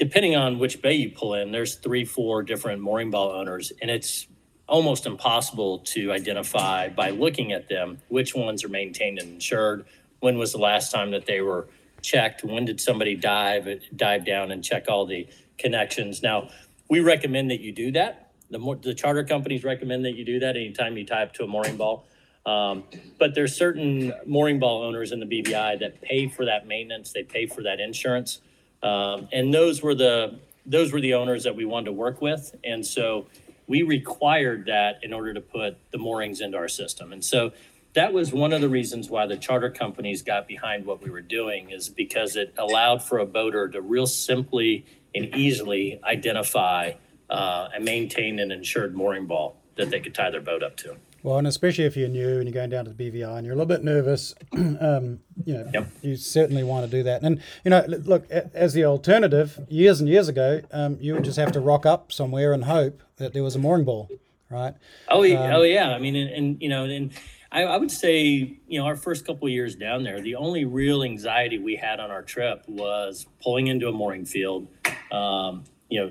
Depending 0.00 0.34
on 0.34 0.58
which 0.58 0.80
bay 0.80 0.94
you 0.94 1.10
pull 1.10 1.34
in, 1.34 1.52
there's 1.52 1.74
three, 1.74 2.06
four 2.06 2.42
different 2.42 2.80
mooring 2.80 3.10
ball 3.10 3.32
owners, 3.32 3.70
and 3.82 3.90
it's 3.90 4.26
almost 4.66 5.04
impossible 5.04 5.80
to 5.80 6.10
identify 6.10 6.88
by 6.88 7.10
looking 7.10 7.52
at 7.52 7.68
them 7.68 7.98
which 8.08 8.34
ones 8.34 8.64
are 8.64 8.70
maintained 8.70 9.18
and 9.18 9.34
insured. 9.34 9.84
When 10.20 10.38
was 10.38 10.52
the 10.52 10.58
last 10.58 10.90
time 10.90 11.10
that 11.10 11.26
they 11.26 11.42
were 11.42 11.68
checked? 12.00 12.42
When 12.42 12.64
did 12.64 12.80
somebody 12.80 13.14
dive 13.14 13.68
dive 13.94 14.24
down 14.24 14.50
and 14.52 14.64
check 14.64 14.86
all 14.88 15.04
the 15.04 15.28
connections? 15.58 16.22
Now, 16.22 16.48
we 16.88 17.00
recommend 17.00 17.50
that 17.50 17.60
you 17.60 17.70
do 17.70 17.92
that. 17.92 18.32
The 18.48 18.78
the 18.80 18.94
charter 18.94 19.24
companies 19.24 19.64
recommend 19.64 20.06
that 20.06 20.14
you 20.14 20.24
do 20.24 20.38
that 20.38 20.56
anytime 20.56 20.96
you 20.96 21.04
tie 21.04 21.24
up 21.24 21.34
to 21.34 21.44
a 21.44 21.46
mooring 21.46 21.76
ball. 21.76 22.06
Um, 22.46 22.84
but 23.18 23.34
there's 23.34 23.54
certain 23.54 24.14
mooring 24.24 24.58
ball 24.58 24.82
owners 24.82 25.12
in 25.12 25.20
the 25.20 25.26
BVI 25.26 25.78
that 25.80 26.00
pay 26.00 26.26
for 26.26 26.46
that 26.46 26.66
maintenance. 26.66 27.12
They 27.12 27.22
pay 27.22 27.44
for 27.44 27.62
that 27.64 27.80
insurance, 27.80 28.40
um, 28.82 29.28
and 29.32 29.52
those 29.52 29.82
were 29.82 29.94
the 29.94 30.38
those 30.66 30.92
were 30.92 31.00
the 31.00 31.14
owners 31.14 31.44
that 31.44 31.56
we 31.56 31.64
wanted 31.64 31.86
to 31.86 31.92
work 31.92 32.20
with. 32.20 32.54
And 32.62 32.86
so 32.86 33.26
we 33.66 33.82
required 33.82 34.66
that 34.66 35.02
in 35.02 35.12
order 35.12 35.34
to 35.34 35.40
put 35.40 35.78
the 35.90 35.98
moorings 35.98 36.40
into 36.40 36.58
our 36.58 36.68
system. 36.68 37.12
And 37.12 37.24
so 37.24 37.52
that 37.94 38.12
was 38.12 38.32
one 38.32 38.52
of 38.52 38.60
the 38.60 38.68
reasons 38.68 39.10
why 39.10 39.26
the 39.26 39.36
charter 39.36 39.70
companies 39.70 40.22
got 40.22 40.46
behind 40.46 40.86
what 40.86 41.02
we 41.02 41.10
were 41.10 41.20
doing 41.20 41.70
is 41.70 41.88
because 41.88 42.36
it 42.36 42.54
allowed 42.56 43.02
for 43.02 43.18
a 43.18 43.26
boater 43.26 43.68
to 43.68 43.80
real 43.80 44.06
simply 44.06 44.84
and 45.14 45.34
easily 45.34 46.00
identify 46.04 46.92
uh, 47.28 47.68
and 47.74 47.84
maintain 47.84 48.38
an 48.38 48.52
insured 48.52 48.94
mooring 48.94 49.26
ball 49.26 49.56
that 49.76 49.90
they 49.90 50.00
could 50.00 50.14
tie 50.14 50.30
their 50.30 50.40
boat 50.40 50.62
up 50.62 50.76
to. 50.76 50.96
Well, 51.22 51.38
and 51.38 51.46
especially 51.46 51.84
if 51.84 51.96
you're 51.96 52.08
new 52.08 52.36
and 52.38 52.44
you're 52.44 52.52
going 52.54 52.70
down 52.70 52.84
to 52.86 52.92
the 52.92 53.10
BVI 53.10 53.36
and 53.36 53.44
you're 53.46 53.54
a 53.54 53.56
little 53.58 53.66
bit 53.66 53.84
nervous, 53.84 54.34
um, 54.52 55.20
you 55.44 55.54
know, 55.54 55.70
Yep. 55.72 55.90
you 56.02 56.16
certainly 56.16 56.62
want 56.64 56.84
to 56.86 56.90
do 56.90 57.02
that. 57.02 57.22
And 57.22 57.42
you 57.64 57.70
know, 57.70 57.84
look, 57.86 58.30
as 58.30 58.72
the 58.72 58.84
alternative, 58.84 59.58
years 59.68 60.00
and 60.00 60.08
years 60.08 60.28
ago, 60.28 60.62
um, 60.72 60.96
you 61.00 61.14
would 61.14 61.24
just 61.24 61.38
have 61.38 61.52
to 61.52 61.60
rock 61.60 61.84
up 61.86 62.10
somewhere 62.12 62.52
and 62.52 62.64
hope 62.64 63.02
that 63.16 63.32
there 63.34 63.42
was 63.42 63.54
a 63.54 63.58
mooring 63.58 63.84
ball, 63.84 64.08
right? 64.48 64.74
Oh, 65.08 65.22
yeah, 65.22 65.44
Um, 65.44 65.52
oh 65.56 65.62
yeah. 65.62 65.90
I 65.90 65.98
mean, 65.98 66.16
and, 66.16 66.30
and 66.30 66.62
you 66.62 66.68
know, 66.70 66.84
and 66.84 67.12
I, 67.52 67.64
I 67.64 67.76
would 67.76 67.90
say, 67.90 68.56
you 68.68 68.78
know, 68.78 68.86
our 68.86 68.96
first 68.96 69.26
couple 69.26 69.46
of 69.46 69.52
years 69.52 69.74
down 69.74 70.04
there, 70.04 70.20
the 70.20 70.36
only 70.36 70.64
real 70.64 71.02
anxiety 71.02 71.58
we 71.58 71.76
had 71.76 72.00
on 72.00 72.10
our 72.10 72.22
trip 72.22 72.62
was 72.68 73.26
pulling 73.42 73.66
into 73.66 73.88
a 73.88 73.92
mooring 73.92 74.24
field. 74.24 74.68
Um, 75.12 75.64
you 75.88 76.00
know, 76.00 76.10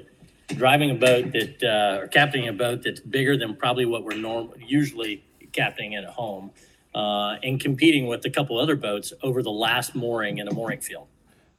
driving 0.56 0.92
a 0.92 0.96
boat 0.96 1.32
that 1.34 1.64
uh, 1.64 2.02
or 2.02 2.08
captaining 2.08 2.50
a 2.50 2.54
boat 2.54 2.84
that's 2.84 3.00
bigger 3.00 3.38
than 3.38 3.56
probably 3.56 3.86
what 3.86 4.04
we're 4.04 4.16
norm 4.16 4.52
usually 4.58 5.24
captaining 5.52 5.96
at 5.96 6.06
home, 6.06 6.52
uh, 6.96 7.36
and 7.44 7.60
competing 7.60 8.08
with 8.08 8.26
a 8.26 8.30
couple 8.30 8.58
other 8.58 8.76
boats 8.76 9.14
over 9.24 9.42
the 9.42 9.52
last 9.52 9.96
mooring 9.96 10.38
in 10.38 10.48
a 10.48 10.54
mooring 10.54 10.80
field, 10.80 11.08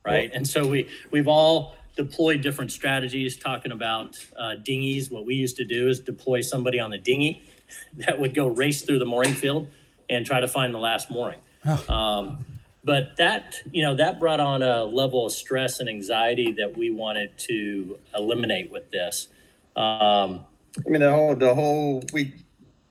right? 0.05 0.31
And 0.35 0.47
so 0.47 0.67
we 0.67 0.89
we've 1.11 1.29
all 1.29 1.75
deployed 1.97 2.41
different 2.41 2.73
strategies, 2.73 3.37
talking 3.37 3.73
about 3.73 4.19
uh, 4.37 4.57
dinghies. 4.57 5.11
What 5.11 5.25
we 5.25 5.35
used 5.35 5.57
to 5.57 5.65
do 5.65 5.89
is 5.89 6.01
deploy 6.01 6.41
somebody 6.41 6.81
on 6.81 6.91
the 6.91 6.99
dinghy 6.99 7.43
that 7.99 8.19
would 8.19 8.35
go 8.35 8.49
race 8.49 8.83
through 8.83 8.99
the 8.99 9.07
mooring 9.07 9.35
field 9.35 9.69
and 10.09 10.27
try 10.27 10.41
to 10.41 10.49
find 10.49 10.75
the 10.75 10.79
last 10.79 11.11
mooring. 11.11 11.39
Um, 11.89 12.45
but 12.83 13.17
that, 13.17 13.57
you 13.73 13.83
know, 13.83 13.95
that 13.97 14.19
brought 14.19 14.41
on 14.41 14.63
a 14.63 14.85
level 14.85 15.27
of 15.27 15.33
stress 15.33 15.81
and 15.81 15.89
anxiety 15.89 16.53
that 16.53 16.77
we 16.77 16.91
wanted 16.91 17.37
to 17.39 17.99
eliminate 18.15 18.71
with 18.71 18.91
this. 18.91 19.29
Um, 19.77 20.45
I 20.87 20.89
mean, 20.89 21.01
the 21.01 21.11
whole, 21.11 21.35
the 21.35 21.55
whole, 21.55 22.03
we, 22.13 22.35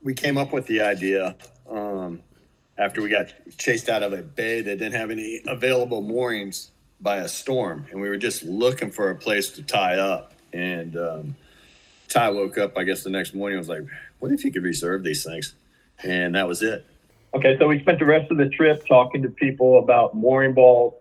we 0.04 0.13
came 0.13 0.38
up 0.38 0.54
with 0.54 0.67
the 0.67 0.82
idea, 0.82 1.36
um, 1.69 2.21
after 2.78 3.02
we 3.02 3.10
got 3.10 3.34
chased 3.58 3.89
out 3.89 4.04
of 4.04 4.13
a 4.13 4.21
bay 4.21 4.62
that 4.62 4.80
didn't 4.80 4.93
have 4.95 5.12
any 5.12 5.41
available 5.47 6.02
moorings 6.02 6.71
by 7.02 7.17
a 7.17 7.28
storm. 7.28 7.86
And 7.91 7.99
we 7.99 8.10
were 8.10 8.17
just 8.17 8.43
looking 8.43 8.91
for 8.91 9.10
a 9.10 9.15
place 9.15 9.49
to 9.52 9.63
tie 9.63 9.97
up. 9.97 10.34
And, 10.54 10.95
um, 10.97 11.36
Ty 12.08 12.30
woke 12.32 12.58
up, 12.58 12.78
I 12.78 12.84
guess, 12.86 13.04
the 13.04 13.10
next 13.12 13.36
morning 13.36 13.60
and 13.60 13.67
was 13.67 13.69
like, 13.69 13.88
what 14.17 14.32
if 14.32 14.43
you 14.43 14.52
could 14.52 14.63
reserve 14.63 15.04
these 15.04 15.23
things? 15.23 15.54
And 16.04 16.34
that 16.36 16.47
was 16.47 16.63
it. 16.63 16.86
Okay, 17.34 17.58
so 17.60 17.68
we 17.68 17.80
spent 17.80 18.00
the 18.00 18.06
rest 18.06 18.32
of 18.32 18.38
the 18.38 18.50
trip 18.50 18.86
talking 18.88 19.22
to 19.22 19.30
people 19.30 19.80
about 19.80 20.15
mooring 20.15 20.54
balls, 20.54 20.94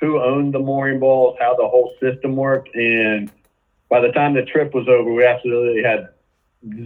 who 0.00 0.20
owned 0.20 0.54
the 0.54 0.58
mooring 0.58 0.98
balls, 0.98 1.36
how 1.38 1.54
the 1.54 1.66
whole 1.66 1.94
system 2.00 2.36
worked, 2.36 2.74
and 2.74 3.30
by 3.88 4.00
the 4.00 4.12
time 4.12 4.34
the 4.34 4.42
trip 4.42 4.74
was 4.74 4.88
over, 4.88 5.12
we 5.12 5.24
absolutely 5.24 5.82
had 5.82 6.08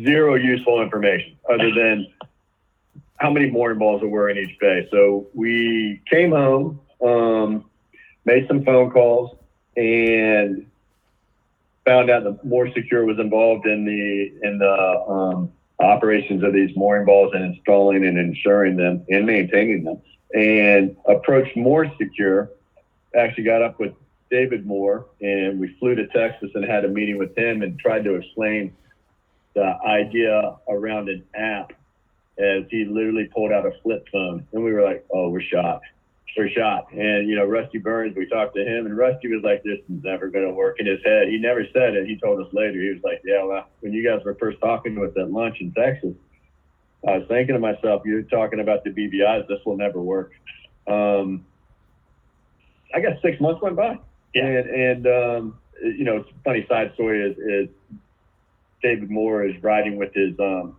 zero 0.04 0.34
useful 0.34 0.82
information 0.82 1.36
other 1.48 1.72
than 1.72 2.06
how 3.16 3.30
many 3.30 3.48
mooring 3.50 3.78
balls 3.78 4.00
there 4.00 4.08
were 4.10 4.28
in 4.30 4.38
each 4.38 4.58
bay. 4.58 4.88
So 4.90 5.28
we 5.32 6.00
came 6.10 6.32
home, 6.32 6.80
um, 7.04 7.64
made 8.24 8.46
some 8.48 8.64
phone 8.64 8.90
calls, 8.90 9.36
and 9.76 10.66
found 11.86 12.10
out 12.10 12.24
that 12.24 12.44
Moor 12.44 12.66
Seacure 12.66 13.06
was 13.06 13.18
involved 13.18 13.66
in 13.66 13.84
the 13.84 14.32
in 14.42 14.58
the 14.58 15.04
um, 15.08 15.52
operations 15.80 16.42
of 16.42 16.52
these 16.52 16.74
mooring 16.76 17.06
balls 17.06 17.32
and 17.34 17.44
installing 17.44 18.04
and 18.04 18.18
insuring 18.18 18.76
them 18.76 19.04
and 19.08 19.26
maintaining 19.26 19.84
them. 19.84 20.00
And 20.34 20.96
approached 21.06 21.56
Moor 21.56 21.86
Seacure, 21.98 22.50
actually 23.14 23.44
got 23.44 23.62
up 23.62 23.78
with 23.78 23.94
David 24.30 24.66
Moore 24.66 25.06
and 25.20 25.58
we 25.58 25.74
flew 25.78 25.94
to 25.94 26.06
Texas 26.08 26.50
and 26.54 26.64
had 26.64 26.84
a 26.84 26.88
meeting 26.88 27.16
with 27.16 27.36
him 27.36 27.62
and 27.62 27.78
tried 27.78 28.04
to 28.04 28.16
explain 28.16 28.74
the 29.54 29.76
idea 29.86 30.56
around 30.68 31.08
an 31.08 31.24
app 31.34 31.72
as 32.38 32.64
he 32.70 32.84
literally 32.84 33.24
pulled 33.34 33.52
out 33.52 33.66
a 33.66 33.72
flip 33.82 34.06
phone 34.12 34.46
and 34.52 34.62
we 34.62 34.72
were 34.72 34.82
like, 34.82 35.04
oh, 35.12 35.30
we're 35.30 35.40
shot. 35.40 35.80
We're 36.38 36.48
shot. 36.50 36.92
And, 36.92 37.28
you 37.28 37.34
know, 37.34 37.44
Rusty 37.44 37.78
Burns, 37.78 38.16
we 38.16 38.28
talked 38.28 38.54
to 38.54 38.62
him 38.62 38.86
and 38.86 38.96
Rusty 38.96 39.26
was 39.26 39.42
like, 39.42 39.64
this 39.64 39.80
is 39.80 40.04
never 40.04 40.28
going 40.28 40.46
to 40.46 40.54
work 40.54 40.78
in 40.78 40.86
his 40.86 41.00
head. 41.04 41.28
He 41.28 41.36
never 41.36 41.64
said 41.72 41.94
it. 41.94 42.06
He 42.06 42.16
told 42.16 42.40
us 42.40 42.52
later. 42.52 42.80
He 42.80 42.90
was 42.90 43.02
like, 43.02 43.20
yeah, 43.24 43.42
well, 43.42 43.66
when 43.80 43.92
you 43.92 44.08
guys 44.08 44.24
were 44.24 44.36
first 44.36 44.60
talking 44.60 44.94
to 44.94 45.04
us 45.04 45.12
at 45.18 45.32
lunch 45.32 45.56
in 45.60 45.72
Texas, 45.72 46.14
I 47.06 47.18
was 47.18 47.26
thinking 47.26 47.54
to 47.54 47.60
myself, 47.60 48.02
you're 48.04 48.22
talking 48.22 48.60
about 48.60 48.84
the 48.84 48.90
BVIs. 48.90 49.48
This 49.48 49.58
will 49.66 49.76
never 49.76 50.00
work. 50.00 50.32
Um, 50.86 51.44
I 52.94 53.00
guess 53.00 53.20
six 53.20 53.40
months 53.40 53.60
went 53.60 53.74
by. 53.74 53.98
Yeah. 54.32 54.44
And, 54.44 54.70
and 54.70 55.06
um, 55.06 55.58
you 55.82 56.04
know, 56.04 56.24
funny 56.44 56.64
side 56.68 56.92
story 56.94 57.30
is, 57.30 57.36
is 57.38 57.68
David 58.82 59.10
Moore 59.10 59.44
is 59.44 59.60
riding 59.62 59.96
with 59.96 60.14
his 60.14 60.38
um, 60.38 60.76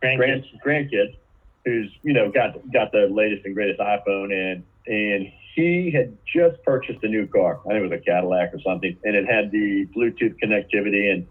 grand, 0.00 0.44
grandkids. 0.64 1.16
who's 1.64 1.90
you 2.02 2.12
know 2.12 2.30
got 2.30 2.54
got 2.72 2.92
the 2.92 3.08
latest 3.10 3.46
and 3.46 3.54
greatest 3.54 3.80
iPhone, 3.80 4.32
and 4.32 4.62
and 4.86 5.30
he 5.54 5.90
had 5.90 6.16
just 6.32 6.62
purchased 6.62 7.02
a 7.02 7.08
new 7.08 7.26
car. 7.26 7.60
I 7.66 7.70
think 7.70 7.80
it 7.80 7.90
was 7.90 8.00
a 8.00 8.04
Cadillac 8.04 8.54
or 8.54 8.60
something, 8.60 8.96
and 9.04 9.16
it 9.16 9.26
had 9.26 9.50
the 9.50 9.86
Bluetooth 9.96 10.36
connectivity. 10.42 11.12
And 11.12 11.26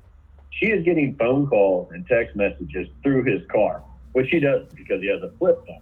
she 0.51 0.67
is 0.67 0.83
getting 0.83 1.15
phone 1.15 1.47
calls 1.47 1.91
and 1.91 2.05
text 2.07 2.35
messages 2.35 2.87
through 3.01 3.23
his 3.23 3.41
car, 3.51 3.83
which 4.13 4.29
he 4.29 4.39
does 4.39 4.67
because 4.75 5.01
he 5.01 5.07
has 5.07 5.21
a 5.23 5.31
flip 5.37 5.63
phone. 5.65 5.81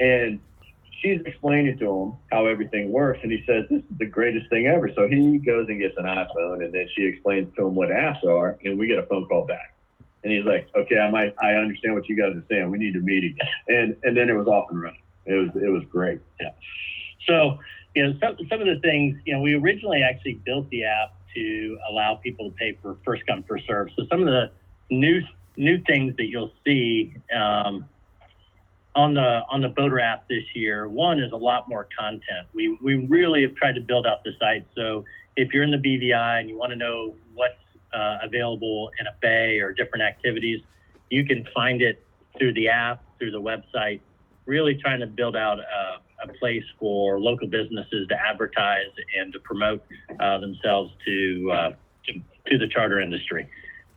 And 0.00 0.40
she's 1.00 1.20
explaining 1.24 1.78
to 1.78 1.90
him 1.90 2.12
how 2.30 2.46
everything 2.46 2.92
works, 2.92 3.20
and 3.22 3.32
he 3.32 3.42
says 3.46 3.64
this 3.70 3.80
is 3.80 3.98
the 3.98 4.06
greatest 4.06 4.48
thing 4.50 4.66
ever. 4.66 4.90
So 4.94 5.08
he 5.08 5.38
goes 5.38 5.66
and 5.68 5.80
gets 5.80 5.94
an 5.96 6.04
iPhone, 6.04 6.64
and 6.64 6.72
then 6.72 6.88
she 6.94 7.04
explains 7.04 7.54
to 7.56 7.66
him 7.66 7.74
what 7.74 7.88
apps 7.88 8.24
are, 8.24 8.58
and 8.64 8.78
we 8.78 8.86
get 8.86 8.98
a 8.98 9.06
phone 9.06 9.26
call 9.26 9.46
back. 9.46 9.74
And 10.24 10.32
he's 10.32 10.44
like, 10.44 10.68
"Okay, 10.76 10.98
I 10.98 11.10
might, 11.10 11.34
I 11.40 11.54
understand 11.54 11.94
what 11.94 12.08
you 12.08 12.16
guys 12.16 12.36
are 12.36 12.44
saying. 12.50 12.70
We 12.70 12.78
need 12.78 12.92
to 12.94 13.00
meet 13.00 13.24
again." 13.24 13.48
And 13.68 13.96
and 14.02 14.16
then 14.16 14.28
it 14.28 14.34
was 14.34 14.48
off 14.48 14.70
and 14.70 14.82
running. 14.82 15.02
It 15.26 15.34
was 15.34 15.50
it 15.62 15.68
was 15.68 15.84
great. 15.90 16.20
So, 17.28 17.58
you 17.94 18.06
know, 18.06 18.18
some, 18.20 18.36
some 18.48 18.60
of 18.60 18.66
the 18.66 18.80
things, 18.80 19.18
you 19.24 19.34
know, 19.34 19.40
we 19.40 19.54
originally 19.54 20.02
actually 20.02 20.34
built 20.44 20.68
the 20.70 20.84
app 20.84 21.14
to 21.34 21.78
allow 21.90 22.16
people 22.16 22.50
to 22.50 22.56
pay 22.56 22.76
for 22.82 22.96
first 23.04 23.26
come, 23.26 23.44
first 23.44 23.66
serve. 23.66 23.88
So 23.96 24.04
some 24.10 24.20
of 24.20 24.26
the 24.26 24.50
new 24.90 25.20
new 25.56 25.82
things 25.86 26.14
that 26.16 26.26
you'll 26.26 26.52
see 26.64 27.14
um, 27.34 27.84
on 28.94 29.14
the 29.14 29.42
on 29.50 29.60
the 29.60 29.68
boater 29.68 30.00
app 30.00 30.28
this 30.28 30.44
year, 30.54 30.88
one 30.88 31.20
is 31.20 31.32
a 31.32 31.36
lot 31.36 31.68
more 31.68 31.88
content. 31.98 32.46
We 32.54 32.78
we 32.82 33.06
really 33.06 33.42
have 33.42 33.54
tried 33.54 33.74
to 33.74 33.80
build 33.80 34.06
out 34.06 34.24
the 34.24 34.32
site. 34.40 34.66
So 34.74 35.04
if 35.36 35.52
you're 35.52 35.62
in 35.62 35.70
the 35.70 35.76
BVI 35.76 36.40
and 36.40 36.48
you 36.48 36.56
want 36.58 36.70
to 36.70 36.76
know 36.76 37.14
what's 37.34 37.54
uh, 37.92 38.18
available 38.22 38.90
in 38.98 39.06
a 39.06 39.14
bay 39.20 39.60
or 39.60 39.72
different 39.72 40.02
activities, 40.02 40.60
you 41.10 41.24
can 41.24 41.46
find 41.54 41.82
it 41.82 42.04
through 42.38 42.54
the 42.54 42.68
app, 42.68 43.02
through 43.18 43.30
the 43.30 43.40
website. 43.40 44.00
Really 44.46 44.74
trying 44.74 45.00
to 45.00 45.06
build 45.06 45.36
out 45.36 45.58
a, 45.58 46.00
a 46.22 46.28
place 46.28 46.64
for 46.78 47.20
local 47.20 47.46
businesses 47.46 48.08
to 48.08 48.14
advertise 48.14 48.90
and 49.18 49.32
to 49.32 49.38
promote 49.40 49.82
uh, 50.20 50.38
themselves 50.38 50.92
to, 51.04 51.50
uh, 51.52 51.70
to 52.06 52.20
to 52.48 52.58
the 52.58 52.68
charter 52.68 53.00
industry. 53.00 53.48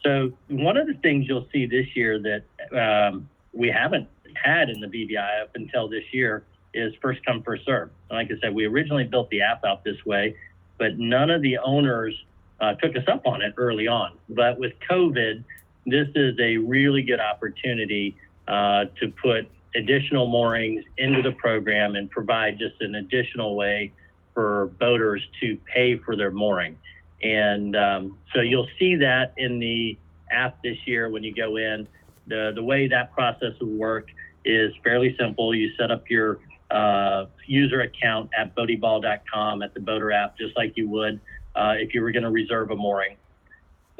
So 0.03 0.31
one 0.49 0.77
of 0.77 0.87
the 0.87 0.95
things 0.95 1.25
you'll 1.27 1.47
see 1.51 1.65
this 1.65 1.85
year 1.95 2.19
that 2.19 3.09
um, 3.11 3.29
we 3.53 3.69
haven't 3.69 4.07
had 4.35 4.69
in 4.69 4.79
the 4.79 4.87
BVI 4.87 5.43
up 5.43 5.51
until 5.55 5.87
this 5.87 6.03
year 6.11 6.43
is 6.73 6.93
first 7.01 7.23
come 7.25 7.43
first 7.43 7.65
serve. 7.65 7.89
Like 8.09 8.27
I 8.27 8.39
said, 8.41 8.53
we 8.53 8.65
originally 8.65 9.03
built 9.03 9.29
the 9.29 9.41
app 9.41 9.63
out 9.65 9.83
this 9.83 10.03
way, 10.05 10.35
but 10.77 10.97
none 10.97 11.29
of 11.29 11.41
the 11.41 11.57
owners 11.59 12.15
uh, 12.59 12.73
took 12.75 12.95
us 12.95 13.03
up 13.07 13.25
on 13.25 13.41
it 13.41 13.53
early 13.57 13.87
on. 13.87 14.13
But 14.29 14.57
with 14.57 14.73
COVID, 14.89 15.43
this 15.85 16.07
is 16.15 16.37
a 16.39 16.57
really 16.57 17.01
good 17.01 17.19
opportunity 17.19 18.15
uh, 18.47 18.85
to 18.99 19.09
put 19.21 19.49
additional 19.75 20.27
moorings 20.27 20.83
into 20.97 21.21
the 21.21 21.31
program 21.33 21.95
and 21.95 22.09
provide 22.09 22.57
just 22.59 22.75
an 22.81 22.95
additional 22.95 23.55
way 23.55 23.91
for 24.33 24.67
boaters 24.79 25.21
to 25.41 25.57
pay 25.73 25.97
for 25.97 26.15
their 26.15 26.31
mooring. 26.31 26.77
And 27.23 27.75
um, 27.75 28.17
so 28.33 28.41
you'll 28.41 28.69
see 28.79 28.95
that 28.95 29.33
in 29.37 29.59
the 29.59 29.97
app 30.31 30.61
this 30.63 30.77
year 30.85 31.09
when 31.09 31.23
you 31.23 31.33
go 31.33 31.57
in. 31.57 31.87
The, 32.27 32.51
the 32.55 32.63
way 32.63 32.87
that 32.87 33.13
process 33.13 33.53
will 33.59 33.77
work 33.77 34.07
is 34.45 34.73
fairly 34.83 35.15
simple. 35.19 35.53
You 35.53 35.71
set 35.77 35.91
up 35.91 36.09
your 36.09 36.39
uh, 36.69 37.25
user 37.45 37.81
account 37.81 38.29
at 38.37 38.55
boatyball.com 38.55 39.61
at 39.61 39.73
the 39.73 39.79
boater 39.79 40.11
app, 40.11 40.37
just 40.37 40.55
like 40.55 40.73
you 40.77 40.87
would 40.89 41.19
uh, 41.55 41.73
if 41.77 41.93
you 41.93 42.01
were 42.01 42.11
going 42.11 42.23
to 42.23 42.31
reserve 42.31 42.71
a 42.71 42.75
mooring. 42.75 43.17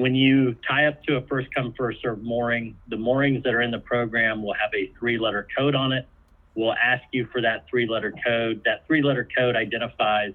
When 0.02 0.16
you 0.16 0.56
tie 0.68 0.88
up 0.88 1.04
to 1.04 1.18
a 1.18 1.22
first 1.28 1.54
come, 1.54 1.76
first 1.78 2.02
serve 2.02 2.24
mooring, 2.24 2.76
the 2.88 2.98
moorings 2.98 3.44
that 3.44 3.54
are 3.54 3.62
in 3.62 3.70
the 3.70 3.78
program 3.78 4.42
will 4.42 4.56
have 4.56 4.72
a 4.74 4.92
three 4.98 5.20
letter 5.20 5.48
code 5.56 5.76
on 5.76 5.92
it. 5.92 6.08
We'll 6.56 6.74
ask 6.74 7.04
you 7.12 7.28
for 7.32 7.40
that 7.42 7.68
three 7.70 7.88
letter 7.88 8.12
code. 8.26 8.64
That 8.66 8.88
three 8.88 9.04
letter 9.04 9.28
code 9.38 9.56
identifies 9.56 10.34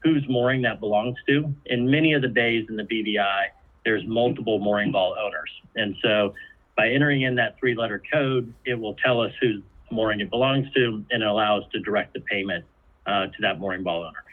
whose 0.00 0.22
mooring 0.28 0.60
that 0.62 0.80
belongs 0.80 1.16
to. 1.28 1.50
In 1.64 1.90
many 1.90 2.12
of 2.12 2.20
the 2.20 2.28
bays 2.28 2.66
in 2.68 2.76
the 2.76 2.82
BVI, 2.82 3.46
there's 3.86 4.06
multiple 4.06 4.58
mooring 4.58 4.92
ball 4.92 5.16
owners. 5.18 5.50
And 5.76 5.96
so 6.02 6.34
by 6.76 6.90
entering 6.90 7.22
in 7.22 7.36
that 7.36 7.58
three 7.58 7.74
letter 7.74 8.02
code, 8.12 8.52
it 8.66 8.74
will 8.74 8.96
tell 9.02 9.22
us 9.22 9.32
whose 9.40 9.62
mooring 9.90 10.20
it 10.20 10.28
belongs 10.28 10.70
to 10.74 11.02
and 11.10 11.22
it 11.22 11.26
allows 11.26 11.62
us 11.62 11.70
to 11.72 11.80
direct 11.80 12.12
the 12.12 12.20
payment 12.20 12.66
uh, 13.06 13.28
to 13.28 13.36
that 13.40 13.58
mooring 13.60 13.82
ball 13.82 14.02
owner. 14.04 14.25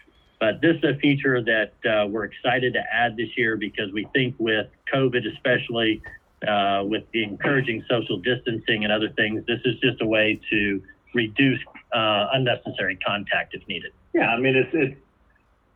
But 0.43 0.59
this 0.59 0.75
is 0.75 0.83
a 0.83 0.95
feature 0.99 1.41
that 1.41 1.71
uh, 1.89 2.05
we're 2.07 2.25
excited 2.25 2.73
to 2.73 2.81
add 2.91 3.15
this 3.15 3.29
year 3.37 3.55
because 3.55 3.93
we 3.93 4.05
think 4.13 4.35
with 4.39 4.67
COVID, 4.93 5.25
especially 5.33 6.01
uh, 6.45 6.83
with 6.83 7.05
the 7.13 7.23
encouraging 7.23 7.81
social 7.89 8.17
distancing 8.17 8.83
and 8.83 8.91
other 8.91 9.07
things, 9.15 9.45
this 9.47 9.61
is 9.63 9.79
just 9.79 10.01
a 10.01 10.05
way 10.05 10.41
to 10.49 10.83
reduce 11.13 11.61
uh, 11.93 12.27
unnecessary 12.33 12.97
contact 12.97 13.55
if 13.55 13.65
needed. 13.69 13.93
Yeah, 14.13 14.31
I 14.35 14.37
mean, 14.37 14.57
it's, 14.57 14.69
it's, 14.73 14.99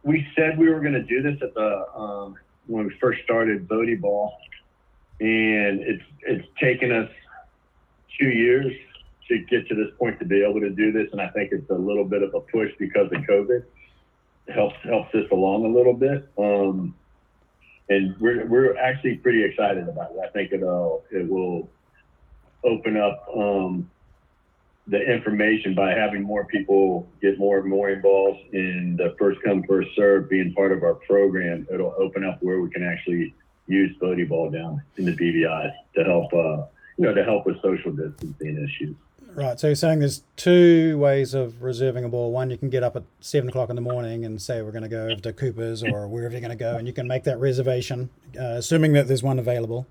we 0.04 0.28
said 0.36 0.58
we 0.58 0.68
were 0.68 0.82
going 0.82 0.96
to 0.96 1.04
do 1.04 1.22
this 1.22 1.42
at 1.42 1.54
the, 1.54 1.86
um, 1.96 2.36
when 2.66 2.88
we 2.88 2.94
first 3.00 3.24
started 3.24 3.70
Boaty 3.70 3.98
Ball. 3.98 4.38
And 5.22 5.80
it's, 5.80 6.04
it's 6.24 6.48
taken 6.60 6.92
us 6.92 7.10
two 8.20 8.32
years 8.32 8.74
to 9.30 9.40
get 9.50 9.66
to 9.70 9.76
this 9.76 9.94
point 9.98 10.20
to 10.20 10.26
be 10.26 10.44
able 10.44 10.60
to 10.60 10.72
do 10.72 10.92
this. 10.92 11.08
And 11.14 11.22
I 11.22 11.30
think 11.30 11.54
it's 11.54 11.70
a 11.70 11.74
little 11.74 12.04
bit 12.04 12.22
of 12.22 12.34
a 12.36 12.42
push 12.42 12.72
because 12.78 13.10
of 13.14 13.22
COVID. 13.22 13.64
Helps, 14.54 14.76
helps 14.84 15.14
us 15.14 15.26
along 15.32 15.66
a 15.66 15.70
little 15.70 15.94
bit. 15.94 16.30
Um, 16.38 16.96
and 17.90 18.16
we're, 18.20 18.46
we're 18.46 18.78
actually 18.78 19.16
pretty 19.18 19.44
excited 19.44 19.88
about 19.88 20.12
it. 20.12 20.20
I 20.24 20.30
think 20.30 20.52
it'll, 20.52 21.04
it 21.12 21.30
will 21.30 21.70
open 22.64 22.98
up, 22.98 23.28
um, 23.36 23.90
the 24.88 25.02
information 25.02 25.76
by 25.76 25.92
having 25.92 26.24
more 26.24 26.46
people 26.46 27.08
get 27.22 27.38
more 27.38 27.60
and 27.60 27.70
more 27.70 27.90
involved 27.90 28.40
in 28.54 28.96
the 28.98 29.16
first 29.20 29.40
come 29.44 29.64
first 29.64 29.90
serve 29.96 30.30
being 30.30 30.54
part 30.54 30.72
of 30.72 30.82
our 30.84 30.96
program 30.96 31.68
it'll 31.72 31.94
open 31.98 32.24
up 32.24 32.42
where 32.42 32.62
we 32.62 32.70
can 32.70 32.84
actually 32.84 33.34
use 33.68 33.96
Boaty 33.98 34.28
ball 34.28 34.50
down 34.50 34.82
in 34.96 35.06
the 35.06 35.12
BVIs 35.12 35.74
to 35.96 36.04
help 36.04 36.34
uh, 36.34 36.66
you 36.98 37.06
know 37.06 37.14
to 37.14 37.24
help 37.24 37.46
with 37.46 37.62
social 37.62 37.92
distancing 37.92 38.64
issues 38.64 38.96
Right. 39.38 39.60
So 39.60 39.68
you're 39.68 39.76
saying 39.76 40.00
there's 40.00 40.24
two 40.36 40.98
ways 40.98 41.36
of 41.36 41.62
reserving 41.62 42.04
a 42.04 42.10
ball. 42.10 42.32
One, 42.32 42.50
you 42.50 42.58
can 42.58 42.72
get 42.72 42.82
up 42.82 42.96
at 42.96 43.04
seven 43.20 43.50
o'clock 43.50 43.70
in 43.70 43.76
the 43.76 43.84
morning 43.84 44.26
and 44.26 44.42
say 44.42 44.64
we're 44.64 44.72
going 44.72 44.82
to 44.82 44.90
go 44.90 45.04
over 45.04 45.22
to 45.22 45.32
Cooper's 45.32 45.84
or 45.84 46.08
wherever 46.08 46.32
you're 46.32 46.42
going 46.42 46.50
to 46.50 46.56
go, 46.56 46.76
and 46.76 46.88
you 46.88 46.94
can 46.94 47.08
make 47.08 47.24
that 47.26 47.40
reservation, 47.40 48.10
uh, 48.36 48.56
assuming 48.58 48.94
that 48.94 49.08
there's 49.08 49.22
one 49.22 49.38
available 49.38 49.86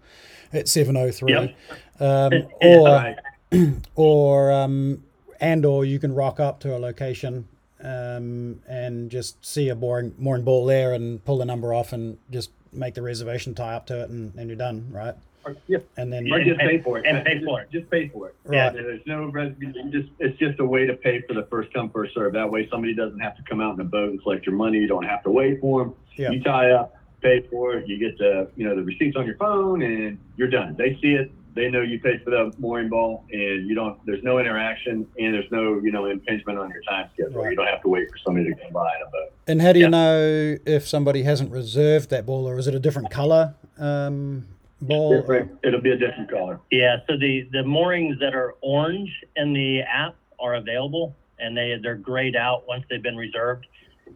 at 0.53 0.66
seven 0.66 0.97
o 0.97 1.12
three. 1.12 1.32
Yep. 1.32 1.57
Um, 2.01 2.49
or 2.61 3.14
or 3.94 4.51
um, 4.51 5.05
and 5.38 5.64
or 5.64 5.84
you 5.84 6.01
can 6.01 6.12
rock 6.12 6.40
up 6.40 6.59
to 6.61 6.76
a 6.76 6.80
location 6.80 7.47
um, 7.84 8.61
and 8.66 9.12
just 9.12 9.47
see 9.47 9.68
a 9.68 9.76
mooring 9.76 10.12
mooring 10.18 10.42
ball 10.42 10.66
there 10.66 10.92
and 10.92 11.24
pull 11.24 11.38
the 11.38 11.44
number 11.44 11.72
off 11.72 11.92
and 11.92 12.18
just 12.32 12.51
make 12.72 12.94
the 12.94 13.03
reservation, 13.03 13.55
tie 13.55 13.74
up 13.74 13.86
to 13.86 14.03
it, 14.03 14.11
and, 14.11 14.34
and 14.34 14.49
you're 14.49 14.57
done, 14.57 14.88
right? 14.90 15.14
Or, 15.47 15.57
yeah, 15.68 15.78
And 15.97 16.12
then 16.12 16.30
or 16.32 16.42
just 16.42 16.59
pay 16.59 16.80
for 16.80 16.99
it. 16.99 17.07
And 17.07 17.24
pay 17.24 17.34
Just- 17.34 17.44
for 17.47 17.61
it. 17.62 17.70
just 17.70 17.90
pay 17.90 18.09
for 18.09 18.28
it. 18.28 18.34
Right. 18.44 18.72
there's 18.72 19.01
no 19.07 19.26
reservation 19.30 19.90
just 19.92 20.09
it's 20.18 20.38
just 20.38 20.59
a 20.61 20.64
way 20.64 20.86
to 20.86 20.94
pay 20.94 21.22
for 21.26 21.34
the 21.34 21.44
first 21.44 21.72
come 21.72 21.90
first 21.90 22.14
serve. 22.14 22.32
That 22.32 22.51
way 22.51 22.68
somebody 22.70 22.94
doesn't 22.94 23.20
have 23.20 23.36
to 23.36 23.42
come 23.49 23.61
out 23.61 23.74
in 23.74 23.80
a 23.80 23.84
boat 23.84 24.11
and 24.11 24.22
collect 24.22 24.44
your 24.47 24.57
money. 24.57 24.78
You 24.78 24.88
don't 24.88 25.05
have 25.05 25.22
to 25.22 25.30
wait 25.30 25.61
for 25.61 25.84
them 25.84 25.94
Yeah. 26.16 26.30
you 26.30 26.42
tie 26.42 26.72
up 26.72 26.94
pay 27.22 27.40
for 27.51 27.74
it. 27.74 27.88
You 27.88 27.99
get 27.99 28.18
the 28.18 28.51
you 28.57 28.66
know 28.68 28.74
the 28.76 28.82
receipts 28.82 29.16
on 29.16 29.24
your 29.26 29.36
phone 29.36 29.82
and 29.82 30.18
you're 30.36 30.51
done. 30.51 30.74
They 30.76 30.99
see 31.01 31.12
it. 31.14 31.30
They 31.55 31.70
know 31.70 31.80
you 31.80 31.99
paid 31.99 32.22
for 32.22 32.28
the 32.28 32.53
mooring 32.59 32.90
ball 32.90 33.24
and 33.32 33.66
you 33.66 33.74
don't 33.74 33.99
there's 34.05 34.22
no 34.22 34.38
interaction 34.38 35.07
and 35.18 35.32
there's 35.34 35.51
no 35.51 35.80
you 35.82 35.90
know 35.90 36.05
impingement 36.07 36.59
on 36.59 36.70
your 36.70 36.82
time 36.82 37.09
schedule. 37.14 37.42
Right. 37.42 37.51
you 37.53 37.57
don't 37.57 37.66
have 37.68 37.80
to 37.82 37.88
wait 37.88 38.11
for 38.11 38.18
somebody 38.18 38.47
to 38.53 38.55
come 38.61 38.72
by 38.72 38.94
in 38.97 39.03
a 39.03 39.11
boat. 39.11 39.32
And 39.47 39.62
how 39.62 39.72
do 39.72 39.78
you 39.78 39.88
know 39.88 40.57
if 40.66 40.86
somebody 40.86 41.22
hasn't 41.22 41.51
reserved 41.53 42.11
that 42.11 42.26
ball, 42.26 42.47
or 42.49 42.59
is 42.59 42.66
it 42.66 42.74
a 42.74 42.78
different 42.80 43.11
color 43.11 43.55
um, 43.78 44.47
ball? 44.83 45.20
Different- 45.20 45.59
it'll 45.62 45.81
be 45.81 45.93
a 45.93 45.97
different 45.97 46.31
color 46.31 46.61
Yeah, 46.70 46.97
so 47.09 47.16
the, 47.16 47.49
the 47.53 47.62
moorings 47.62 48.18
that 48.20 48.35
are 48.35 48.55
orange 48.61 49.11
in 49.37 49.53
the 49.53 49.81
app 49.83 50.14
are 50.39 50.55
available 50.55 51.14
and 51.39 51.57
they, 51.57 51.79
they're 51.83 51.95
grayed 51.97 52.37
out 52.37 52.66
once 52.66 52.85
they've 52.89 53.03
been 53.03 53.16
reserved. 53.16 53.66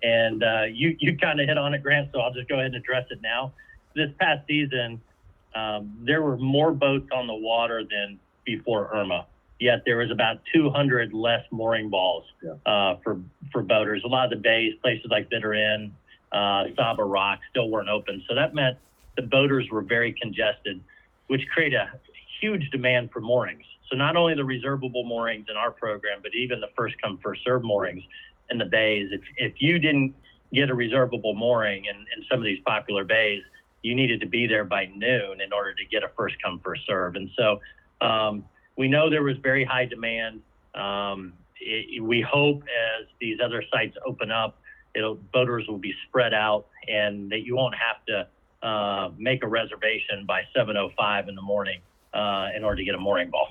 And 0.03 0.43
uh, 0.43 0.63
you, 0.71 0.97
you 1.01 1.17
kind 1.17 1.41
of 1.41 1.49
hit 1.49 1.59
on 1.59 1.75
it, 1.75 1.83
Grant, 1.83 2.11
so 2.13 2.21
I'll 2.21 2.33
just 2.33 2.49
go 2.49 2.55
ahead 2.57 2.67
and 2.67 2.77
address 2.77 3.07
it 3.11 3.21
now. 3.23 3.53
This 3.95 4.11
past 4.19 4.47
season, 4.47 5.01
um, 5.55 5.93
there 6.03 6.23
were 6.23 6.37
more 6.39 6.73
boats 6.73 7.09
on 7.13 7.27
the 7.27 7.35
water 7.35 7.83
than 7.85 8.19
before 8.45 8.89
Irma. 8.95 9.27
Yet 9.59 9.83
there 9.85 9.99
was 9.99 10.11
about 10.11 10.41
200 10.55 11.13
less 11.13 11.45
mooring 11.51 11.91
balls 11.91 12.25
Yeah. 12.43 12.53
uh, 12.65 12.97
for 13.05 13.21
for 13.53 13.63
boaters. 13.63 14.03
A 14.05 14.09
lot 14.09 14.25
of 14.25 14.31
the 14.31 14.37
bays, 14.37 14.75
places 14.81 15.07
like 15.11 15.29
Bitter 15.29 15.53
End, 15.53 15.93
uh, 16.33 16.65
Saba 16.77 17.05
Rock, 17.05 17.41
still 17.51 17.69
weren't 17.69 17.91
open. 17.91 18.23
So 18.27 18.35
that 18.37 18.55
meant 18.55 18.79
the 19.21 19.27
boaters 19.27 19.69
were 19.71 19.83
very 19.83 20.13
congested, 20.13 20.81
which 21.27 21.47
created 21.53 21.79
a 21.79 21.91
huge 22.41 22.71
demand 22.71 23.11
for 23.13 23.21
moorings. 23.21 23.65
So 23.91 23.97
not 23.97 24.17
only 24.17 24.35
the 24.35 24.45
reservable 24.45 25.05
moorings 25.05 25.47
in 25.51 25.57
our 25.57 25.71
program, 25.71 26.21
but 26.23 26.35
even 26.35 26.61
the 26.61 26.71
first 26.77 26.95
come 27.03 27.19
first 27.23 27.43
serve 27.45 27.63
moorings 27.63 28.03
in 28.51 28.59
the 28.59 28.65
bays. 28.65 29.11
If 29.13 29.21
if 29.37 29.61
you 29.61 29.79
didn't 29.79 30.15
get 30.53 30.71
a 30.71 30.75
reservable 30.75 31.35
mooring 31.35 31.85
in, 31.85 31.97
in 31.97 32.25
some 32.31 32.39
of 32.39 32.45
these 32.45 32.61
popular 32.67 33.05
bays, 33.05 33.43
you 33.83 33.95
needed 33.95 34.21
to 34.21 34.27
be 34.27 34.47
there 34.47 34.65
by 34.65 34.87
noon 34.87 35.41
in 35.41 35.53
order 35.53 35.75
to 35.75 35.85
get 35.87 36.03
a 36.03 36.09
first 36.17 36.37
come 36.43 36.61
first 36.65 36.83
serve. 36.87 37.17
And 37.17 37.31
so 37.37 37.61
um, 38.01 38.45
we 38.77 38.89
know 38.89 39.11
there 39.11 39.23
was 39.23 39.37
very 39.43 39.65
high 39.65 39.85
demand. 39.85 40.41
Um, 40.75 41.35
it, 41.61 42.03
we 42.03 42.21
hope 42.21 42.63
as 42.63 43.07
these 43.21 43.39
other 43.45 43.63
sites 43.73 43.97
open 44.07 44.31
up, 44.31 44.59
it'll 44.95 45.17
boaters 45.33 45.67
will 45.69 45.79
be 45.79 45.95
spread 46.09 46.33
out 46.33 46.67
and 46.89 47.31
that 47.31 47.45
you 47.45 47.55
won't 47.55 47.75
have 47.75 48.05
to 48.07 48.27
uh, 48.63 49.11
make 49.17 49.43
a 49.43 49.49
reservation 49.49 50.27
by 50.27 50.43
7:05 50.57 51.29
in 51.29 51.35
the 51.35 51.43
morning 51.43 51.81
uh, 52.15 52.49
in 52.55 52.65
order 52.65 52.77
to 52.77 52.85
get 52.85 52.95
a 52.95 52.99
mooring 52.99 53.31
ball. 53.31 53.49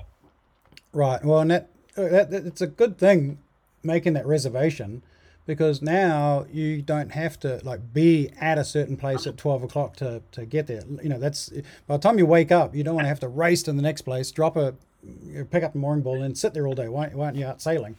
Right. 0.92 1.24
Well, 1.24 1.40
and 1.40 1.50
that, 1.50 1.70
uh, 1.96 2.08
that 2.08 2.30
that- 2.30 2.46
it's 2.46 2.60
a 2.60 2.66
good 2.66 2.98
thing 2.98 3.38
making 3.82 4.12
that 4.14 4.26
reservation 4.26 5.02
because 5.46 5.80
now 5.82 6.46
you 6.52 6.82
don't 6.82 7.10
have 7.10 7.38
to 7.40 7.60
like 7.64 7.92
be 7.92 8.30
at 8.40 8.58
a 8.58 8.64
certain 8.64 8.96
place 8.96 9.26
at 9.26 9.36
12 9.36 9.64
o'clock 9.64 9.96
to, 9.96 10.22
to 10.30 10.44
get 10.44 10.66
there 10.66 10.82
you 11.02 11.08
know 11.08 11.18
that's 11.18 11.48
by 11.88 11.96
the 11.96 11.98
time 11.98 12.18
you 12.18 12.26
wake 12.26 12.52
up 12.52 12.74
you 12.74 12.84
don't 12.84 12.94
want 12.94 13.04
to 13.06 13.08
have 13.08 13.18
to 13.18 13.26
race 13.26 13.62
to 13.62 13.72
the 13.72 13.82
next 13.82 14.02
place 14.02 14.30
drop 14.30 14.54
a 14.54 14.74
pick 15.50 15.64
up 15.64 15.72
the 15.72 15.78
mooring 15.78 16.02
ball 16.02 16.22
and 16.22 16.36
sit 16.36 16.52
there 16.52 16.66
all 16.66 16.74
day 16.74 16.88
why, 16.88 17.08
why 17.08 17.24
aren't 17.24 17.36
you 17.38 17.46
out 17.46 17.60
sailing 17.62 17.96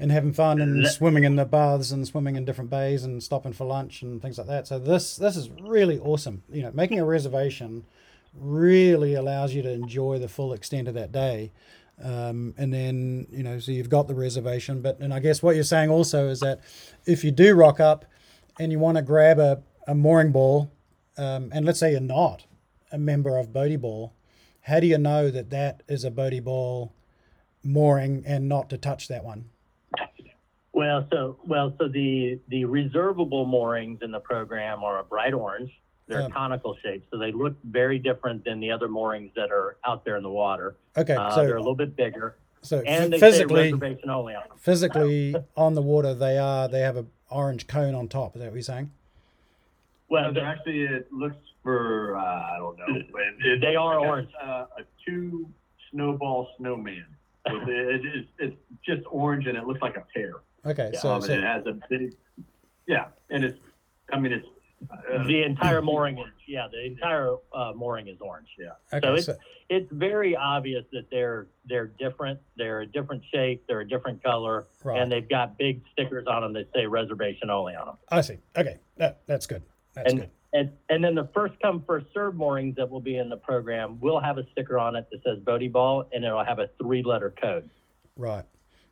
and 0.00 0.10
having 0.10 0.32
fun 0.32 0.60
and 0.60 0.86
swimming 0.86 1.24
in 1.24 1.36
the 1.36 1.44
baths 1.44 1.92
and 1.92 2.08
swimming 2.08 2.34
in 2.34 2.46
different 2.46 2.70
bays 2.70 3.04
and 3.04 3.22
stopping 3.22 3.52
for 3.52 3.66
lunch 3.66 4.00
and 4.00 4.22
things 4.22 4.38
like 4.38 4.46
that. 4.46 4.66
So 4.66 4.78
this 4.78 5.16
this 5.16 5.36
is 5.36 5.50
really 5.50 5.98
awesome. 5.98 6.42
You 6.50 6.62
know 6.62 6.70
making 6.72 6.98
a 6.98 7.04
reservation 7.04 7.84
really 8.34 9.14
allows 9.14 9.54
you 9.54 9.62
to 9.62 9.70
enjoy 9.70 10.18
the 10.18 10.28
full 10.28 10.52
extent 10.52 10.88
of 10.88 10.94
that 10.94 11.12
day. 11.12 11.52
Um, 12.02 12.54
and 12.56 12.72
then 12.72 13.26
you 13.30 13.42
know 13.42 13.58
so 13.58 13.72
you've 13.72 13.90
got 13.90 14.08
the 14.08 14.14
reservation. 14.14 14.80
But 14.80 14.98
and 15.00 15.12
i 15.12 15.20
guess 15.20 15.42
what 15.42 15.54
you're 15.54 15.64
saying 15.64 15.90
also 15.90 16.28
is 16.28 16.40
that 16.40 16.60
if 17.04 17.22
you 17.22 17.30
do 17.30 17.54
rock 17.54 17.78
up 17.78 18.06
and 18.58 18.72
you 18.72 18.78
want 18.78 18.96
to 18.96 19.02
grab 19.02 19.38
a, 19.38 19.62
a 19.86 19.94
mooring 19.94 20.32
ball 20.32 20.72
um, 21.18 21.50
and 21.52 21.66
let's 21.66 21.78
say 21.78 21.92
you're 21.92 22.00
not 22.00 22.46
a 22.90 22.98
member 22.98 23.36
of 23.36 23.52
Boaty 23.52 23.78
Ball, 23.78 24.14
how 24.62 24.80
do 24.80 24.86
you 24.86 24.96
know 24.96 25.30
that 25.30 25.50
that 25.50 25.82
is 25.88 26.04
a 26.04 26.10
Boaty 26.10 26.42
Ball 26.42 26.92
mooring 27.62 28.22
and 28.26 28.48
not 28.48 28.70
to 28.70 28.78
touch 28.78 29.06
that 29.08 29.24
one? 29.24 29.50
Well, 30.80 31.06
so 31.12 31.36
well, 31.46 31.74
so 31.78 31.88
the 31.88 32.38
the 32.48 32.64
reservable 32.64 33.44
moorings 33.44 33.98
in 34.00 34.10
the 34.10 34.18
program 34.20 34.82
are 34.82 35.00
a 35.00 35.04
bright 35.04 35.34
orange. 35.34 35.70
They're 36.06 36.22
Um, 36.22 36.32
conical 36.32 36.74
shaped, 36.82 37.10
so 37.10 37.18
they 37.18 37.32
look 37.32 37.54
very 37.64 37.98
different 37.98 38.44
than 38.46 38.60
the 38.60 38.70
other 38.70 38.88
moorings 38.88 39.30
that 39.36 39.50
are 39.52 39.76
out 39.84 40.06
there 40.06 40.16
in 40.16 40.22
the 40.22 40.30
water. 40.30 40.76
Okay, 40.96 41.12
Uh, 41.14 41.36
they're 41.36 41.56
a 41.56 41.58
little 41.58 41.74
bit 41.74 41.96
bigger, 41.96 42.36
so 42.62 42.80
and 42.86 43.12
they 43.12 43.18
physically 43.20 43.64
reservation 43.64 44.08
only 44.08 44.34
on 44.34 44.48
them. 44.48 44.56
physically 44.56 45.34
on 45.54 45.74
the 45.74 45.82
water 45.82 46.14
they 46.14 46.38
are 46.38 46.66
they 46.66 46.80
have 46.80 46.96
a 46.96 47.04
orange 47.30 47.66
cone 47.66 47.94
on 47.94 48.08
top. 48.08 48.34
Is 48.34 48.40
that 48.40 48.46
what 48.48 48.54
you're 48.54 48.62
saying? 48.62 48.90
Well, 50.08 50.32
they're 50.32 50.46
actually, 50.46 50.80
it 50.84 51.12
looks 51.12 51.36
for, 51.62 52.16
uh, 52.16 52.22
I 52.22 52.56
don't 52.58 52.78
know. 52.78 53.02
but 53.12 53.20
it- 53.46 53.60
They 53.60 53.76
are 53.76 53.98
it's 53.98 54.08
orange. 54.08 54.30
Uh, 54.42 54.64
a 54.78 54.82
two 55.04 55.46
snowball 55.90 56.48
snowman. 56.56 57.04
With 57.50 57.68
it, 57.68 57.88
it 57.96 58.06
is, 58.16 58.24
it's 58.38 58.56
just 58.84 59.02
orange 59.10 59.46
and 59.46 59.56
it 59.58 59.66
looks 59.66 59.82
like 59.82 59.96
a 59.98 60.04
pear. 60.14 60.36
Okay, 60.66 60.90
so, 61.00 61.10
Um, 61.10 61.22
and 61.24 61.32
it 61.32 61.36
so 61.36 61.40
has 61.42 61.66
a 61.66 61.78
big, 61.88 62.14
yeah, 62.86 63.06
and 63.30 63.44
it's, 63.44 63.58
I 64.12 64.18
mean, 64.18 64.32
it's, 64.32 64.46
uh, 64.90 65.22
The 65.24 65.42
entire 65.42 65.80
mooring 65.82 66.18
is, 66.18 66.26
yeah, 66.46 66.66
the 66.70 66.84
entire, 66.84 67.36
uh, 67.54 67.72
mooring 67.74 68.08
is 68.08 68.18
orange. 68.20 68.48
yeah. 68.58 68.70
okay, 68.92 69.08
it's- 69.08 69.26
so 69.26 69.36
It's 69.68 69.90
very 69.92 70.34
obvious 70.36 70.84
that 70.92 71.08
they're, 71.10 71.46
they're 71.66 71.86
different. 71.86 72.40
They're 72.56 72.80
a 72.80 72.86
different 72.86 73.22
shape. 73.32 73.64
They're 73.68 73.80
a 73.82 73.88
different 73.88 74.20
color. 74.22 74.66
Right. 74.82 75.00
And 75.00 75.12
they've 75.12 75.28
got 75.28 75.56
big 75.58 75.82
stickers 75.92 76.26
on 76.26 76.42
them 76.42 76.52
that 76.54 76.68
say 76.74 76.86
reservation 76.86 77.50
only 77.50 77.74
on 77.76 77.86
them. 77.86 77.96
I 78.08 78.20
see. 78.22 78.38
Okay, 78.56 78.78
that 78.96 79.20
that's 79.26 79.46
good. 79.46 79.62
That's 79.94 80.10
And, 80.12 80.20
good. 80.22 80.30
and, 80.54 80.72
and 80.88 81.04
then 81.04 81.14
the 81.14 81.28
first 81.32 81.54
come, 81.62 81.84
first 81.86 82.06
serve 82.12 82.34
moorings 82.34 82.74
that 82.76 82.90
will 82.90 83.00
be 83.00 83.18
in 83.18 83.28
the 83.28 83.36
program 83.36 84.00
will 84.00 84.18
have 84.18 84.38
a 84.38 84.50
sticker 84.50 84.76
on 84.78 84.96
it 84.96 85.06
that 85.12 85.22
says 85.22 85.38
Boaty 85.38 85.70
Ball 85.70 86.04
and 86.12 86.24
it'll 86.24 86.44
have 86.44 86.58
a 86.58 86.68
three 86.82 87.02
letter 87.04 87.32
code. 87.40 87.70
Right. 88.16 88.44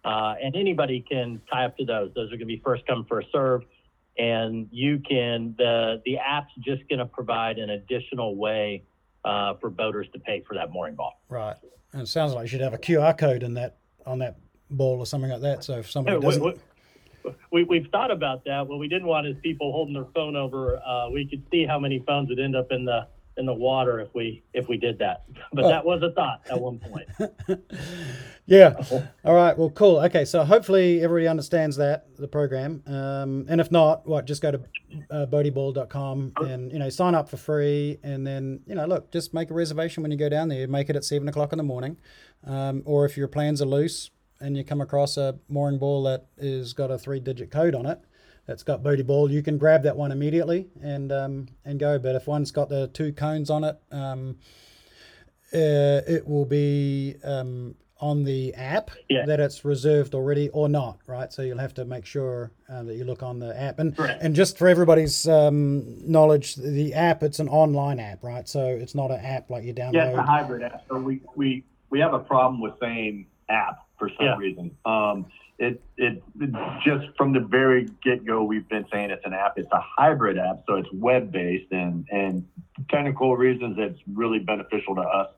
Uh, 0.08 0.34
and 0.42 0.56
anybody 0.56 1.04
can 1.06 1.38
tie 1.52 1.66
up 1.66 1.76
to 1.76 1.84
those. 1.84 2.10
Those 2.14 2.28
are 2.28 2.36
going 2.36 2.40
to 2.40 2.46
be 2.46 2.62
first 2.64 2.86
come, 2.86 3.04
first 3.06 3.28
serve. 3.30 3.60
And 4.16 4.66
you 4.72 5.00
can, 5.06 5.54
the, 5.58 6.00
the 6.06 6.16
app's 6.16 6.52
just 6.60 6.88
going 6.88 7.00
to 7.00 7.04
provide 7.04 7.58
an 7.58 7.68
additional 7.68 8.34
way 8.34 8.84
uh, 9.26 9.54
for 9.60 9.68
boaters 9.68 10.06
to 10.14 10.18
pay 10.18 10.42
for 10.48 10.54
that 10.54 10.72
mooring 10.72 10.94
ball. 10.94 11.20
Right. 11.28 11.56
And 11.92 12.00
it 12.00 12.08
sounds 12.08 12.32
like 12.32 12.44
you 12.44 12.48
should 12.48 12.62
have 12.62 12.72
a 12.72 12.78
QR 12.78 13.16
code 13.18 13.42
in 13.42 13.52
that 13.54 13.76
on 14.06 14.20
that 14.20 14.38
ball 14.70 14.98
or 14.98 15.04
something 15.04 15.30
like 15.30 15.42
that. 15.42 15.62
So 15.62 15.80
if 15.80 15.90
somebody 15.90 16.16
We, 16.16 16.22
doesn't, 16.22 16.42
we, 16.42 17.32
we, 17.52 17.64
we've 17.64 17.90
thought 17.92 18.10
about 18.10 18.46
that. 18.46 18.66
What 18.66 18.78
we 18.78 18.88
didn't 18.88 19.08
want 19.08 19.26
is 19.26 19.36
people 19.42 19.72
holding 19.72 19.92
their 19.92 20.06
phone 20.14 20.36
over. 20.36 20.78
Uh, 20.78 21.10
we 21.10 21.26
could 21.26 21.42
see 21.50 21.66
how 21.66 21.78
many 21.78 22.02
phones 22.06 22.30
would 22.30 22.40
end 22.40 22.56
up 22.56 22.68
in 22.70 22.86
the 22.86 23.06
in 23.38 23.46
the 23.46 23.54
water 23.54 24.00
if 24.00 24.14
we 24.14 24.42
if 24.52 24.68
we 24.68 24.76
did 24.76 24.98
that. 24.98 25.24
But 25.52 25.64
Oh. 25.64 25.68
that 25.68 25.84
was 25.84 26.02
a 26.02 26.10
thought 26.12 26.42
at 26.50 26.60
one 26.60 26.78
point. 26.78 27.08
yeah. 28.46 28.74
All 29.24 29.34
right. 29.34 29.56
Well, 29.56 29.70
cool. 29.70 29.98
Okay. 30.00 30.24
So 30.24 30.44
hopefully 30.44 31.02
everybody 31.02 31.26
understands 31.28 31.76
that 31.76 32.14
the 32.16 32.28
program. 32.28 32.82
Um, 32.86 33.46
and 33.48 33.60
if 33.60 33.70
not, 33.70 34.06
what? 34.06 34.26
Just 34.26 34.42
go 34.42 34.50
to 34.52 34.60
uh, 35.10 35.26
boatyball.com 35.26 36.32
and 36.36 36.72
you 36.72 36.78
know 36.78 36.88
sign 36.90 37.14
up 37.14 37.28
for 37.28 37.36
free, 37.36 37.98
and 38.02 38.26
then 38.26 38.60
you 38.66 38.74
know 38.74 38.86
look, 38.86 39.10
just 39.12 39.32
make 39.34 39.50
a 39.50 39.54
reservation 39.54 40.02
when 40.02 40.10
you 40.12 40.18
go 40.18 40.28
down 40.28 40.48
there. 40.48 40.66
Make 40.68 40.90
it 40.90 40.96
at 40.96 41.04
seven 41.04 41.28
o'clock 41.28 41.52
in 41.52 41.58
the 41.58 41.64
morning, 41.64 41.96
um, 42.44 42.82
or 42.84 43.04
if 43.04 43.16
your 43.16 43.28
plans 43.28 43.62
are 43.62 43.66
loose 43.66 44.10
and 44.40 44.56
you 44.56 44.62
come 44.62 44.80
across 44.80 45.16
a 45.16 45.36
mooring 45.48 45.78
ball 45.78 46.04
that 46.04 46.26
is 46.36 46.72
got 46.72 46.92
a 46.92 46.96
three-digit 46.98 47.50
code 47.50 47.74
on 47.74 47.86
it. 47.86 48.00
That's 48.48 48.62
got 48.62 48.82
Boaty 48.82 49.06
Ball. 49.06 49.30
You 49.30 49.42
can 49.42 49.58
grab 49.58 49.82
that 49.82 49.94
one 49.94 50.10
immediately 50.10 50.68
and 50.82 51.12
um, 51.12 51.48
and 51.66 51.78
go. 51.78 51.98
But 51.98 52.16
if 52.16 52.26
one's 52.26 52.50
got 52.50 52.70
the 52.70 52.88
two 52.88 53.12
cones 53.12 53.50
on 53.50 53.62
it, 53.62 53.78
um, 53.92 54.38
uh, 55.52 56.00
it 56.08 56.26
will 56.26 56.46
be 56.46 57.16
um, 57.22 57.74
on 58.00 58.24
the 58.24 58.54
app 58.54 58.90
Yeah. 59.10 59.26
that 59.26 59.38
it's 59.38 59.66
reserved 59.66 60.14
already 60.14 60.48
or 60.48 60.66
not, 60.66 60.98
right? 61.06 61.30
So 61.30 61.42
you'll 61.42 61.58
have 61.58 61.74
to 61.74 61.84
make 61.84 62.06
sure 62.06 62.50
uh, 62.70 62.84
that 62.84 62.94
you 62.94 63.04
look 63.04 63.22
on 63.22 63.38
the 63.38 63.54
app. 63.60 63.80
And 63.80 63.94
Correct. 63.94 64.22
and 64.22 64.34
just 64.34 64.56
for 64.56 64.66
everybody's 64.66 65.28
um, 65.28 65.84
knowledge, 66.10 66.54
the 66.56 66.94
app 66.94 67.22
it's 67.22 67.40
an 67.40 67.50
online 67.50 68.00
app, 68.00 68.24
right? 68.24 68.48
So 68.48 68.64
it's 68.66 68.94
not 68.94 69.10
an 69.10 69.20
app 69.20 69.50
like 69.50 69.64
you 69.64 69.74
download. 69.74 69.92
Yeah, 69.92 70.08
it's 70.08 70.18
a 70.18 70.22
hybrid 70.22 70.62
app. 70.62 70.84
So 70.88 70.96
we, 70.96 71.20
we, 71.36 71.64
we 71.90 72.00
have 72.00 72.14
a 72.14 72.18
problem 72.18 72.62
with 72.62 72.72
saying 72.80 73.26
app 73.50 73.80
for 73.98 74.08
some 74.16 74.24
Yeah. 74.26 74.36
reason. 74.38 74.74
Um, 74.86 75.26
it, 75.58 75.82
it, 75.96 76.22
just 76.84 77.06
from 77.16 77.32
the 77.32 77.40
very 77.40 77.88
get 78.02 78.24
go, 78.24 78.44
we've 78.44 78.68
been 78.68 78.86
saying 78.92 79.10
it's 79.10 79.24
an 79.24 79.32
app. 79.32 79.54
It's 79.58 79.70
a 79.72 79.80
hybrid 79.80 80.38
app, 80.38 80.60
so 80.66 80.76
it's 80.76 80.88
web 80.92 81.32
based, 81.32 81.72
and 81.72 82.06
and 82.10 82.46
technical 82.88 83.36
reasons 83.36 83.76
it's 83.78 83.98
really 84.12 84.38
beneficial 84.38 84.94
to 84.94 85.02
us 85.02 85.30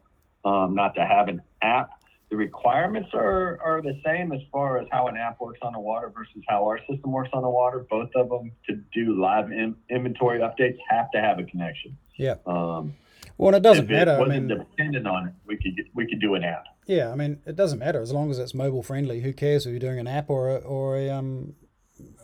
um, 0.45 0.75
not 0.75 0.95
to 0.97 1.07
have 1.07 1.29
an 1.29 1.41
app. 1.63 1.91
The 2.31 2.37
requirements 2.37 3.11
are 3.15 3.59
are 3.65 3.81
the 3.81 3.99
same 4.05 4.33
as 4.33 4.41
far 4.53 4.79
as 4.79 4.87
how 4.93 5.09
an 5.09 5.17
app 5.17 5.41
works 5.41 5.61
on 5.63 5.73
the 5.73 5.81
water 5.81 6.13
versus 6.15 6.43
how 6.49 6.65
our 6.65 6.79
system 6.89 7.13
works 7.13 7.31
on 7.33 7.43
the 7.43 7.51
water. 7.51 7.87
Both 7.89 8.11
of 8.15 8.29
them 8.29 8.53
to 8.69 8.77
do 8.93 9.21
live 9.21 9.51
in, 9.51 9.75
inventory 9.89 10.41
updates 10.41 10.79
have 10.91 11.11
to 11.13 11.21
have 11.21 11.39
a 11.39 11.45
connection. 11.45 11.97
Yeah. 12.17 12.35
Um, 12.47 12.95
Well, 13.41 13.55
and 13.55 13.57
it 13.57 13.63
doesn't 13.67 13.85
if 13.87 13.91
it 13.91 13.95
matter. 13.95 14.13
I 14.17 14.19
wasn't 14.19 14.49
mean, 14.49 14.59
dependent 14.59 15.07
on 15.07 15.29
it, 15.29 15.35
we 15.47 15.57
could 15.57 15.75
get, 15.77 15.87
we 15.95 16.07
could 16.07 16.21
do 16.21 16.35
an 16.35 16.45
app. 16.45 16.65
yeah, 16.87 17.11
I 17.11 17.15
mean, 17.15 17.41
it 17.47 17.57
doesn't 17.57 17.79
matter 17.79 18.01
as 18.03 18.13
long 18.13 18.31
as 18.31 18.39
it's 18.39 18.53
mobile 18.53 18.83
friendly. 18.83 19.21
Who 19.23 19.33
cares 19.33 19.65
if 19.65 19.71
you're 19.71 19.81
doing 19.81 19.99
an 19.99 20.07
app 20.07 20.29
or 20.29 20.51
a, 20.51 20.57
or 20.57 20.97
a 20.97 21.09
um 21.09 21.55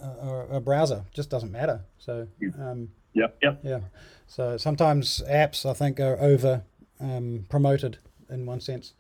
a, 0.03 0.47
a 0.53 0.61
browser? 0.61 1.05
Just 1.15 1.31
doesn't 1.31 1.51
matter. 1.51 1.81
So 1.99 2.29
um, 2.61 2.91
Yep. 3.15 3.39
Yep. 3.43 3.61
Yeah. 3.63 3.81
So 4.27 4.59
sometimes 4.59 5.23
apps, 5.27 5.65
I 5.65 5.73
think, 5.73 5.99
are 6.01 6.19
over 6.21 6.65
um, 7.01 7.47
promoted 7.49 7.97
in 8.29 8.45
one 8.45 8.61
sense. 8.61 8.93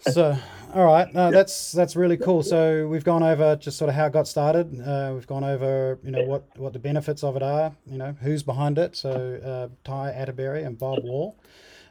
So, 0.00 0.36
all 0.74 0.84
right, 0.84 1.12
no, 1.14 1.30
that's 1.30 1.72
that's 1.72 1.96
really 1.96 2.16
cool. 2.16 2.42
So 2.42 2.86
we've 2.86 3.04
gone 3.04 3.22
over 3.22 3.56
just 3.56 3.76
sort 3.78 3.88
of 3.88 3.94
how 3.94 4.06
it 4.06 4.12
got 4.12 4.28
started. 4.28 4.80
Uh, 4.80 5.12
we've 5.14 5.26
gone 5.26 5.44
over, 5.44 5.98
you 6.04 6.10
know, 6.10 6.22
what 6.24 6.44
what 6.56 6.72
the 6.72 6.78
benefits 6.78 7.24
of 7.24 7.36
it 7.36 7.42
are. 7.42 7.72
You 7.86 7.98
know, 7.98 8.14
who's 8.20 8.42
behind 8.42 8.78
it. 8.78 8.94
So 8.96 9.10
uh, 9.44 9.74
Ty 9.84 10.12
Atterbury 10.12 10.62
and 10.64 10.78
Bob 10.78 11.02
Wall. 11.02 11.36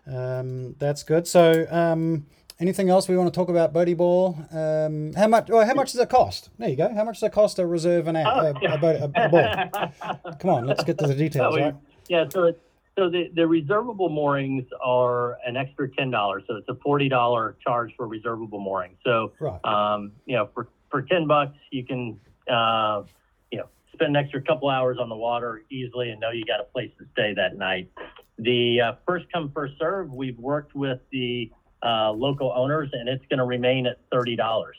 Um, 0.07 0.75
that's 0.79 1.03
good. 1.03 1.27
So. 1.27 1.65
Um, 1.69 2.25
Anything 2.57 2.89
else 2.89 3.09
we 3.09 3.17
want 3.17 3.33
to 3.33 3.37
talk 3.37 3.49
about 3.49 3.73
Boaty 3.73 3.97
Ball? 3.97 4.33
Um, 4.49 5.11
how 5.11 5.27
much? 5.27 5.49
Well, 5.49 5.65
how 5.65 5.73
much 5.73 5.91
does 5.91 5.99
it 5.99 6.07
cost? 6.07 6.51
There 6.57 6.69
you 6.69 6.77
go. 6.77 6.87
How 6.87 7.03
much 7.03 7.15
does 7.19 7.23
it 7.27 7.33
cost 7.33 7.57
to 7.57 7.67
reserve 7.67 8.07
an 8.07 8.15
app, 8.15 8.27
a, 8.27 8.53
a, 8.65 8.77
boat- 8.77 9.01
a, 9.13 9.25
a 9.25 9.27
ball? 9.29 10.33
Come 10.39 10.49
on, 10.51 10.65
let's 10.65 10.81
get 10.85 10.97
to 10.99 11.05
the 11.07 11.15
details, 11.15 11.53
Oh, 11.53 11.61
right? 11.61 11.75
Yeah, 12.07 12.23
so 12.29 12.45
it's, 12.45 12.59
so 12.97 13.09
the, 13.09 13.29
the 13.33 13.45
reservable 13.47 14.09
moorings 14.09 14.65
are 14.83 15.37
an 15.45 15.57
extra 15.57 15.89
ten 15.89 16.09
dollars. 16.11 16.43
So 16.47 16.55
it's 16.55 16.69
a 16.69 16.75
forty 16.75 17.09
dollar 17.09 17.57
charge 17.65 17.93
for 17.97 18.07
reservable 18.07 18.59
mooring. 18.59 18.97
So 19.03 19.33
Right. 19.39 19.63
um, 19.65 20.13
you 20.25 20.35
know, 20.35 20.49
for 20.53 20.69
for 20.89 21.01
ten 21.01 21.27
bucks, 21.27 21.57
you 21.71 21.85
can 21.85 22.19
uh, 22.49 23.03
you 23.51 23.59
know 23.59 23.67
spend 23.93 24.15
an 24.15 24.23
extra 24.23 24.41
couple 24.41 24.69
hours 24.69 24.97
on 24.99 25.09
the 25.09 25.15
water 25.15 25.63
easily 25.69 26.11
and 26.11 26.19
know 26.21 26.31
you 26.31 26.45
got 26.45 26.59
a 26.61 26.65
place 26.65 26.91
to 26.99 27.05
stay 27.11 27.33
that 27.33 27.57
night. 27.57 27.91
The 28.37 28.81
uh, 28.81 28.93
first 29.05 29.25
come 29.31 29.51
first 29.53 29.73
serve. 29.79 30.13
We've 30.13 30.39
worked 30.39 30.75
with 30.75 30.99
the 31.11 31.51
uh, 31.83 32.11
local 32.11 32.53
owners, 32.55 32.89
and 32.93 33.09
it's 33.09 33.25
going 33.29 33.39
to 33.39 33.45
remain 33.45 33.87
at 33.87 33.99
thirty 34.11 34.35
dollars. 34.35 34.77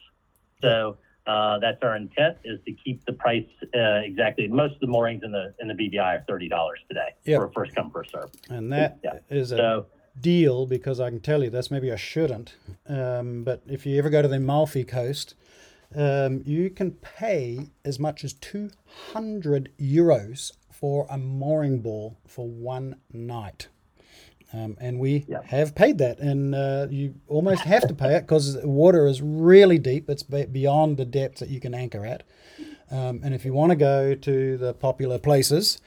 So 0.62 0.96
uh, 1.26 1.58
that's 1.58 1.82
our 1.82 1.96
intent 1.96 2.36
is 2.44 2.58
to 2.66 2.72
keep 2.72 3.04
the 3.04 3.12
price 3.12 3.44
uh, 3.74 4.00
exactly. 4.04 4.48
Most 4.48 4.74
of 4.74 4.80
the 4.80 4.86
moorings 4.86 5.22
in 5.24 5.32
the 5.32 5.54
in 5.60 5.68
the 5.68 5.74
BVI 5.74 5.98
are 6.20 6.24
thirty 6.28 6.48
dollars 6.48 6.80
today 6.88 7.08
Yep. 7.24 7.38
for 7.38 7.44
a 7.46 7.52
first 7.52 7.74
come 7.74 7.90
first 7.90 8.12
serve. 8.12 8.30
And 8.48 8.72
that 8.72 8.98
is 9.30 9.50
Yeah. 9.50 9.56
a 9.56 9.60
So 9.60 9.86
deal 10.20 10.66
because 10.66 10.98
I 11.00 11.10
can 11.10 11.20
tell 11.20 11.42
you 11.44 11.50
this. 11.50 11.70
Maybe 11.70 11.92
I 11.92 11.96
shouldn't, 11.96 12.54
um, 12.88 13.44
but 13.44 13.62
if 13.66 13.84
you 13.86 13.98
ever 13.98 14.08
go 14.10 14.22
to 14.22 14.28
the 14.28 14.36
Amalfi 14.36 14.84
Coast, 14.84 15.34
um, 15.94 16.42
you 16.46 16.70
can 16.70 16.92
pay 16.92 17.68
as 17.84 17.98
much 17.98 18.24
as 18.24 18.32
two 18.32 18.70
hundred 19.12 19.70
euros 19.78 20.52
for 20.72 21.06
a 21.10 21.16
mooring 21.18 21.80
ball 21.80 22.18
for 22.26 22.46
one 22.48 22.96
night. 23.12 23.68
Um, 24.52 24.76
and 24.80 25.00
we 25.00 25.24
Yeah. 25.28 25.40
have 25.46 25.74
paid 25.74 25.98
that, 25.98 26.20
and 26.20 26.54
uh, 26.54 26.86
you 26.88 27.14
almost 27.26 27.62
have 27.62 27.86
to 27.88 27.94
pay 27.94 28.14
it 28.14 28.20
because 28.22 28.54
the 28.54 28.68
water 28.68 29.06
is 29.08 29.20
really 29.20 29.78
deep. 29.78 30.08
It's 30.08 30.22
beyond 30.22 30.96
the 30.98 31.04
depth 31.04 31.40
that 31.40 31.48
you 31.50 31.58
can 31.60 31.74
anchor 31.74 32.06
at. 32.06 32.22
Um, 32.90 33.20
and 33.24 33.34
if 33.34 33.44
you 33.44 33.52
want 33.52 33.70
to 33.70 33.76
go 33.76 34.14
to 34.14 34.56
the 34.56 34.72
popular 34.72 35.18
places, 35.18 35.80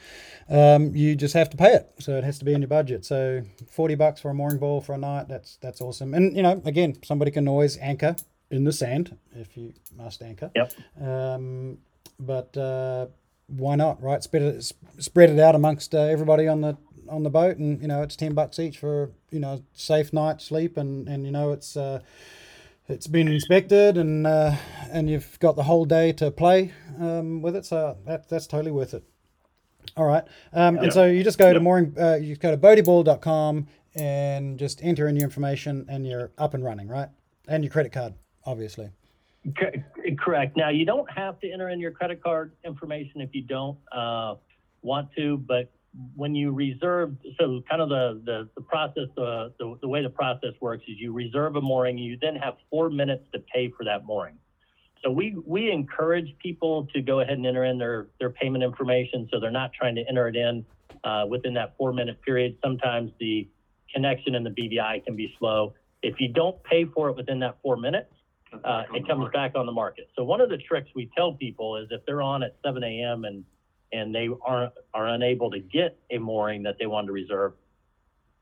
um, 0.50 0.94
you 0.94 1.16
just 1.16 1.34
have 1.34 1.50
to 1.52 1.58
pay 1.58 1.74
it. 1.74 1.90
So 2.00 2.18
it 2.18 2.26
has 2.26 2.38
to 2.40 2.46
be 2.46 2.54
in 2.54 2.62
your 2.62 2.68
budget. 2.68 3.06
So 3.06 3.44
forty 3.72 3.96
bucks 3.96 4.20
for 4.20 4.30
a 4.30 4.34
mooring 4.34 4.58
ball 4.58 4.82
for 4.82 4.94
a 4.94 4.98
night. 4.98 5.30
That's 5.30 5.58
that's 5.62 5.80
awesome. 5.80 6.14
And 6.14 6.36
you 6.36 6.44
know, 6.44 6.62
again, 6.66 6.98
somebody 7.04 7.32
can 7.32 7.48
always 7.48 7.78
anchor 7.78 8.18
in 8.52 8.66
the 8.66 8.74
sand 8.74 9.16
if 9.34 9.56
you 9.56 9.74
must 9.96 10.22
anchor. 10.22 10.52
Yep. 10.56 10.74
Um, 11.02 11.78
but 12.20 12.58
uh, 12.58 13.08
why 13.48 13.76
not? 13.76 14.02
Right? 14.04 14.22
Spread 14.22 14.42
it 14.42 14.72
spread 14.98 15.30
it 15.30 15.40
out 15.40 15.56
amongst 15.56 15.96
uh, 15.96 16.00
everybody 16.00 16.48
on 16.50 16.60
the 16.62 16.76
on 17.10 17.24
the 17.24 17.30
boat, 17.30 17.58
and 17.58 17.82
you 17.82 17.88
know, 17.88 18.02
it's 18.02 18.16
ten 18.16 18.34
bucks 18.34 18.60
each 18.60 18.78
for 18.78 19.12
you 19.32 19.40
know 19.40 19.64
safe 19.74 20.14
night 20.14 20.42
sleep, 20.42 20.78
and 20.78 21.08
and 21.08 21.26
you 21.26 21.32
know 21.32 21.52
it's. 21.52 21.76
Uh, 21.76 22.02
it's 22.90 23.06
been 23.06 23.28
inspected 23.28 23.98
and 23.98 24.26
uh, 24.26 24.56
and 24.92 25.12
you've 25.12 25.38
got 25.40 25.56
the 25.56 25.62
whole 25.62 25.86
day 25.86 26.12
to 26.14 26.32
play 26.32 26.74
um, 27.00 27.40
with 27.40 27.56
it, 27.56 27.64
so 27.64 27.96
that 28.08 28.28
that's 28.28 28.48
totally 28.48 28.72
worth 28.72 28.96
it. 28.96 29.04
All 29.96 30.06
right, 30.06 30.24
um, 30.54 30.78
and 30.80 30.92
so 30.92 31.06
you 31.06 31.24
just 31.24 31.38
go 31.38 31.54
to 31.54 31.60
mooring, 31.60 31.96
uh, 32.00 32.16
you 32.16 32.36
go 32.36 32.50
to 32.50 32.58
boatyball.com 32.58 33.68
and 33.96 34.60
just 34.60 34.84
enter 34.84 35.08
in 35.08 35.16
your 35.16 35.26
information, 35.26 35.86
and 35.88 36.06
you're 36.06 36.32
up 36.38 36.54
and 36.54 36.64
running, 36.64 36.88
right? 36.88 37.10
And 37.48 37.64
your 37.64 37.72
credit 37.72 37.92
card, 37.92 38.14
obviously. 38.46 38.90
Correct. 40.18 40.58
Now, 40.58 40.70
you 40.70 40.86
don't 40.86 41.10
have 41.12 41.40
to 41.40 41.52
enter 41.52 41.70
in 41.70 41.80
your 41.80 41.92
credit 41.92 42.22
card 42.22 42.52
information 42.66 43.22
if 43.22 43.34
you 43.34 43.42
don't 43.42 43.78
uh, 43.92 44.36
want 44.82 45.10
to, 45.16 45.38
but 45.38 45.72
when 46.16 46.36
you 46.36 46.52
reserve, 46.52 47.16
so 47.40 47.62
kind 47.70 47.82
of 47.82 47.90
the, 47.90 48.22
the, 48.26 48.50
the 48.56 48.62
process, 48.62 49.10
uh, 49.18 49.50
the, 49.58 49.78
the 49.82 49.88
way 49.88 50.04
the 50.04 50.10
process 50.10 50.54
works 50.62 50.84
is 50.88 50.96
you 50.98 51.12
reserve 51.12 51.56
a 51.56 51.62
mooring, 51.62 51.98
you 51.98 52.18
then 52.22 52.36
have 52.36 52.56
four 52.70 52.90
minutes 52.90 53.24
to 53.34 53.40
pay 53.54 53.72
for 53.76 53.84
that 53.84 54.06
mooring. 54.06 54.38
So 55.04 55.10
we, 55.10 55.36
we 55.46 55.72
encourage 55.72 56.36
people 56.40 56.88
to 56.94 57.02
go 57.02 57.22
ahead 57.22 57.38
and 57.38 57.46
enter 57.46 57.64
in 57.66 57.78
their, 57.78 58.08
their 58.20 58.30
payment 58.30 58.64
information 58.64 59.28
so 59.32 59.40
they're 59.40 59.50
not 59.50 59.72
trying 59.74 59.96
to 59.96 60.04
enter 60.08 60.28
it 60.28 60.36
in 60.36 60.66
uh, 61.04 61.26
within 61.28 61.54
that 61.56 61.76
four 61.78 61.94
minute 61.94 62.22
period. 62.22 62.58
Sometimes 62.64 63.12
the 63.20 63.48
connection 63.94 64.36
in 64.36 64.44
the 64.44 64.50
BVI 64.50 65.04
can 65.06 65.16
be 65.16 65.34
slow. 65.40 65.74
If 66.04 66.20
you 66.20 66.32
don't 66.32 66.62
pay 66.64 66.86
for 66.86 67.10
it 67.10 67.16
within 67.16 67.40
that 67.40 67.58
four 67.62 67.78
minutes, 67.78 68.12
uh, 68.64 68.84
it 68.94 69.08
comes 69.08 69.30
back 69.34 69.54
on 69.56 69.66
the 69.66 69.72
market. 69.72 70.10
So 70.16 70.24
one 70.24 70.42
of 70.42 70.50
the 70.50 70.58
tricks 70.58 70.90
we 70.96 71.10
tell 71.16 71.34
people 71.34 71.78
is 71.78 71.88
if 71.92 72.02
they're 72.06 72.22
on 72.22 72.44
at 72.44 72.56
7 72.64 72.84
a.m. 72.84 73.26
and 73.26 73.44
and 73.92 74.14
they 74.14 74.30
aren't 74.46 74.74
are 74.94 75.08
unable 75.08 75.50
to 75.52 75.60
get 75.60 75.98
a 76.12 76.18
mooring 76.18 76.64
that 76.64 76.78
they 76.80 76.86
want 76.86 77.08
to 77.08 77.14
reserve, 77.14 77.54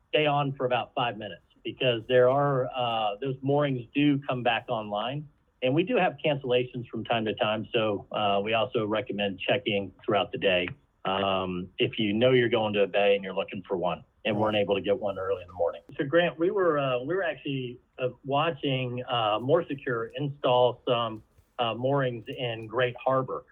stay 0.09 0.25
on 0.25 0.53
for 0.53 0.65
about 0.65 0.91
five 0.95 1.17
minutes 1.17 1.41
because 1.63 2.01
there 2.07 2.29
are 2.29 2.67
uh, 2.75 3.15
those 3.21 3.35
moorings 3.41 3.81
do 3.93 4.19
come 4.27 4.43
back 4.43 4.65
online, 4.69 5.27
and 5.61 5.73
we 5.73 5.83
do 5.83 5.97
have 5.97 6.15
cancellations 6.23 6.87
from 6.89 7.03
time 7.03 7.25
to 7.25 7.33
time. 7.35 7.67
So 7.73 8.05
uh, 8.11 8.39
we 8.43 8.53
also 8.53 8.85
recommend 8.85 9.39
checking 9.39 9.91
throughout 10.05 10.31
the 10.31 10.37
day 10.37 10.67
um, 11.05 11.67
if 11.77 11.97
you 11.97 12.13
know 12.13 12.31
you're 12.31 12.49
going 12.49 12.73
to 12.73 12.83
a 12.83 12.87
bay 12.87 13.15
and 13.15 13.23
you're 13.23 13.35
looking 13.35 13.63
for 13.67 13.77
one 13.77 14.03
and 14.25 14.37
weren't 14.37 14.57
able 14.57 14.75
to 14.75 14.81
get 14.81 14.99
one 14.99 15.17
early 15.17 15.41
in 15.41 15.47
the 15.47 15.53
morning. 15.53 15.81
So 15.97 16.05
Grant, 16.05 16.37
we 16.37 16.51
were 16.51 16.77
uh, 16.77 16.99
we 16.99 17.15
were 17.15 17.23
actually 17.23 17.79
uh, 17.97 18.09
watching 18.25 19.03
uh, 19.09 19.39
Moor 19.41 19.63
Seacure 19.63 20.09
install 20.17 20.81
some 20.87 21.23
uh, 21.59 21.73
moorings 21.73 22.25
in 22.27 22.67
Great 22.67 22.95
Harbor, 23.03 23.45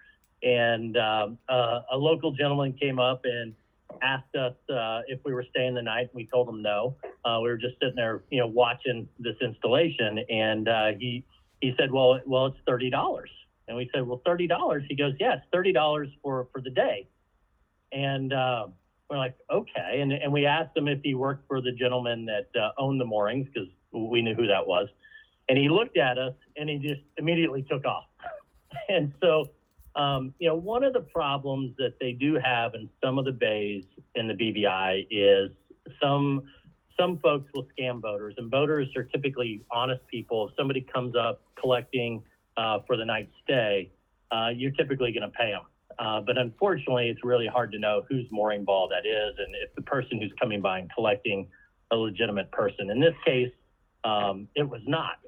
and 0.45 0.95
uh, 0.95 1.27
a 1.49 1.97
local 1.97 2.31
gentleman 2.31 2.73
came 2.73 2.99
up 2.99 3.21
and 3.25 3.53
asked 4.01 4.35
us 4.35 4.53
uh, 4.69 5.01
if 5.07 5.19
we 5.25 5.33
were 5.33 5.45
staying 5.49 5.73
the 5.73 5.81
night. 5.81 6.09
We 6.13 6.27
told 6.27 6.47
him 6.47 6.61
no. 6.61 6.95
Uh, 7.25 7.39
we 7.41 7.49
were 7.49 7.57
just 7.57 7.73
sitting 7.79 7.95
there, 7.95 8.23
you 8.29 8.39
know, 8.39 8.47
watching 8.47 9.09
this 9.19 9.35
installation, 9.41 10.19
and 10.29 10.69
uh, 10.69 10.87
he 10.99 11.25
he 11.61 11.73
said, 11.79 11.91
"Well, 11.91 12.19
well, 12.25 12.45
it's 12.47 12.57
thirty 12.67 12.89
dollars." 12.89 13.31
And 13.67 13.75
we 13.75 13.89
said, 13.93 14.05
"Well, 14.07 14.21
thirty 14.25 14.47
dollars." 14.47 14.83
He 14.87 14.95
goes, 14.95 15.13
"Yes, 15.19 15.39
thirty 15.51 15.73
dollars 15.73 16.09
for 16.21 16.47
for 16.53 16.61
the 16.61 16.69
day." 16.69 17.07
And 17.91 18.31
uh, 18.31 18.67
we're 19.09 19.17
like, 19.17 19.35
"Okay." 19.51 19.99
And 20.01 20.13
and 20.13 20.31
we 20.31 20.45
asked 20.45 20.77
him 20.77 20.87
if 20.87 20.99
he 21.03 21.15
worked 21.15 21.47
for 21.47 21.59
the 21.61 21.71
gentleman 21.71 22.25
that 22.25 22.47
uh, 22.59 22.69
owned 22.77 23.01
the 23.01 23.05
moorings 23.05 23.47
because 23.51 23.69
we 23.91 24.21
knew 24.21 24.35
who 24.35 24.45
that 24.47 24.67
was. 24.67 24.87
And 25.49 25.57
he 25.57 25.69
looked 25.69 25.97
at 25.97 26.17
us 26.17 26.33
and 26.57 26.69
he 26.69 26.77
just 26.77 27.01
immediately 27.17 27.63
took 27.69 27.85
off. 27.85 28.05
and 28.89 29.13
so 29.21 29.49
um, 29.95 30.33
you 30.39 30.47
know, 30.47 30.55
one 30.55 30.83
of 30.83 30.93
the 30.93 31.01
problems 31.01 31.75
that 31.77 31.93
they 31.99 32.11
do 32.11 32.37
have 32.43 32.73
in 32.75 32.89
some 33.03 33.17
of 33.17 33.25
the 33.25 33.31
bays 33.31 33.83
in 34.15 34.27
the 34.27 34.33
BVI 34.33 35.07
is 35.09 35.51
some 36.01 36.43
some 36.99 37.19
folks 37.19 37.49
will 37.53 37.67
scam 37.77 38.01
voters, 38.01 38.35
and 38.37 38.49
voters 38.49 38.87
are 38.95 39.03
typically 39.03 39.61
honest 39.71 40.05
people. 40.07 40.47
If 40.47 40.55
somebody 40.57 40.81
comes 40.81 41.13
up 41.15 41.41
collecting 41.59 42.23
uh, 42.55 42.79
for 42.87 42.95
the 42.95 43.03
night 43.03 43.29
stay, 43.43 43.91
uh, 44.31 44.49
you're 44.55 44.71
typically 44.71 45.11
going 45.11 45.29
to 45.29 45.37
pay 45.37 45.51
them. 45.51 45.63
Uh, 45.99 46.21
but 46.21 46.37
unfortunately, 46.37 47.09
it's 47.09 47.23
really 47.23 47.47
hard 47.47 47.71
to 47.73 47.79
know 47.79 48.05
whose 48.09 48.25
mooring 48.31 48.63
ball 48.63 48.89
that 48.89 49.07
is, 49.07 49.35
and 49.37 49.55
if 49.61 49.73
the 49.75 49.81
person 49.81 50.21
who's 50.21 50.31
coming 50.39 50.61
by 50.61 50.79
and 50.79 50.91
collecting 50.93 51.47
a 51.91 51.95
legitimate 51.95 52.51
person. 52.51 52.89
In 52.89 52.99
this 52.99 53.13
case, 53.25 53.51
um, 54.03 54.47
it 54.55 54.67
was 54.67 54.81
not. 54.87 55.19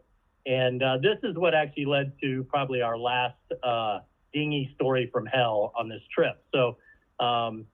And 0.45 0.81
uh, 0.81 0.97
this 1.01 1.17
is 1.23 1.35
what 1.35 1.53
actually 1.53 1.85
led 1.85 2.13
to 2.21 2.43
probably 2.49 2.81
our 2.81 2.97
last 2.97 3.35
uh, 3.63 3.99
dingy 4.33 4.71
story 4.75 5.09
from 5.11 5.25
hell 5.25 5.73
on 5.77 5.89
this 5.89 6.01
trip. 6.13 6.43
So 6.53 6.77
um, 7.23 7.65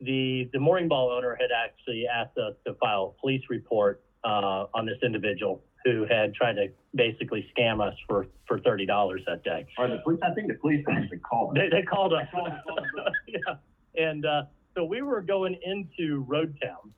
the 0.00 0.48
the 0.52 0.58
mooring 0.58 0.88
ball 0.88 1.10
owner 1.10 1.36
had 1.40 1.50
actually 1.52 2.06
asked 2.06 2.36
us 2.38 2.54
to 2.66 2.74
file 2.74 3.14
a 3.16 3.20
police 3.20 3.42
report 3.48 4.02
uh, 4.24 4.66
on 4.74 4.86
this 4.86 4.98
individual 5.02 5.62
who 5.84 6.06
had 6.08 6.34
tried 6.34 6.54
to 6.54 6.68
basically 6.94 7.46
scam 7.56 7.86
us 7.86 7.94
for 8.08 8.26
for 8.46 8.58
thirty 8.60 8.86
dollars 8.86 9.22
that 9.26 9.42
day. 9.44 9.66
Or 9.78 9.88
the 9.88 9.98
police, 10.04 10.20
I 10.22 10.34
think 10.34 10.48
the 10.48 10.54
police 10.54 10.84
actually 10.90 11.18
called. 11.18 11.56
They, 11.56 11.68
they 11.68 11.82
called 11.82 12.12
us. 12.12 12.26
yeah. 13.28 13.54
And 13.96 14.24
uh, 14.24 14.42
so 14.74 14.84
we 14.84 15.02
were 15.02 15.20
going 15.20 15.58
into 15.62 16.24
Road 16.28 16.56
Town, 16.62 16.92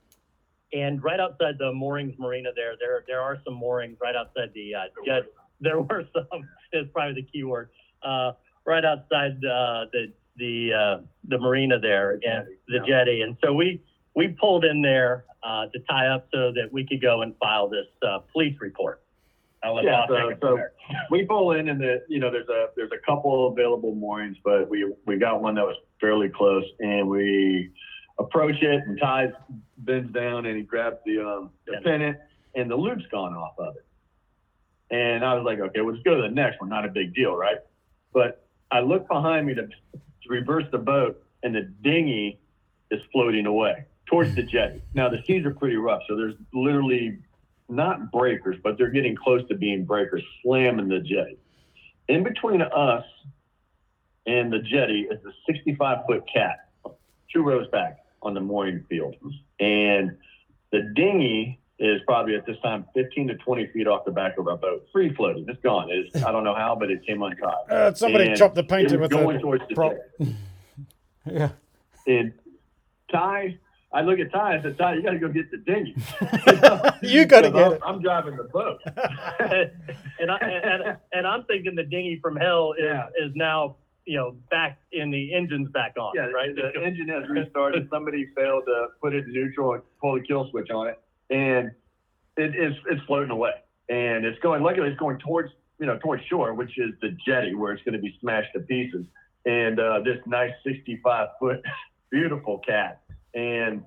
and 0.73 1.03
right 1.03 1.19
outside 1.19 1.55
the 1.59 1.71
moorings 1.73 2.15
marina 2.17 2.49
there, 2.55 2.75
there 2.79 3.03
there 3.07 3.21
are 3.21 3.37
some 3.45 3.53
moorings 3.55 3.97
right 4.01 4.15
outside 4.15 4.51
the 4.53 4.75
uh, 4.75 4.81
jet. 5.05 5.23
There 5.61 5.79
were 5.79 6.03
some. 6.11 6.43
Is 6.73 6.85
probably 6.91 7.21
the 7.21 7.27
key 7.31 7.45
word. 7.45 7.69
Uh, 8.03 8.33
right 8.65 8.83
outside 8.85 9.37
uh, 9.45 9.85
the 9.93 10.11
the 10.37 10.73
uh, 10.73 10.97
the 11.27 11.37
marina 11.37 11.79
there 11.79 12.11
and 12.13 12.47
the 12.67 12.79
yeah. 12.79 12.85
jetty, 12.85 13.21
and 13.21 13.37
so 13.43 13.53
we 13.53 13.81
we 14.15 14.29
pulled 14.29 14.65
in 14.65 14.81
there 14.81 15.25
uh, 15.43 15.67
to 15.67 15.79
tie 15.89 16.07
up 16.07 16.27
so 16.33 16.51
that 16.53 16.69
we 16.71 16.85
could 16.85 17.01
go 17.01 17.21
and 17.21 17.35
file 17.37 17.67
this 17.67 17.85
uh, 18.07 18.19
police 18.33 18.55
report. 18.59 19.01
I'll 19.63 19.83
Yeah, 19.83 20.05
so- 20.07 20.33
so- 20.41 20.59
We 21.09 21.25
pull 21.25 21.51
in 21.53 21.69
and 21.69 21.81
the, 21.81 22.03
you 22.07 22.19
know, 22.19 22.29
there's 22.31 22.47
a, 22.49 22.67
there's 22.75 22.91
a 22.91 23.03
couple 23.05 23.47
available 23.47 23.95
moorings, 23.95 24.37
but 24.43 24.69
we, 24.69 24.93
we 25.07 25.17
got 25.17 25.41
one 25.41 25.55
that 25.55 25.65
was 25.65 25.75
fairly 25.99 26.29
close 26.29 26.63
and 26.79 27.07
we 27.09 27.71
approach 28.19 28.61
it 28.61 28.83
and 28.85 28.99
Ty 28.99 29.31
bends 29.79 30.13
down 30.13 30.45
and 30.45 30.55
he 30.55 30.61
grabs 30.63 30.97
the, 31.05 31.19
um, 31.19 31.49
the 31.65 31.73
Pennant. 31.73 31.85
pennant 31.85 32.17
and 32.53 32.69
the 32.69 32.75
loop's 32.75 33.05
gone 33.11 33.33
off 33.33 33.55
of 33.57 33.75
it. 33.75 33.85
And 34.95 35.25
I 35.25 35.33
was 35.33 35.43
like, 35.43 35.59
okay, 35.59 35.81
we'll 35.81 35.95
just 35.95 36.05
go 36.05 36.15
to 36.15 36.21
the 36.21 36.29
next 36.29 36.61
one. 36.61 36.69
Not 36.69 36.85
a 36.85 36.89
big 36.89 37.15
deal, 37.15 37.35
right? 37.35 37.57
But 38.13 38.44
I 38.75 38.81
look 38.81 39.07
behind 39.07 39.47
me 39.47 39.53
to, 39.53 39.67
to 39.67 40.29
reverse 40.29 40.65
the 40.69 40.77
boat 40.77 41.23
and 41.43 41.55
the 41.55 41.61
dinghy 41.81 42.41
is 42.91 42.99
floating 43.13 43.45
away 43.45 43.85
towards 44.05 44.35
the 44.35 44.43
jetty. 44.43 44.81
Now 44.93 45.07
the 45.07 45.23
seas 45.25 45.45
are 45.45 45.53
pretty 45.53 45.77
rough, 45.77 46.01
so 46.09 46.17
there's 46.17 46.35
literally 46.53 47.19
not 47.69 48.11
breakers, 48.11 48.57
but 48.61 48.77
they're 48.77 48.89
getting 48.89 49.15
close 49.15 49.47
to 49.47 49.55
being 49.55 49.85
breakers, 49.85 50.21
slamming 50.43 50.89
the 50.89 50.99
jetty. 50.99 51.37
In 52.09 52.21
between 52.23 52.61
us 52.61 53.05
and 54.25 54.51
the 54.51 54.59
jetty 54.59 55.07
is 55.09 55.23
a 55.23 55.31
65 55.47 55.99
foot 56.05 56.23
cat, 56.31 56.67
two 57.31 57.43
rows 57.43 57.69
back 57.69 57.99
on 58.23 58.33
the 58.33 58.41
mooring 58.41 58.83
field. 58.89 59.15
And 59.61 60.17
the 60.73 60.91
dinghy 60.95 61.61
is 61.79 61.99
probably 62.07 62.35
at 62.35 62.45
this 62.45 62.57
time 62.63 62.85
15 62.95 63.27
to 63.27 63.35
20 63.35 63.67
feet 63.67 63.85
off 63.87 64.05
the 64.05 64.11
back 64.11 64.37
of 64.37 64.47
our 64.47 64.55
boat, 64.57 64.87
free 64.93 65.13
floating. 65.13 65.45
It's 65.49 65.61
gone. 65.61 65.89
It's, 65.91 66.23
I 66.23 66.31
don't 66.31 66.43
know 66.45 66.55
how, 66.55 66.75
but 66.79 66.89
it 66.89 67.05
came 67.05 67.21
untied. 67.21 67.69
Uh, 67.69 67.93
somebody 67.93 68.27
And 68.29 68.37
chopped 68.37 68.55
the 68.55 68.61
it 68.61 68.69
painting 68.69 68.99
was 69.01 69.09
with 69.09 69.11
going 69.11 69.37
a 69.37 69.39
towards 69.41 69.63
the 69.67 69.75
prop. 69.75 69.93
Yeah. 71.29 71.49
And 72.07 72.33
Ty, 73.11 73.57
I 73.91 74.01
look 74.01 74.19
at 74.19 74.31
Ty 74.31 74.53
and 74.55 74.63
said, 74.63 74.77
Ty, 74.77 74.93
you 74.93 75.01
got 75.01 75.11
to 75.11 75.19
go 75.19 75.27
get 75.27 75.49
the 75.49 75.57
dinghy. 75.57 75.95
You 77.01 77.25
gotta 77.25 77.49
get 77.49 77.61
I'm- 77.63 77.71
it. 77.73 77.81
I'm 77.85 78.01
driving 78.01 78.35
the 78.37 78.43
boat. 78.45 78.79
and 80.19 80.31
I 80.31 80.37
and, 80.37 80.97
and 81.13 81.27
I'm 81.27 81.43
thinking 81.45 81.75
the 81.75 81.83
dinghy 81.83 82.19
from 82.21 82.35
hell 82.35 82.73
is 82.77 82.83
Yeah. 82.85 83.07
is 83.25 83.31
now 83.35 83.75
you 84.05 84.17
know 84.17 84.35
back 84.51 84.77
in 84.91 85.09
the 85.11 85.33
engine's 85.33 85.69
back 85.71 85.95
on. 85.99 86.13
Yeah, 86.15 86.27
right. 86.27 86.55
The 86.55 86.79
engine 86.83 87.09
has 87.09 87.27
restarted. 87.29 87.87
Somebody 87.91 88.27
failed 88.35 88.63
to 88.67 88.87
put 89.01 89.13
it 89.15 89.25
in 89.25 89.33
neutral 89.33 89.73
and 89.73 89.81
pull 89.99 90.15
the 90.15 90.21
kill 90.21 90.47
switch 90.51 90.69
on 90.71 90.87
it, 90.87 90.99
and 91.29 91.71
it 92.37 92.55
is 92.55 92.73
it's 92.89 93.01
floating 93.05 93.31
away. 93.31 93.51
And 93.89 94.25
it's 94.25 94.39
going 94.39 94.63
luckily 94.63 94.89
it's 94.89 94.99
going 94.99 95.19
towards 95.19 95.51
you 95.79 95.85
know 95.85 95.97
towards 95.99 96.23
shore, 96.25 96.53
which 96.53 96.77
is 96.77 96.91
the 97.01 97.15
jetty 97.25 97.55
where 97.55 97.73
it's 97.73 97.83
going 97.83 97.93
to 97.95 98.01
be 98.01 98.15
smashed 98.21 98.49
to 98.53 98.59
pieces. 98.61 99.05
And 99.45 99.79
uh, 99.79 99.99
this 100.03 100.17
nice 100.25 100.51
65 100.65 101.27
foot 101.39 101.61
beautiful 102.11 102.59
cat, 102.59 103.01
and 103.35 103.83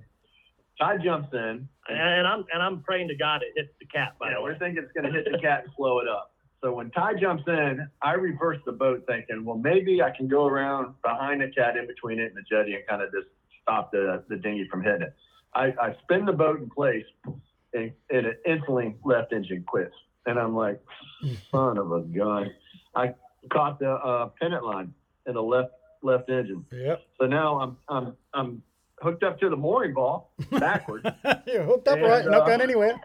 Ty 0.81 0.99
jumps 0.99 1.29
in. 1.33 1.69
and, 1.89 1.99
and 1.99 2.27
I'm 2.27 2.45
and 2.53 2.63
I'm 2.63 2.81
praying 2.83 3.09
to 3.09 3.17
God 3.17 3.43
it 3.43 3.53
hits 3.57 3.73
the 3.81 3.87
cat. 3.87 4.15
By 4.21 4.29
Yeah, 4.29 4.35
the 4.37 4.43
way. 4.43 4.53
we're 4.53 4.59
thinking 4.59 4.85
it's 4.85 4.93
going 4.93 5.13
to 5.13 5.13
hit 5.13 5.31
the 5.31 5.39
cat 5.43 5.65
and 5.65 5.73
slow 5.77 5.99
it 6.01 6.09
up. 6.09 6.33
So 6.63 6.73
when 6.73 6.91
Ty 6.91 7.15
jumps 7.21 7.45
in, 7.47 7.89
I 8.03 8.13
reverse 8.15 8.59
the 8.67 8.73
boat 8.73 9.05
thinking, 9.07 9.45
well, 9.45 9.57
maybe 9.57 10.03
I 10.03 10.11
can 10.11 10.27
go 10.27 10.47
around 10.47 10.95
behind 11.05 11.41
the 11.41 11.49
cat 11.57 11.77
in 11.77 11.87
between 11.87 12.19
it 12.19 12.33
and 12.33 12.37
the 12.37 12.43
jetty 12.51 12.75
and 12.75 12.85
kind 12.89 13.01
of 13.01 13.13
just 13.13 13.29
stop 13.63 13.93
the, 13.93 14.25
the 14.29 14.37
dinghy 14.37 14.67
from 14.69 14.83
hitting 14.83 15.03
it. 15.03 15.15
I, 15.55 15.75
I 15.81 15.97
spin 16.03 16.25
the 16.25 16.33
boat 16.33 16.61
in 16.61 16.69
place 16.71 17.05
and, 17.73 17.93
and 18.11 18.27
it 18.27 18.41
instantly 18.47 18.97
left 19.05 19.33
engine 19.33 19.65
quits. 19.67 19.95
And 20.27 20.39
I'm 20.39 20.55
like, 20.55 20.81
son 21.51 21.79
of 21.79 21.93
a 21.93 22.01
gun. 22.01 22.51
I 22.95 23.15
caught 23.51 23.79
the 23.79 23.93
uh, 23.93 24.31
pennant 24.41 24.65
line 24.65 24.93
in 25.27 25.35
the 25.35 25.43
left 25.43 25.73
left 26.03 26.29
engine. 26.31 26.65
Yep. 26.73 27.03
So 27.21 27.27
now 27.27 27.61
I'm 27.61 27.77
I'm 27.89 28.17
I'm 28.35 28.63
hooked 29.01 29.23
up 29.23 29.39
to 29.41 29.49
the 29.49 29.57
mooring 29.57 29.95
ball 29.95 30.33
backwards. 30.51 31.07
You're 31.47 31.63
hooked 31.63 31.89
up 31.89 31.99
And, 31.99 32.07
right, 32.07 32.25
not 32.25 32.43
uh, 32.43 32.47
going 32.47 32.61
anywhere. 32.61 33.01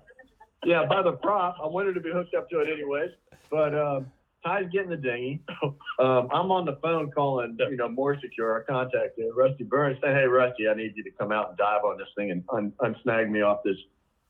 yeah, 0.64 0.84
by 0.86 1.02
the 1.02 1.12
prop. 1.12 1.56
I 1.62 1.66
wanted 1.66 1.94
to 1.94 2.00
be 2.00 2.10
hooked 2.10 2.34
up 2.34 2.50
to 2.50 2.60
it 2.60 2.68
anyways. 2.70 3.10
But 3.50 3.74
um, 3.74 4.12
Ty's 4.44 4.64
getting 4.72 4.90
the 4.90 4.96
dinghy. 4.96 5.42
Um, 6.00 6.28
I'm 6.32 6.52
on 6.52 6.64
the 6.64 6.78
phone 6.80 7.10
calling, 7.10 7.56
you 7.58 7.76
know, 7.76 7.88
Moor 7.88 8.16
Seacure, 8.16 8.52
our 8.52 8.60
contact 8.62 9.16
there, 9.18 9.32
Rusty 9.32 9.64
Burns, 9.64 9.98
saying, 10.00 10.14
"Hey, 10.14 10.26
Rusty, 10.26 10.68
I 10.68 10.74
need 10.74 10.92
you 10.94 11.02
to 11.02 11.10
come 11.10 11.32
out 11.32 11.48
and 11.48 11.58
dive 11.58 11.82
on 11.82 11.98
this 11.98 12.06
thing 12.16 12.30
and 12.30 12.44
un- 12.50 12.72
unsnag 12.78 13.28
me 13.28 13.40
off 13.42 13.64
this, 13.64 13.76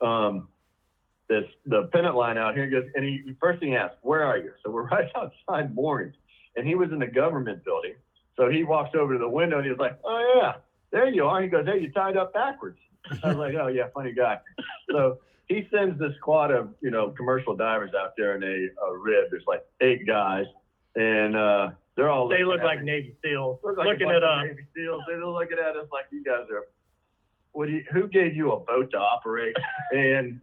um, 0.00 0.48
this 1.28 1.44
the 1.66 1.90
pennant 1.92 2.14
line 2.14 2.38
out 2.38 2.54
here." 2.54 2.64
He 2.64 2.70
goes, 2.70 2.84
and 2.94 3.04
he 3.04 3.36
first 3.38 3.60
thing 3.60 3.72
he 3.72 3.76
asks, 3.76 3.98
"Where 4.00 4.24
are 4.24 4.38
you?" 4.38 4.52
So 4.64 4.70
we're 4.70 4.84
right 4.88 5.10
outside 5.14 5.74
moorings, 5.74 6.14
and 6.56 6.66
he 6.66 6.74
was 6.74 6.90
in 6.90 7.00
the 7.00 7.06
government 7.06 7.62
building. 7.66 7.96
So 8.38 8.48
he 8.48 8.64
walks 8.64 8.94
over 8.98 9.12
to 9.12 9.18
the 9.18 9.28
window 9.28 9.58
and 9.58 9.66
he's 9.68 9.78
like, 9.78 9.98
"Oh 10.04 10.34
yeah, 10.40 10.54
there 10.90 11.08
you 11.10 11.26
are." 11.26 11.42
He 11.42 11.48
goes, 11.48 11.66
"Hey, 11.66 11.80
you 11.82 11.92
tied 11.92 12.16
up 12.16 12.32
backwards." 12.32 12.78
I 13.22 13.28
was 13.28 13.36
like, 13.36 13.54
"Oh 13.60 13.66
yeah, 13.66 13.88
funny 13.92 14.12
guy." 14.12 14.38
So 14.90 15.18
he 15.48 15.66
sends 15.74 15.98
this 15.98 16.12
squad 16.16 16.50
of 16.50 16.74
you 16.80 16.90
know 16.90 17.10
commercial 17.10 17.56
divers 17.56 17.90
out 17.98 18.12
there 18.16 18.36
in 18.36 18.42
a, 18.42 18.86
a 18.86 18.98
rib. 18.98 19.28
There's 19.30 19.44
like 19.46 19.64
eight 19.80 20.06
guys, 20.06 20.44
and 20.94 21.36
uh, 21.36 21.70
They're 21.96 22.10
all. 22.10 22.28
They 22.28 22.44
look 22.44 22.62
like 22.62 22.80
me. 22.80 22.86
Navy 22.92 23.16
SEAls, 23.24 23.58
Look 23.64 23.78
like 23.78 23.86
a 23.86 23.90
looking 23.90 24.10
at 24.10 24.22
us. 24.22 24.44
Navy 24.46 24.66
SEALs. 24.76 25.02
They're 25.08 25.24
looking 25.24 25.58
at 25.58 25.76
us 25.76 25.86
like 25.92 26.04
you 26.10 26.22
guys 26.22 26.46
are. 26.50 26.66
What 27.52 27.66
do 27.66 27.72
you, 27.72 27.84
who 27.92 28.08
gave 28.08 28.36
you 28.36 28.52
a 28.52 28.60
boat 28.60 28.90
to 28.92 28.98
operate? 28.98 29.56
and 29.92 30.40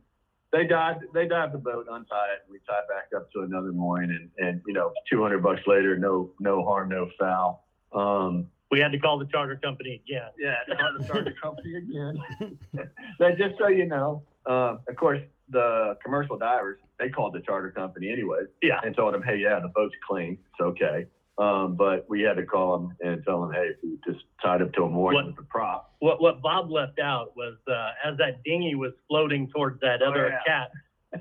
they 0.51 0.65
dive, 0.65 0.97
they 1.13 1.27
dive 1.27 1.51
the 1.51 1.57
boat, 1.57 1.85
untie 1.89 2.27
it, 2.33 2.43
and 2.45 2.51
we 2.51 2.59
tie 2.67 2.81
back 2.89 3.09
up 3.15 3.31
to 3.33 3.41
another 3.41 3.71
mooring, 3.71 4.09
and 4.09 4.29
and 4.45 4.61
you 4.65 4.73
know, 4.73 4.91
two 5.09 5.21
hundred 5.21 5.43
bucks 5.43 5.61
later, 5.67 5.97
no 5.97 6.31
no 6.39 6.63
harm, 6.63 6.89
no 6.89 7.09
foul. 7.19 7.63
Um, 7.93 8.47
We 8.71 8.79
had 8.79 8.91
to 8.91 8.99
call 8.99 9.19
the 9.19 9.25
charter 9.25 9.55
company 9.63 10.01
again. 10.05 10.29
yeah, 10.39 10.55
it's 10.67 10.79
hard 10.79 10.99
to 10.99 11.05
start 11.05 11.25
the 11.25 11.31
charter 11.31 11.37
company 11.43 11.75
again. 11.75 13.37
just 13.37 13.55
so 13.59 13.67
you 13.67 13.85
know, 13.85 14.23
uh, 14.47 14.77
of 14.87 14.95
course, 14.97 15.21
the 15.49 15.97
commercial 16.03 16.37
divers 16.37 16.79
they 16.99 17.09
called 17.09 17.33
the 17.33 17.41
charter 17.41 17.71
company 17.71 18.09
anyways 18.09 18.47
Yeah. 18.63 18.79
and 18.83 18.95
told 18.95 19.13
them, 19.13 19.21
hey, 19.21 19.35
yeah, 19.37 19.59
the 19.59 19.67
boat's 19.75 19.93
clean, 20.09 20.37
it's 20.51 20.61
okay. 20.61 21.05
Um, 21.37 21.75
but 21.75 22.05
we 22.09 22.21
had 22.21 22.37
to 22.37 22.45
call 22.45 22.77
them 22.79 22.95
and 23.01 23.21
tell 23.25 23.41
them, 23.41 23.51
hey, 23.51 23.67
if 23.75 23.75
you 23.83 23.99
just 24.07 24.23
tied 24.41 24.61
up 24.61 24.71
to 24.73 24.83
a 24.83 24.89
mooring 24.89 25.15
What- 25.17 25.25
with 25.25 25.35
the 25.35 25.43
prop. 25.43 25.93
What 25.99 26.21
what 26.21 26.41
Bob 26.41 26.71
left 26.71 26.97
out 26.99 27.35
was 27.35 27.57
uh, 27.67 27.91
as 28.09 28.17
that 28.17 28.41
dinghy 28.43 28.75
was 28.75 28.93
floating 29.09 29.49
towards 29.49 29.79
that 29.81 30.01
Oh, 30.01 30.09
other 30.11 30.29
yeah. 30.29 30.39
cat, 30.47 30.71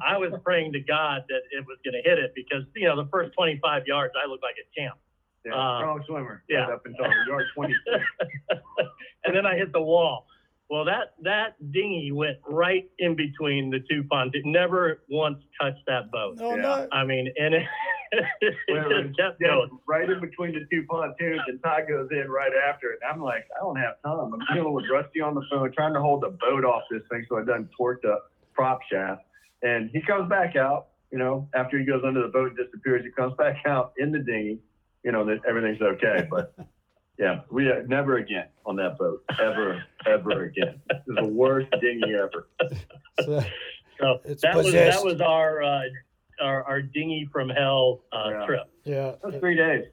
I 0.04 0.16
was 0.18 0.32
praying 0.44 0.72
to 0.74 0.80
God 0.80 1.24
that 1.28 1.42
it 1.50 1.64
was 1.66 1.78
going 1.84 2.00
to 2.00 2.08
hit 2.08 2.18
it 2.20 2.32
because 2.36 2.62
you 2.76 2.86
know 2.86 2.94
the 2.96 3.08
first 3.10 3.32
25 3.34 3.86
yards 3.88 4.14
I 4.22 4.28
looked 4.28 4.44
like 4.44 4.54
a 4.62 4.66
champ, 4.80 4.96
Yeah, 5.44 5.54
Uh, 5.54 5.78
strong 5.80 6.04
swimmer. 6.06 6.44
yeah. 6.48 6.60
Right 6.66 6.72
up 6.74 6.86
until 6.86 7.06
yard 7.26 7.46
20. 7.56 7.74
and 9.24 9.34
then 9.34 9.44
I 9.46 9.56
hit 9.56 9.72
the 9.72 9.82
wall. 9.82 10.26
Well, 10.70 10.84
that 10.86 11.14
that 11.22 11.56
dinghy 11.72 12.10
went 12.12 12.38
right 12.48 12.88
in 12.98 13.14
between 13.14 13.70
the 13.70 13.80
two 13.88 14.02
pontoons. 14.10 14.44
Never 14.46 15.02
once 15.08 15.38
touched 15.60 15.84
that 15.86 16.10
boat. 16.10 16.38
Oh 16.40 16.56
Yeah. 16.56 16.62
no! 16.62 16.88
I 16.90 17.04
mean, 17.04 17.32
and 17.38 17.54
it, 17.54 17.62
it 18.40 18.54
Well, 18.70 18.88
just 19.02 19.16
kept 19.18 19.36
Yeah, 19.40 19.48
going. 19.48 19.78
right 19.86 20.08
in 20.08 20.20
between 20.20 20.52
the 20.54 20.64
two 20.70 20.84
pontoons, 20.88 21.42
and 21.48 21.62
Ty 21.62 21.82
goes 21.86 22.08
in 22.10 22.30
right 22.30 22.52
after 22.68 22.92
it. 22.92 23.00
And 23.02 23.12
I'm 23.12 23.22
like, 23.22 23.44
I 23.56 23.60
don't 23.60 23.76
have 23.76 24.00
time. 24.02 24.32
I'm 24.32 24.56
dealing 24.56 24.72
with 24.72 24.86
Rusty 24.90 25.20
on 25.20 25.34
the 25.34 25.42
phone, 25.50 25.70
trying 25.72 25.92
to 25.94 26.00
hold 26.00 26.22
the 26.22 26.30
boat 26.30 26.64
off 26.64 26.82
this 26.90 27.02
thing 27.10 27.26
so 27.28 27.36
it 27.36 27.46
doesn't 27.46 27.68
torque 27.76 28.00
the 28.02 28.16
prop 28.54 28.80
shaft. 28.90 29.22
And 29.62 29.90
he 29.92 30.00
comes 30.00 30.28
back 30.30 30.56
out, 30.56 30.88
you 31.10 31.18
know, 31.18 31.48
after 31.54 31.78
he 31.78 31.84
goes 31.84 32.02
under 32.06 32.22
the 32.22 32.28
boat 32.28 32.48
and 32.48 32.56
disappears, 32.56 33.04
he 33.04 33.10
comes 33.10 33.34
back 33.36 33.56
out 33.66 33.92
in 33.98 34.12
the 34.12 34.18
dinghy, 34.18 34.60
you 35.04 35.12
know, 35.12 35.24
that 35.26 35.40
everything's 35.46 35.80
okay. 35.82 36.26
But 36.30 36.54
yeah, 37.18 37.40
we 37.50 37.70
uh, 37.70 37.76
never 37.86 38.16
again 38.18 38.46
on 38.66 38.76
that 38.76 38.98
boat, 38.98 39.22
ever, 39.40 39.82
ever 40.06 40.44
again. 40.44 40.80
This 40.88 40.98
is 41.08 41.16
the 41.16 41.24
worst 41.28 41.68
dinghy 41.80 42.14
ever. 42.14 42.48
So, 43.24 43.40
So 44.00 44.20
It's 44.24 44.42
that 44.42 44.56
was 44.56 44.72
that 44.72 45.04
was 45.04 45.20
our 45.20 45.62
uh, 45.62 45.80
our, 46.40 46.64
our 46.64 46.82
dinghy 46.82 47.28
from 47.32 47.48
hell 47.48 48.02
uh, 48.12 48.30
Yeah. 48.30 48.46
trip. 48.46 48.60
yeah, 48.84 49.10
That 49.22 49.24
was 49.24 49.34
three 49.36 49.54
days. 49.56 49.84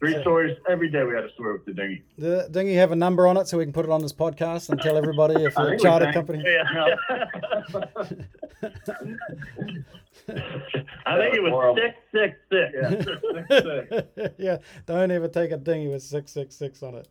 Three 0.00 0.20
stories. 0.20 0.56
Every 0.68 0.90
day 0.90 1.02
we 1.04 1.14
had 1.14 1.24
a 1.24 1.32
story 1.32 1.52
with 1.54 1.64
the 1.66 1.72
dinghy. 1.72 2.02
the 2.16 2.48
dinghy 2.50 2.74
have 2.74 2.92
a 2.92 2.96
number 2.96 3.26
on 3.26 3.36
it 3.36 3.48
so 3.48 3.58
we 3.58 3.64
can 3.64 3.72
put 3.72 3.84
it 3.84 3.90
on 3.90 4.00
this 4.00 4.12
podcast 4.12 4.68
and 4.70 4.80
tell 4.80 4.96
everybody 4.96 5.42
if 5.44 5.54
you're 5.58 5.72
a 5.72 5.78
charter 5.78 6.12
company. 6.12 6.44
Yeah. 6.46 6.94
I 11.06 11.16
think 11.18 11.34
it 11.34 11.42
was 11.42 11.50
Horrible. 11.52 11.80
six 11.80 11.96
six 12.12 12.36
six. 12.50 13.06
Yeah. 13.50 14.28
yeah, 14.38 14.56
don't 14.86 15.10
ever 15.10 15.28
take 15.28 15.50
a 15.52 15.56
dinghy 15.56 15.88
with 15.88 16.02
six 16.02 16.32
six 16.32 16.54
six 16.56 16.82
on 16.82 17.02
it. 17.02 17.08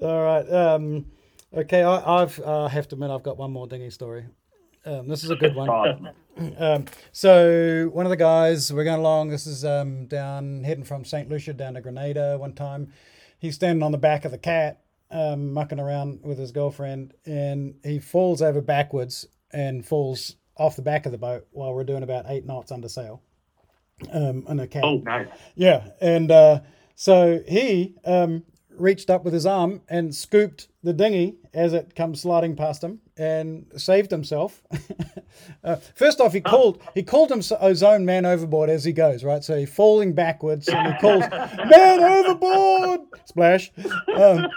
All 0.00 0.24
right. 0.24 0.50
Um, 0.50 1.06
okay, 1.54 1.82
I, 1.82 2.22
I've 2.22 2.40
uh, 2.40 2.68
have 2.68 2.88
to 2.88 2.94
admit 2.94 3.10
I've 3.10 3.22
got 3.22 3.36
one 3.36 3.52
more 3.52 3.66
dinghy 3.66 3.90
story. 3.90 4.24
Um, 4.84 5.08
this 5.08 5.24
is 5.24 5.30
a 5.30 5.36
good 5.36 5.54
one. 5.54 6.14
Um, 6.58 6.86
so 7.12 7.90
one 7.92 8.06
of 8.06 8.10
the 8.10 8.16
guys 8.16 8.72
we're 8.72 8.82
going 8.82 8.98
along. 8.98 9.28
This 9.28 9.46
is 9.46 9.64
um, 9.64 10.06
down 10.06 10.64
heading 10.64 10.82
from 10.82 11.04
Saint 11.04 11.28
Lucia 11.28 11.52
down 11.52 11.74
to 11.74 11.80
Grenada. 11.80 12.36
One 12.38 12.54
time, 12.54 12.92
he's 13.38 13.54
standing 13.54 13.84
on 13.84 13.92
the 13.92 13.98
back 13.98 14.24
of 14.24 14.32
the 14.32 14.38
cat, 14.38 14.82
um, 15.12 15.52
mucking 15.52 15.78
around 15.78 16.22
with 16.24 16.38
his 16.38 16.50
girlfriend, 16.50 17.14
and 17.24 17.76
he 17.84 18.00
falls 18.00 18.42
over 18.42 18.60
backwards 18.60 19.28
and 19.52 19.86
falls 19.86 20.34
off 20.56 20.74
the 20.74 20.82
back 20.82 21.06
of 21.06 21.12
the 21.12 21.18
boat 21.18 21.46
while 21.52 21.72
we're 21.72 21.84
doing 21.84 22.02
about 22.02 22.24
eight 22.26 22.44
knots 22.44 22.72
under 22.72 22.88
sail. 22.88 23.22
Um, 24.12 24.44
in 24.48 24.58
a 24.58 24.66
cat. 24.66 24.82
Oh, 24.82 24.96
Nice. 24.98 25.28
Yeah, 25.54 25.86
and 26.00 26.32
uh, 26.32 26.60
so 26.96 27.44
he 27.46 27.94
um, 28.04 28.42
reached 28.76 29.10
up 29.10 29.24
with 29.24 29.32
his 29.32 29.46
arm 29.46 29.80
and 29.88 30.14
scooped 30.14 30.68
the 30.82 30.92
dinghy 30.92 31.36
as 31.52 31.72
it 31.72 31.94
comes 31.94 32.20
sliding 32.20 32.56
past 32.56 32.82
him 32.82 33.00
and 33.16 33.66
saved 33.76 34.10
himself. 34.10 34.62
uh, 35.64 35.76
first 35.94 36.20
off, 36.20 36.32
he 36.32 36.40
called 36.40 36.82
he 36.94 37.02
called 37.02 37.30
him 37.30 37.40
his 37.40 37.82
own 37.82 38.04
man 38.04 38.26
overboard 38.26 38.70
as 38.70 38.84
he 38.84 38.92
goes. 38.92 39.24
Right, 39.24 39.42
so 39.42 39.56
he's 39.56 39.72
falling 39.72 40.12
backwards 40.12 40.68
and 40.68 40.94
he 40.94 41.00
calls 41.00 41.20
man 41.30 42.02
overboard 42.02 43.00
splash. 43.24 43.70
Um, 44.14 44.48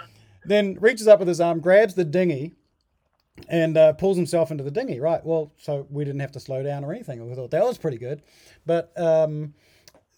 then 0.45 0.77
reaches 0.79 1.07
up 1.07 1.19
with 1.19 1.27
his 1.27 1.41
arm, 1.41 1.59
grabs 1.59 1.93
the 1.93 2.05
dinghy. 2.05 2.53
And 3.49 3.77
uh, 3.77 3.93
pulls 3.93 4.17
himself 4.17 4.49
into 4.49 4.63
the 4.63 4.71
dinghy, 4.71 4.99
right? 4.99 5.23
Well, 5.23 5.53
so 5.57 5.85
we 5.91 6.03
didn't 6.03 6.21
have 6.21 6.31
to 6.31 6.39
slow 6.39 6.63
down 6.63 6.83
or 6.83 6.91
anything. 6.91 7.23
We 7.29 7.35
thought 7.35 7.51
that 7.51 7.63
was 7.63 7.77
pretty 7.77 7.99
good, 7.99 8.23
but 8.65 8.91
um, 8.99 9.53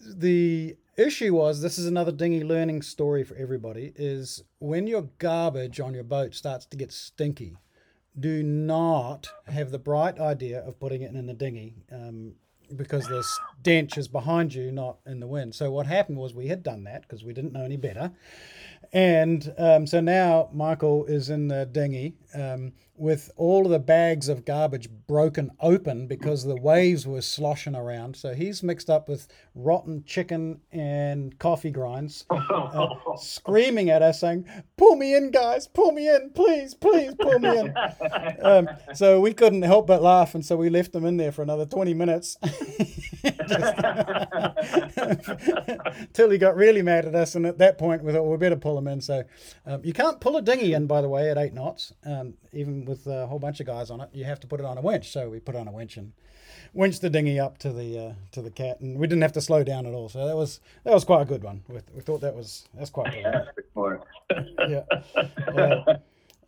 the 0.00 0.76
issue 0.96 1.34
was 1.34 1.60
this 1.60 1.78
is 1.78 1.86
another 1.86 2.12
dinghy 2.12 2.44
learning 2.44 2.82
story 2.82 3.24
for 3.24 3.34
everybody 3.36 3.92
is 3.96 4.42
when 4.58 4.86
your 4.86 5.08
garbage 5.18 5.80
on 5.80 5.94
your 5.94 6.04
boat 6.04 6.34
starts 6.34 6.66
to 6.66 6.76
get 6.76 6.92
stinky 6.92 7.56
do 8.18 8.42
not 8.42 9.30
have 9.46 9.70
the 9.70 9.78
bright 9.78 10.18
idea 10.18 10.60
of 10.60 10.78
putting 10.80 11.02
it 11.02 11.14
in 11.14 11.26
the 11.26 11.34
dinghy 11.34 11.74
um, 11.92 12.34
because 12.76 13.06
the 13.08 13.22
stench 13.60 13.98
is 13.98 14.08
behind 14.08 14.54
you 14.54 14.70
not 14.70 14.98
in 15.06 15.20
the 15.20 15.26
wind. 15.26 15.54
So 15.54 15.70
what 15.70 15.86
happened 15.86 16.18
was 16.18 16.34
we 16.34 16.48
had 16.48 16.62
done 16.62 16.84
that 16.84 17.02
because 17.02 17.24
we 17.24 17.32
didn't 17.32 17.52
know 17.52 17.64
any 17.64 17.76
better. 17.76 18.12
And 18.92 19.52
um, 19.58 19.86
so 19.86 20.00
now 20.00 20.50
Michael 20.52 21.04
is 21.06 21.30
in 21.30 21.48
the 21.48 21.66
dinghy 21.66 22.14
um, 22.34 22.72
with 22.96 23.30
all 23.36 23.64
of 23.64 23.70
the 23.70 23.78
bags 23.78 24.28
of 24.28 24.44
garbage 24.44 24.88
broken 25.06 25.50
open 25.60 26.06
because 26.06 26.44
the 26.44 26.56
waves 26.56 27.06
were 27.06 27.22
sloshing 27.22 27.74
around. 27.74 28.14
So 28.14 28.34
he's 28.34 28.62
mixed 28.62 28.90
up 28.90 29.08
with 29.08 29.26
rotten 29.54 30.04
chicken 30.04 30.60
and 30.70 31.38
coffee 31.38 31.70
grinds, 31.70 32.26
uh, 32.30 32.88
screaming 33.16 33.88
at 33.88 34.02
us, 34.02 34.20
saying, 34.20 34.46
Pull 34.76 34.96
me 34.96 35.14
in, 35.14 35.30
guys, 35.30 35.66
pull 35.66 35.92
me 35.92 36.08
in, 36.08 36.30
please, 36.34 36.74
please, 36.74 37.14
pull 37.18 37.38
me 37.38 37.58
in. 37.58 37.74
Um, 38.42 38.68
so 38.94 39.20
we 39.20 39.32
couldn't 39.32 39.62
help 39.62 39.86
but 39.86 40.02
laugh. 40.02 40.34
And 40.34 40.44
so 40.44 40.56
we 40.56 40.68
left 40.68 40.94
him 40.94 41.06
in 41.06 41.16
there 41.16 41.32
for 41.32 41.42
another 41.42 41.64
20 41.64 41.94
minutes 41.94 42.36
till 46.12 46.30
he 46.30 46.38
got 46.38 46.56
really 46.56 46.82
mad 46.82 47.06
at 47.06 47.14
us. 47.14 47.34
And 47.34 47.46
at 47.46 47.58
that 47.58 47.78
point, 47.78 48.04
we 48.04 48.12
thought, 48.12 48.24
we 48.24 48.36
better 48.36 48.56
pull 48.56 48.76
him 48.76 48.88
in. 48.88 49.00
So 49.00 49.24
um, 49.66 49.80
you 49.84 49.92
can't 49.92 50.20
pull 50.20 50.36
a 50.36 50.42
dinghy 50.42 50.74
in, 50.74 50.86
by 50.86 51.00
the 51.00 51.08
way, 51.08 51.30
at 51.30 51.38
eight 51.38 51.54
knots, 51.54 51.92
um, 52.20 52.34
even 52.52 52.84
with 52.84 53.06
a 53.06 53.26
whole 53.26 53.38
bunch 53.38 53.60
of 53.60 53.66
guys 53.66 53.90
on 53.90 54.00
it. 54.00 54.10
You 54.12 54.24
have 54.24 54.40
to 54.40 54.46
put 54.46 54.60
it 54.60 54.66
on 54.66 54.78
a 54.78 54.80
winch. 54.80 55.10
So 55.12 55.28
we 55.28 55.40
put 55.40 55.56
on 55.56 55.68
a 55.68 55.72
winch 55.72 55.96
and 55.96 56.12
winched 56.72 57.00
the 57.00 57.10
dinghy 57.10 57.38
up 57.40 57.58
to 57.58 57.72
the 57.72 57.98
uh, 57.98 58.12
to 58.32 58.42
the 58.42 58.50
cat, 58.50 58.80
and 58.80 58.98
we 58.98 59.06
didn't 59.06 59.22
have 59.22 59.32
to 59.32 59.40
slow 59.40 59.64
down 59.64 59.86
at 59.86 59.94
all. 59.94 60.08
So 60.08 60.26
that 60.26 60.36
was 60.36 60.60
that 60.84 60.92
was 60.92 61.04
quite 61.04 61.22
a 61.22 61.24
good 61.24 61.42
one. 61.42 61.62
We, 61.68 61.80
we 61.94 62.00
thought 62.00 62.20
that 62.20 62.34
was 62.34 62.68
that's 62.74 62.90
quite 62.90 63.12
good. 63.12 63.24
Yeah. 64.68 64.84
Uh, 65.48 65.94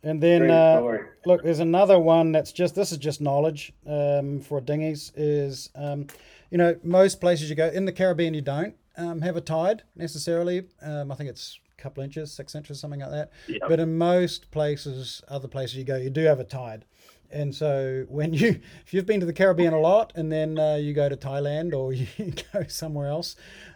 and 0.03 0.21
then 0.21 0.49
uh, 0.49 0.81
look, 1.25 1.43
there's 1.43 1.59
another 1.59 1.99
one 1.99 2.31
that's 2.31 2.51
just 2.51 2.75
this 2.75 2.91
is 2.91 2.97
just 2.97 3.21
knowledge 3.21 3.73
um, 3.87 4.39
for 4.39 4.61
dinghies. 4.61 5.11
Is 5.15 5.69
um, 5.75 6.07
you 6.51 6.57
know 6.57 6.75
most 6.83 7.21
places 7.21 7.49
you 7.49 7.55
go 7.55 7.67
in 7.67 7.85
the 7.85 7.91
Caribbean 7.91 8.33
you 8.33 8.41
don't 8.41 8.75
um, 8.97 9.21
have 9.21 9.35
a 9.35 9.41
tide 9.41 9.83
necessarily. 9.95 10.65
Um, 10.81 11.11
I 11.11 11.15
think 11.15 11.29
it's 11.29 11.59
couple 11.83 12.03
inches, 12.03 12.31
six 12.31 12.55
inches, 12.55 12.79
something 12.79 13.01
like 13.01 13.11
that. 13.11 13.31
Yep. 13.47 13.61
But 13.67 13.79
in 13.79 13.97
most 13.97 14.49
places, 14.51 15.21
other 15.27 15.47
places 15.47 15.75
you 15.75 15.83
go, 15.83 15.97
you 15.97 16.09
do 16.09 16.21
have 16.21 16.39
a 16.39 16.43
tide. 16.43 16.85
And 17.29 17.53
so 17.53 18.05
when 18.09 18.33
you, 18.33 18.59
if 18.85 18.93
you've 18.93 19.05
been 19.05 19.19
to 19.19 19.25
the 19.25 19.33
Caribbean 19.33 19.73
a 19.73 19.79
lot, 19.79 20.13
and 20.15 20.31
then 20.31 20.57
uh, 20.57 20.75
you 20.75 20.93
go 20.93 21.09
to 21.09 21.17
Thailand 21.17 21.73
or 21.73 21.93
you 21.93 22.07
go 22.53 22.63
somewhere 22.67 23.07
else, 23.07 23.35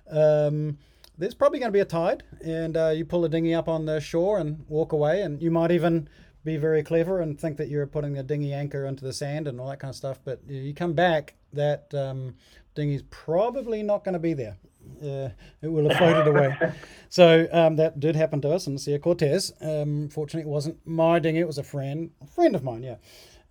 um, 0.10 0.78
there's 1.18 1.34
probably 1.34 1.60
going 1.60 1.72
to 1.72 1.74
be 1.74 1.80
a 1.80 1.86
tide, 1.86 2.24
and 2.46 2.78
uh, 2.78 2.90
you 2.90 3.04
pull 3.04 3.26
a 3.26 3.30
dinghy 3.30 3.56
up 3.56 3.68
on 3.68 3.86
the 3.86 4.00
shore 4.00 4.38
and 4.38 4.64
walk 4.68 4.92
away, 4.94 5.22
and 5.22 5.42
you 5.42 5.50
might 5.50 5.72
even 5.72 6.08
be 6.44 6.58
very 6.58 6.84
clever 6.84 7.22
and 7.22 7.40
think 7.40 7.58
that 7.58 7.68
you're 7.70 7.88
putting 7.88 8.18
a 8.18 8.24
dinghy 8.24 8.54
anchor 8.54 8.86
into 8.86 9.04
the 9.04 9.12
sand 9.12 9.48
and 9.48 9.60
all 9.60 9.68
that 9.68 9.80
kind 9.80 9.90
of 9.90 9.96
stuff. 9.96 10.20
But 10.24 10.42
you 10.48 10.74
come 10.74 10.94
back, 10.94 11.34
that 11.54 11.92
um, 11.94 12.36
dinghy's 12.76 13.04
probably 13.10 13.82
not 13.82 14.04
going 14.04 14.14
to 14.14 14.20
be 14.20 14.34
there. 14.34 14.58
Uh, 15.02 15.30
it 15.62 15.68
will 15.68 15.90
have 15.90 15.98
floated 15.98 16.28
away. 16.28 16.56
So 17.10 17.48
um, 17.54 17.78
that 17.78 18.02
did 18.02 18.18
happen 18.18 18.42
to 18.42 18.52
us 18.52 18.68
in 18.68 18.74
the 18.74 18.80
Sea 18.80 18.98
Cortez. 18.98 19.54
Um, 19.62 20.10
fortunately, 20.10 20.42
it 20.42 20.54
wasn't 20.54 20.86
my 20.86 21.20
dinghy; 21.20 21.40
it 21.40 21.48
was 21.48 21.58
a 21.58 21.64
friend, 21.64 22.12
a 22.22 22.28
friend 22.28 22.54
of 22.54 22.66
mine. 22.66 22.84
Yeah, 22.84 22.98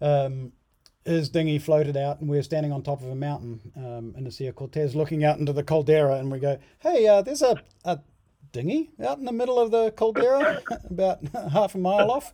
um, 0.03 0.53
his 1.07 1.31
dinghy 1.31 1.59
floated 1.59 1.97
out, 1.97 2.21
and 2.21 2.29
we 2.29 2.37
were 2.37 2.43
standing 2.43 2.71
on 2.71 2.83
top 2.83 3.01
of 3.01 3.09
a 3.09 3.15
mountain 3.15 3.73
um, 3.75 4.15
in 4.15 4.25
the 4.25 4.31
Sea 4.31 4.53
Cortez, 4.53 4.95
looking 4.95 5.25
out 5.25 5.39
into 5.39 5.55
the 5.55 5.63
caldera, 5.63 6.17
and 6.17 6.31
we 6.31 6.39
go, 6.39 6.59
"Hey, 6.81 7.07
uh, 7.07 7.23
there's 7.23 7.41
a, 7.41 7.57
a 7.87 7.99
dinghy 8.53 8.91
out 9.05 9.19
in 9.19 9.25
the 9.25 9.33
middle 9.33 9.59
of 9.59 9.71
the 9.71 9.91
caldera, 9.93 10.61
about 10.91 11.21
half 11.53 11.75
a 11.75 11.79
mile 11.79 12.11
off. 12.11 12.33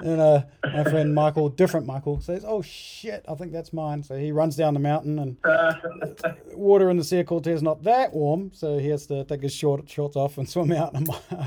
And 0.00 0.20
uh, 0.20 0.42
my 0.62 0.84
friend 0.84 1.14
Michael, 1.14 1.48
different 1.48 1.86
Michael, 1.86 2.20
says, 2.20 2.44
"Oh 2.46 2.60
shit, 2.62 3.24
I 3.28 3.34
think 3.34 3.52
that's 3.52 3.72
mine." 3.72 4.02
So 4.02 4.16
he 4.16 4.32
runs 4.32 4.56
down 4.56 4.74
the 4.74 4.80
mountain, 4.80 5.18
and 5.18 5.36
water 6.54 6.90
in 6.90 6.96
the 6.98 7.04
Sea 7.04 7.20
of 7.20 7.26
Cortez 7.26 7.56
is 7.56 7.62
not 7.62 7.82
that 7.84 8.12
warm, 8.12 8.50
so 8.52 8.78
he 8.78 8.88
has 8.88 9.06
to 9.06 9.24
take 9.24 9.42
his 9.42 9.54
short 9.54 9.88
shorts 9.88 10.16
off 10.16 10.36
and 10.38 10.48
swim 10.48 10.72
out 10.72 10.94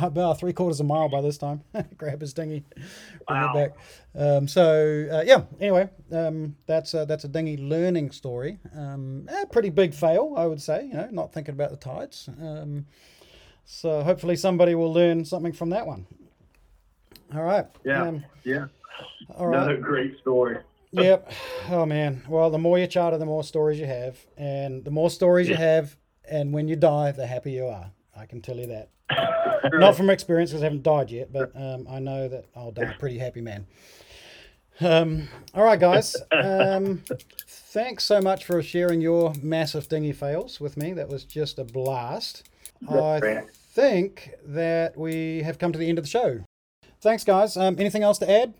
about 0.01 0.39
three 0.39 0.53
quarters 0.53 0.79
of 0.79 0.85
a 0.85 0.89
mile 0.89 1.09
by 1.09 1.21
this 1.21 1.37
time. 1.37 1.61
Grab 1.97 2.21
his 2.21 2.33
dinghy, 2.33 2.63
bring 3.27 3.39
Wow. 3.41 3.53
it 3.55 3.73
back. 3.75 3.77
Um, 4.15 4.47
so 4.47 5.07
uh, 5.11 5.23
yeah. 5.25 5.43
Anyway, 5.59 5.87
um, 6.11 6.55
that's 6.65 6.93
a, 6.95 7.05
that's 7.05 7.25
a 7.25 7.27
dinghy 7.27 7.57
learning 7.57 8.09
story. 8.11 8.57
Um, 8.75 9.29
a 9.29 9.45
pretty 9.45 9.69
big 9.69 9.93
fail, 9.93 10.33
I 10.35 10.47
would 10.47 10.61
say. 10.61 10.85
You 10.87 10.93
know, 10.95 11.07
not 11.11 11.33
thinking 11.33 11.53
about 11.53 11.69
the 11.69 11.77
tides. 11.77 12.27
So 13.71 14.01
hopefully 14.01 14.35
somebody 14.35 14.73
will 14.73 14.91
learn 14.91 15.23
something 15.23 15.53
from 15.53 15.69
that 15.69 15.85
one. 15.85 16.07
All 17.35 17.43
right. 17.43 17.67
Yeah. 17.85 18.01
Um, 18.01 18.25
Yeah. 18.43 18.65
all 19.37 19.47
right. 19.47 19.57
Another 19.57 19.77
great 19.77 20.17
story. 20.17 20.57
Yep. 20.91 21.31
Oh 21.69 21.85
man. 21.85 22.23
Well, 22.27 22.49
the 22.49 22.57
more 22.57 22.79
you 22.79 22.87
charter, 22.87 23.19
the 23.19 23.27
more 23.27 23.43
stories 23.43 23.79
you 23.79 23.85
have, 23.85 24.17
and 24.37 24.83
the 24.83 24.89
more 24.89 25.11
stories 25.11 25.47
you 25.47 25.55
have, 25.55 25.95
and 26.27 26.51
when 26.51 26.67
you 26.67 26.75
die, 26.75 27.11
the 27.11 27.27
happier 27.27 27.63
you 27.63 27.69
are. 27.69 27.91
I 28.17 28.25
can 28.25 28.41
tell 28.41 28.57
you 28.57 28.65
that. 28.67 28.89
Not 29.73 29.95
from 29.95 30.09
experience, 30.09 30.49
because 30.49 30.63
I 30.63 30.65
haven't 30.65 30.81
died 30.81 31.11
yet, 31.11 31.31
but 31.31 31.51
um, 31.55 31.85
I 31.87 31.99
know 31.99 32.27
that 32.27 32.45
I'll 32.55 32.71
die 32.71 32.91
a 32.91 32.97
pretty 32.97 33.19
happy 33.19 33.41
man. 33.41 33.67
Um, 34.81 35.27
all 35.53 35.63
right, 35.63 35.79
guys. 35.79 36.15
Um, 36.31 37.03
thanks 37.47 38.03
so 38.03 38.19
much 38.19 38.45
for 38.45 38.63
sharing 38.63 38.99
your 38.99 39.33
massive 39.43 39.87
dinghy 39.87 40.11
fails 40.13 40.59
with 40.59 40.75
me. 40.75 40.91
That 40.93 41.07
was 41.07 41.23
just 41.23 41.59
a 41.59 41.63
blast. 41.63 42.49
I. 42.89 43.43
think 43.79 44.31
that 44.45 44.97
we 44.97 45.41
have 45.43 45.57
come 45.57 45.71
to 45.71 45.79
the 45.79 45.87
end 45.87 45.97
of 45.97 46.03
the 46.03 46.09
show. 46.09 46.43
Thanks, 47.01 47.23
guys. 47.23 47.55
Um, 47.55 47.77
anything 47.79 48.03
else 48.03 48.17
to 48.19 48.29
add? 48.29 48.53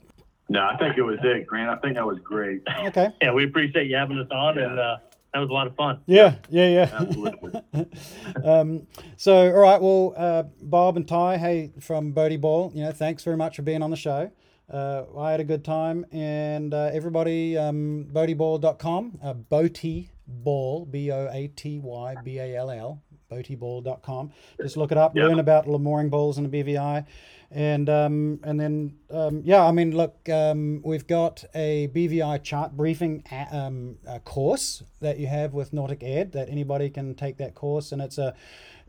No, 0.47 0.61
I 0.61 0.77
think 0.77 0.97
it 0.97 1.03
was 1.03 1.19
it, 1.23 1.45
Grant. 1.45 1.69
I 1.69 1.75
think 1.81 1.95
that 1.95 2.05
was 2.05 2.19
great. 2.19 2.61
Okay. 2.85 3.09
Yeah, 3.21 3.33
we 3.33 3.43
appreciate 3.43 3.87
you 3.87 3.97
having 3.97 4.17
us 4.17 4.27
on, 4.31 4.57
and 4.57 4.79
uh, 4.79 4.97
that 5.33 5.39
was 5.39 5.49
a 5.49 5.53
lot 5.53 5.67
of 5.67 5.75
fun. 5.75 5.99
Yeah, 6.05 6.35
yeah, 6.49 6.69
yeah. 6.69 6.89
Absolutely. 6.93 7.61
um, 8.45 8.87
so, 9.17 9.53
all 9.53 9.59
right. 9.59 9.81
Well, 9.81 10.13
uh, 10.15 10.43
Bob 10.61 10.95
and 10.97 11.07
Ty, 11.07 11.37
hey, 11.37 11.71
from 11.81 12.13
Boaty 12.13 12.39
Ball, 12.39 12.71
you 12.73 12.83
know, 12.83 12.91
thanks 12.91 13.23
very 13.23 13.37
much 13.37 13.57
for 13.57 13.61
being 13.61 13.83
on 13.83 13.91
the 13.91 13.97
show. 13.97 14.31
Uh, 14.71 15.03
I 15.17 15.31
had 15.31 15.39
a 15.39 15.43
good 15.43 15.65
time, 15.65 16.05
and 16.11 16.73
uh, 16.73 16.89
everybody, 16.93 17.57
um, 17.57 18.07
boatyball.com, 18.11 19.19
uh, 19.21 19.33
Boaty 19.33 20.09
Ball, 20.27 20.85
B 20.85 21.11
O 21.11 21.29
A 21.31 21.47
T 21.47 21.79
Y 21.79 22.15
B 22.23 22.39
A 22.39 22.55
L 22.55 22.71
L, 22.71 23.01
boatyball.com. 23.29 24.31
Just 24.61 24.77
look 24.77 24.91
it 24.91 24.97
up, 24.97 25.15
Yeah. 25.15 25.27
learn 25.27 25.39
about 25.39 25.65
the 25.65 25.77
mooring 25.79 26.09
balls 26.09 26.37
and 26.37 26.51
the 26.51 26.63
BVI. 26.63 27.05
And 27.51 27.89
um, 27.89 28.39
and 28.43 28.59
then 28.59 28.93
um, 29.09 29.41
yeah, 29.43 29.65
I 29.65 29.71
mean, 29.71 29.95
look, 29.97 30.29
um, 30.29 30.81
we've 30.85 31.07
got 31.07 31.43
a 31.55 31.87
BVI 31.87 32.43
chart 32.43 32.77
briefing 32.77 33.23
a, 33.31 33.57
um, 33.57 33.97
a 34.07 34.19
course 34.19 34.83
that 35.01 35.17
you 35.17 35.25
have 35.25 35.53
with 35.55 35.71
NauticEd 35.71 36.31
that 36.33 36.47
anybody 36.49 36.91
can 36.91 37.15
take 37.15 37.37
that 37.37 37.55
course, 37.55 37.91
and 37.91 38.03
it's 38.03 38.19
a, 38.19 38.35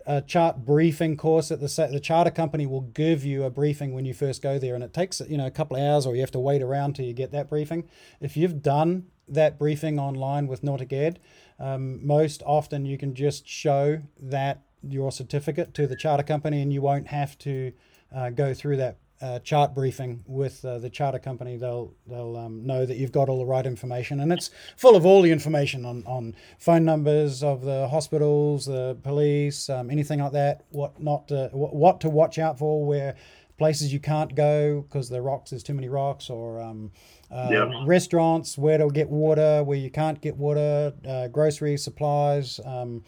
a 0.05 0.21
chart 0.21 0.59
briefing 0.67 1.17
course 1.17 1.49
that 1.49 1.61
the 1.61 1.89
the 1.91 2.01
charter 2.01 2.31
company 2.31 2.67
will 2.67 2.83
give 2.83 3.25
you 3.25 3.45
a 3.45 3.51
briefing 3.51 3.95
when 3.95 4.05
you 4.05 4.13
first 4.13 4.43
go 4.43 4.59
there, 4.59 4.75
and 4.75 4.85
it 4.85 4.93
takes 4.93 5.23
you 5.27 5.39
know 5.39 5.47
a 5.47 5.51
couple 5.51 5.79
of 5.79 5.83
hours, 5.83 6.05
or 6.05 6.15
you 6.15 6.21
have 6.21 6.31
to 6.33 6.39
wait 6.39 6.61
around 6.61 6.97
till 6.97 7.07
you 7.07 7.15
get 7.15 7.33
that 7.33 7.49
briefing. 7.49 7.89
If 8.21 8.37
you've 8.37 8.61
done 8.63 9.07
that 9.27 9.59
briefing 9.59 9.99
online 9.99 10.47
with 10.49 10.61
NauticEd, 10.61 11.17
um, 11.61 12.05
most 12.05 12.43
often 12.47 12.85
you 12.85 12.99
can 12.99 13.15
just 13.15 13.47
show 13.47 14.01
that 14.21 14.63
your 14.83 15.13
certificate 15.13 15.75
to 15.75 15.87
the 15.87 15.97
charter 15.97 16.23
company, 16.23 16.63
and 16.63 16.73
you 16.73 16.83
won't 16.83 17.09
have 17.09 17.39
to 17.39 17.73
uh, 18.15 18.31
go 18.31 18.55
through 18.55 18.77
that 18.79 18.97
uh, 19.21 19.39
chart 19.41 19.75
briefing 19.75 20.25
with 20.27 20.65
uh, 20.65 20.79
the 20.79 20.89
charter 20.89 21.19
company. 21.19 21.57
They'll 21.57 21.93
they'll 22.07 22.37
um, 22.37 22.65
know 22.65 22.87
that 22.87 22.97
you've 22.97 23.13
got 23.13 23.29
all 23.29 23.39
the 23.39 23.45
right 23.45 23.67
information, 23.67 24.21
and 24.21 24.33
it's 24.33 24.51
full 24.77 24.97
of 24.97 25.05
all 25.05 25.21
the 25.23 25.31
information 25.31 25.85
on, 25.85 26.03
on 26.07 26.35
phone 26.59 26.85
numbers 26.85 27.43
of 27.43 27.63
the 27.63 27.89
hospitals, 27.89 28.67
the 28.67 28.97
police, 29.03 29.69
um, 29.69 29.91
anything 29.91 30.21
like 30.21 30.33
that. 30.33 30.65
What 30.71 31.01
not 31.01 31.29
to, 31.29 31.51
what, 31.53 32.01
to 32.01 32.09
watch 32.09 32.39
out 32.39 32.59
for, 32.59 32.85
where 32.85 33.15
places 33.59 33.93
you 33.93 34.01
can't 34.01 34.35
go 34.35 34.81
because 34.81 35.11
the 35.11 35.21
rocks 35.21 35.51
there's 35.51 35.63
too 35.63 35.75
many 35.75 35.91
rocks, 35.91 36.31
or 36.31 36.61
um, 36.63 36.91
uh, 37.31 37.49
Yep. 37.51 37.87
restaurants 37.87 38.59
where 38.59 38.79
to 38.79 38.89
get 38.89 39.09
water, 39.09 39.63
where 39.63 39.79
you 39.79 39.91
can't 39.91 40.21
get 40.21 40.37
water, 40.37 40.93
uh, 41.09 41.29
grocery 41.29 41.77
supplies. 41.77 42.61
Um, 42.65 43.05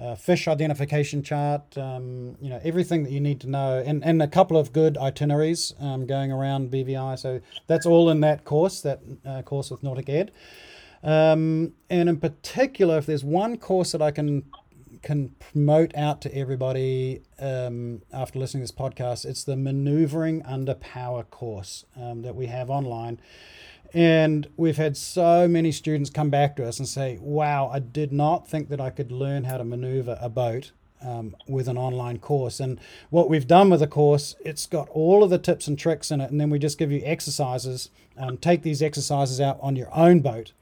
uh, 0.00 0.14
fish 0.14 0.48
identification 0.48 1.22
chart, 1.22 1.76
um, 1.76 2.34
you 2.40 2.48
know, 2.48 2.58
everything 2.64 3.04
that 3.04 3.12
you 3.12 3.20
need 3.20 3.40
to 3.40 3.48
know, 3.48 3.82
and, 3.84 4.02
and 4.04 4.22
a 4.22 4.26
couple 4.26 4.56
of 4.56 4.72
good 4.72 4.96
itineraries 4.96 5.74
um, 5.78 6.06
going 6.06 6.32
around 6.32 6.70
BVI. 6.72 7.18
So 7.18 7.40
that's 7.66 7.86
all 7.86 8.08
in 8.10 8.20
that 8.22 8.44
course, 8.44 8.80
that 8.80 9.00
uh, 9.24 9.42
course 9.42 9.70
with 9.70 9.82
NauticEd. 9.82 10.30
Um, 11.04 11.74
and 11.90 12.08
in 12.08 12.18
particular, 12.18 12.98
if 12.98 13.06
there's 13.06 13.24
one 13.24 13.58
course 13.58 13.92
that 13.92 14.02
I 14.02 14.10
can 14.10 14.44
can 15.02 15.30
promote 15.38 15.94
out 15.96 16.20
to 16.22 16.34
everybody 16.34 17.22
um, 17.38 18.02
after 18.12 18.38
listening 18.38 18.64
to 18.64 18.72
this 18.72 18.78
podcast, 18.78 19.24
it's 19.24 19.44
the 19.44 19.56
Maneuvering 19.56 20.42
Under 20.44 20.74
Power 20.74 21.24
course 21.24 21.84
um, 22.00 22.22
that 22.22 22.34
we 22.34 22.46
have 22.46 22.70
online. 22.70 23.20
And 23.94 24.48
we've 24.56 24.78
had 24.78 24.96
so 24.96 25.46
many 25.46 25.70
students 25.70 26.08
come 26.08 26.30
back 26.30 26.56
to 26.56 26.66
us 26.66 26.78
and 26.78 26.88
say, 26.88 27.18
wow, 27.20 27.68
I 27.72 27.78
did 27.78 28.12
not 28.12 28.48
think 28.48 28.68
that 28.70 28.80
I 28.80 28.90
could 28.90 29.12
learn 29.12 29.44
how 29.44 29.58
to 29.58 29.64
maneuver 29.64 30.16
a 30.20 30.30
boat 30.30 30.72
um, 31.04 31.36
with 31.46 31.68
an 31.68 31.76
online 31.76 32.18
course. 32.18 32.60
And 32.60 32.80
what 33.10 33.28
we've 33.28 33.46
done 33.46 33.70
with 33.70 33.80
the 33.80 33.86
course, 33.86 34.34
it's 34.44 34.66
got 34.66 34.88
all 34.90 35.22
of 35.22 35.30
the 35.30 35.38
tips 35.38 35.66
and 35.66 35.78
tricks 35.78 36.10
in 36.10 36.20
it. 36.20 36.30
And 36.30 36.40
then 36.40 36.48
we 36.48 36.58
just 36.58 36.78
give 36.78 36.90
you 36.90 37.02
exercises. 37.04 37.90
Um, 38.16 38.38
take 38.38 38.62
these 38.62 38.82
exercises 38.82 39.40
out 39.40 39.58
on 39.60 39.76
your 39.76 39.94
own 39.94 40.20
boat, 40.20 40.52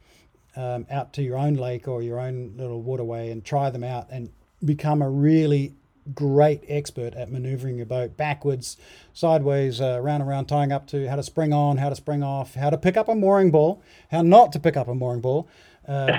um, 0.57 0.86
out 0.90 1.12
to 1.14 1.22
your 1.22 1.38
own 1.38 1.55
lake 1.55 1.88
or 1.88 2.03
your 2.03 2.20
own 2.20 2.55
little 2.57 2.82
waterway 2.82 3.30
and 3.30 3.44
try 3.44 3.70
them 3.70 3.84
out 3.84 4.09
and 4.11 4.30
become 4.64 5.03
a 5.03 5.09
really 5.09 5.74
great 6.14 6.64
expert 6.68 7.14
at 7.14 7.30
maneuvering 7.30 7.76
your 7.76 7.86
boat 7.86 8.16
backwards, 8.16 8.76
sideways, 9.12 9.80
uh, 9.80 10.01
round 10.01 10.22
and 10.22 10.28
round, 10.28 10.48
tying 10.48 10.72
up 10.72 10.86
to 10.88 11.09
how 11.09 11.16
to 11.16 11.22
spring 11.22 11.53
on, 11.53 11.76
how 11.76 11.88
to 11.88 11.96
spring 11.96 12.22
off, 12.22 12.55
how 12.55 12.70
to 12.70 12.78
pick 12.78 12.96
up 12.96 13.09
a 13.09 13.14
mooring 13.14 13.51
ball, 13.51 13.82
how 14.11 14.22
not 14.22 14.53
to 14.53 14.59
pick 14.59 14.76
up 14.76 14.88
a 14.88 14.94
mooring 14.94 15.20
ball. 15.20 15.48
Uh, 15.86 16.12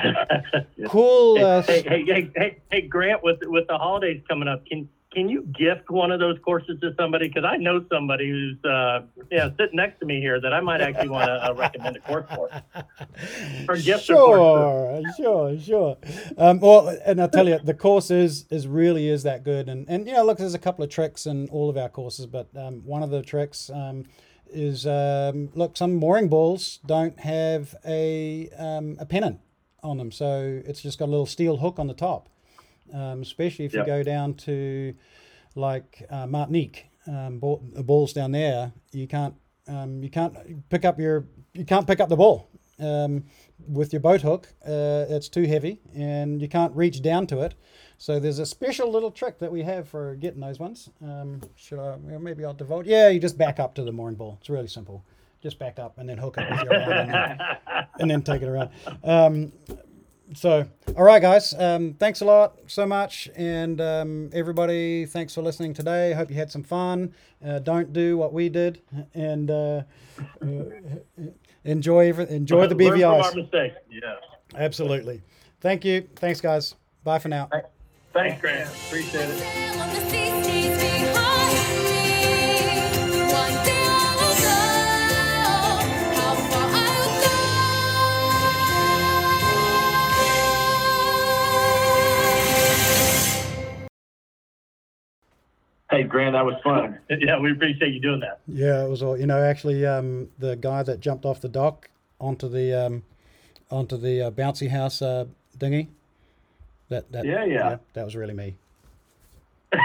cool. 0.87 1.43
Uh, 1.43 1.61
hey, 1.63 1.81
hey, 1.81 2.05
hey, 2.05 2.31
hey, 2.35 2.57
hey, 2.71 2.81
Grant, 2.81 3.23
with 3.23 3.39
with 3.43 3.67
the 3.67 3.77
holidays 3.77 4.21
coming 4.27 4.47
up, 4.47 4.65
can 4.65 4.89
can 5.11 5.27
you 5.27 5.41
gift 5.43 5.89
one 5.89 6.11
of 6.11 6.19
those 6.19 6.37
courses 6.43 6.79
to 6.79 6.93
somebody? 6.97 7.27
Because 7.27 7.43
I 7.43 7.57
know 7.57 7.85
somebody 7.91 8.29
who's 8.29 8.63
uh, 8.63 9.01
yeah 9.29 9.49
sitting 9.59 9.75
next 9.75 9.99
to 9.99 10.05
me 10.05 10.21
here 10.21 10.39
that 10.39 10.53
I 10.53 10.61
might 10.61 10.79
actually 10.79 11.09
want 11.09 11.27
to 11.27 11.49
uh, 11.49 11.53
recommend 11.53 11.97
a 11.97 11.99
course 11.99 12.25
for. 12.33 12.49
Or 13.67 13.75
gift 13.75 14.05
sure, 14.05 15.03
sure, 15.15 15.59
sure. 15.59 15.97
Um, 16.37 16.59
well, 16.59 16.97
and 17.05 17.21
I'll 17.21 17.29
tell 17.29 17.47
you, 17.47 17.59
the 17.59 17.73
course 17.73 18.09
is 18.09 18.45
is 18.49 18.67
really 18.67 19.09
is 19.09 19.23
that 19.23 19.43
good. 19.43 19.67
And 19.67 19.87
and 19.89 20.07
you 20.07 20.13
know, 20.13 20.25
look, 20.25 20.37
there's 20.37 20.53
a 20.53 20.59
couple 20.59 20.83
of 20.83 20.89
tricks 20.89 21.25
in 21.25 21.49
all 21.49 21.69
of 21.69 21.77
our 21.77 21.89
courses, 21.89 22.25
but 22.25 22.47
um, 22.55 22.81
one 22.85 23.03
of 23.03 23.09
the 23.09 23.21
tricks 23.21 23.69
um, 23.69 24.05
is 24.49 24.87
um, 24.87 25.49
look, 25.53 25.75
some 25.77 25.95
mooring 25.95 26.29
balls 26.29 26.79
don't 26.85 27.19
have 27.19 27.75
a 27.85 28.49
um, 28.57 28.97
a 28.99 29.05
pennant 29.05 29.39
on 29.83 29.97
them, 29.97 30.11
so 30.11 30.61
it's 30.65 30.81
just 30.81 30.97
got 30.97 31.05
a 31.05 31.11
little 31.11 31.25
steel 31.25 31.57
hook 31.57 31.77
on 31.77 31.87
the 31.87 31.93
top. 31.93 32.29
Um, 32.93 33.21
especially 33.21 33.65
if 33.65 33.73
you 33.73 33.85
go 33.85 34.03
down 34.03 34.33
to 34.35 34.93
like 35.55 36.05
uh, 36.09 36.27
Martinique, 36.27 36.87
um, 37.07 37.39
ball, 37.39 37.63
the 37.73 37.83
balls 37.83 38.13
down 38.13 38.31
there, 38.31 38.71
you 38.91 39.07
can't 39.07 39.35
um, 39.67 40.03
you 40.03 40.09
can't 40.09 40.69
pick 40.69 40.85
up 40.85 40.99
your 40.99 41.25
you 41.53 41.65
can't 41.65 41.87
pick 41.87 41.99
up 41.99 42.09
the 42.09 42.15
ball 42.15 42.49
um, 42.79 43.23
with 43.67 43.93
your 43.93 43.99
boat 43.99 44.21
hook. 44.21 44.47
Uh, 44.65 45.05
it's 45.09 45.29
too 45.29 45.43
heavy, 45.43 45.79
and 45.95 46.41
you 46.41 46.47
can't 46.47 46.75
reach 46.75 47.01
down 47.01 47.27
to 47.27 47.41
it. 47.41 47.55
So 47.97 48.19
there's 48.19 48.39
a 48.39 48.45
special 48.45 48.91
little 48.91 49.11
trick 49.11 49.37
that 49.39 49.51
we 49.51 49.61
have 49.61 49.87
for 49.87 50.15
getting 50.15 50.41
those 50.41 50.59
ones. 50.59 50.89
Um, 51.03 51.41
should 51.55 51.79
I? 51.79 51.97
Maybe 51.97 52.43
I'll 52.43 52.53
devote. 52.53 52.85
Yeah, 52.85 53.09
you 53.09 53.19
just 53.19 53.37
back 53.37 53.59
up 53.59 53.75
to 53.75 53.83
the 53.83 53.91
mooring 53.91 54.15
ball. 54.15 54.37
It's 54.39 54.49
really 54.49 54.67
simple. 54.67 55.05
Just 55.41 55.59
back 55.59 55.79
up 55.79 55.97
and 55.97 56.07
then 56.07 56.17
hook 56.17 56.37
it 56.37 56.49
with 56.49 56.63
your 56.63 56.73
and 56.73 57.11
then, 57.11 57.39
and 57.99 58.11
then 58.11 58.21
take 58.21 58.41
it 58.43 58.47
around. 58.47 58.69
Um, 59.03 59.51
so, 60.33 60.65
all 60.97 61.03
right, 61.03 61.21
guys. 61.21 61.53
Um, 61.53 61.93
thanks 61.99 62.21
a 62.21 62.25
lot 62.25 62.57
so 62.67 62.85
much, 62.85 63.29
and 63.35 63.79
um, 63.81 64.29
everybody, 64.33 65.05
thanks 65.05 65.33
for 65.35 65.41
listening 65.41 65.73
today. 65.73 66.13
Hope 66.13 66.29
you 66.29 66.35
had 66.37 66.51
some 66.51 66.63
fun. 66.63 67.13
Uh, 67.45 67.59
don't 67.59 67.91
do 67.93 68.17
what 68.17 68.33
we 68.33 68.49
did, 68.49 68.81
and 69.13 69.49
uh, 69.51 69.83
uh, 70.41 70.45
enjoy 71.63 72.09
every, 72.09 72.29
enjoy 72.29 72.67
the 72.67 72.75
Learn 72.75 72.99
from 72.99 73.11
our 73.11 73.21
BVIs. 73.23 73.35
mistakes. 73.35 73.75
Yeah. 73.89 74.15
Absolutely. 74.55 75.21
Thank 75.61 75.85
you. 75.85 76.07
Thanks, 76.15 76.41
guys. 76.41 76.75
Bye 77.03 77.19
for 77.19 77.29
now. 77.29 77.49
Thanks, 78.13 78.41
Grant. 78.41 78.69
Appreciate 78.69 79.29
it. 79.29 80.50
Hey, 95.91 96.03
Grant, 96.03 96.33
that 96.33 96.45
was 96.45 96.55
fun. 96.63 96.97
Yeah, 97.09 97.37
we 97.37 97.51
appreciate 97.51 97.93
you 97.93 97.99
doing 97.99 98.21
that. 98.21 98.39
Yeah, 98.47 98.85
it 98.85 98.89
was 98.89 99.03
all. 99.03 99.19
You 99.19 99.27
know, 99.27 99.43
actually, 99.43 99.85
um, 99.85 100.29
the 100.39 100.55
guy 100.55 100.83
that 100.83 101.01
jumped 101.01 101.25
off 101.25 101.41
the 101.41 101.49
dock 101.49 101.89
onto 102.19 102.47
the 102.47 102.73
um, 102.73 103.03
onto 103.69 103.97
the 103.97 104.27
uh, 104.27 104.31
bouncy 104.31 104.69
house 104.69 105.01
uh, 105.01 105.25
dinghy. 105.57 105.89
That 106.89 107.11
that 107.11 107.25
Yeah, 107.25 107.43
yeah. 107.43 107.77
that 107.93 108.05
was 108.05 108.15
really 108.15 108.33
me. 108.33 108.55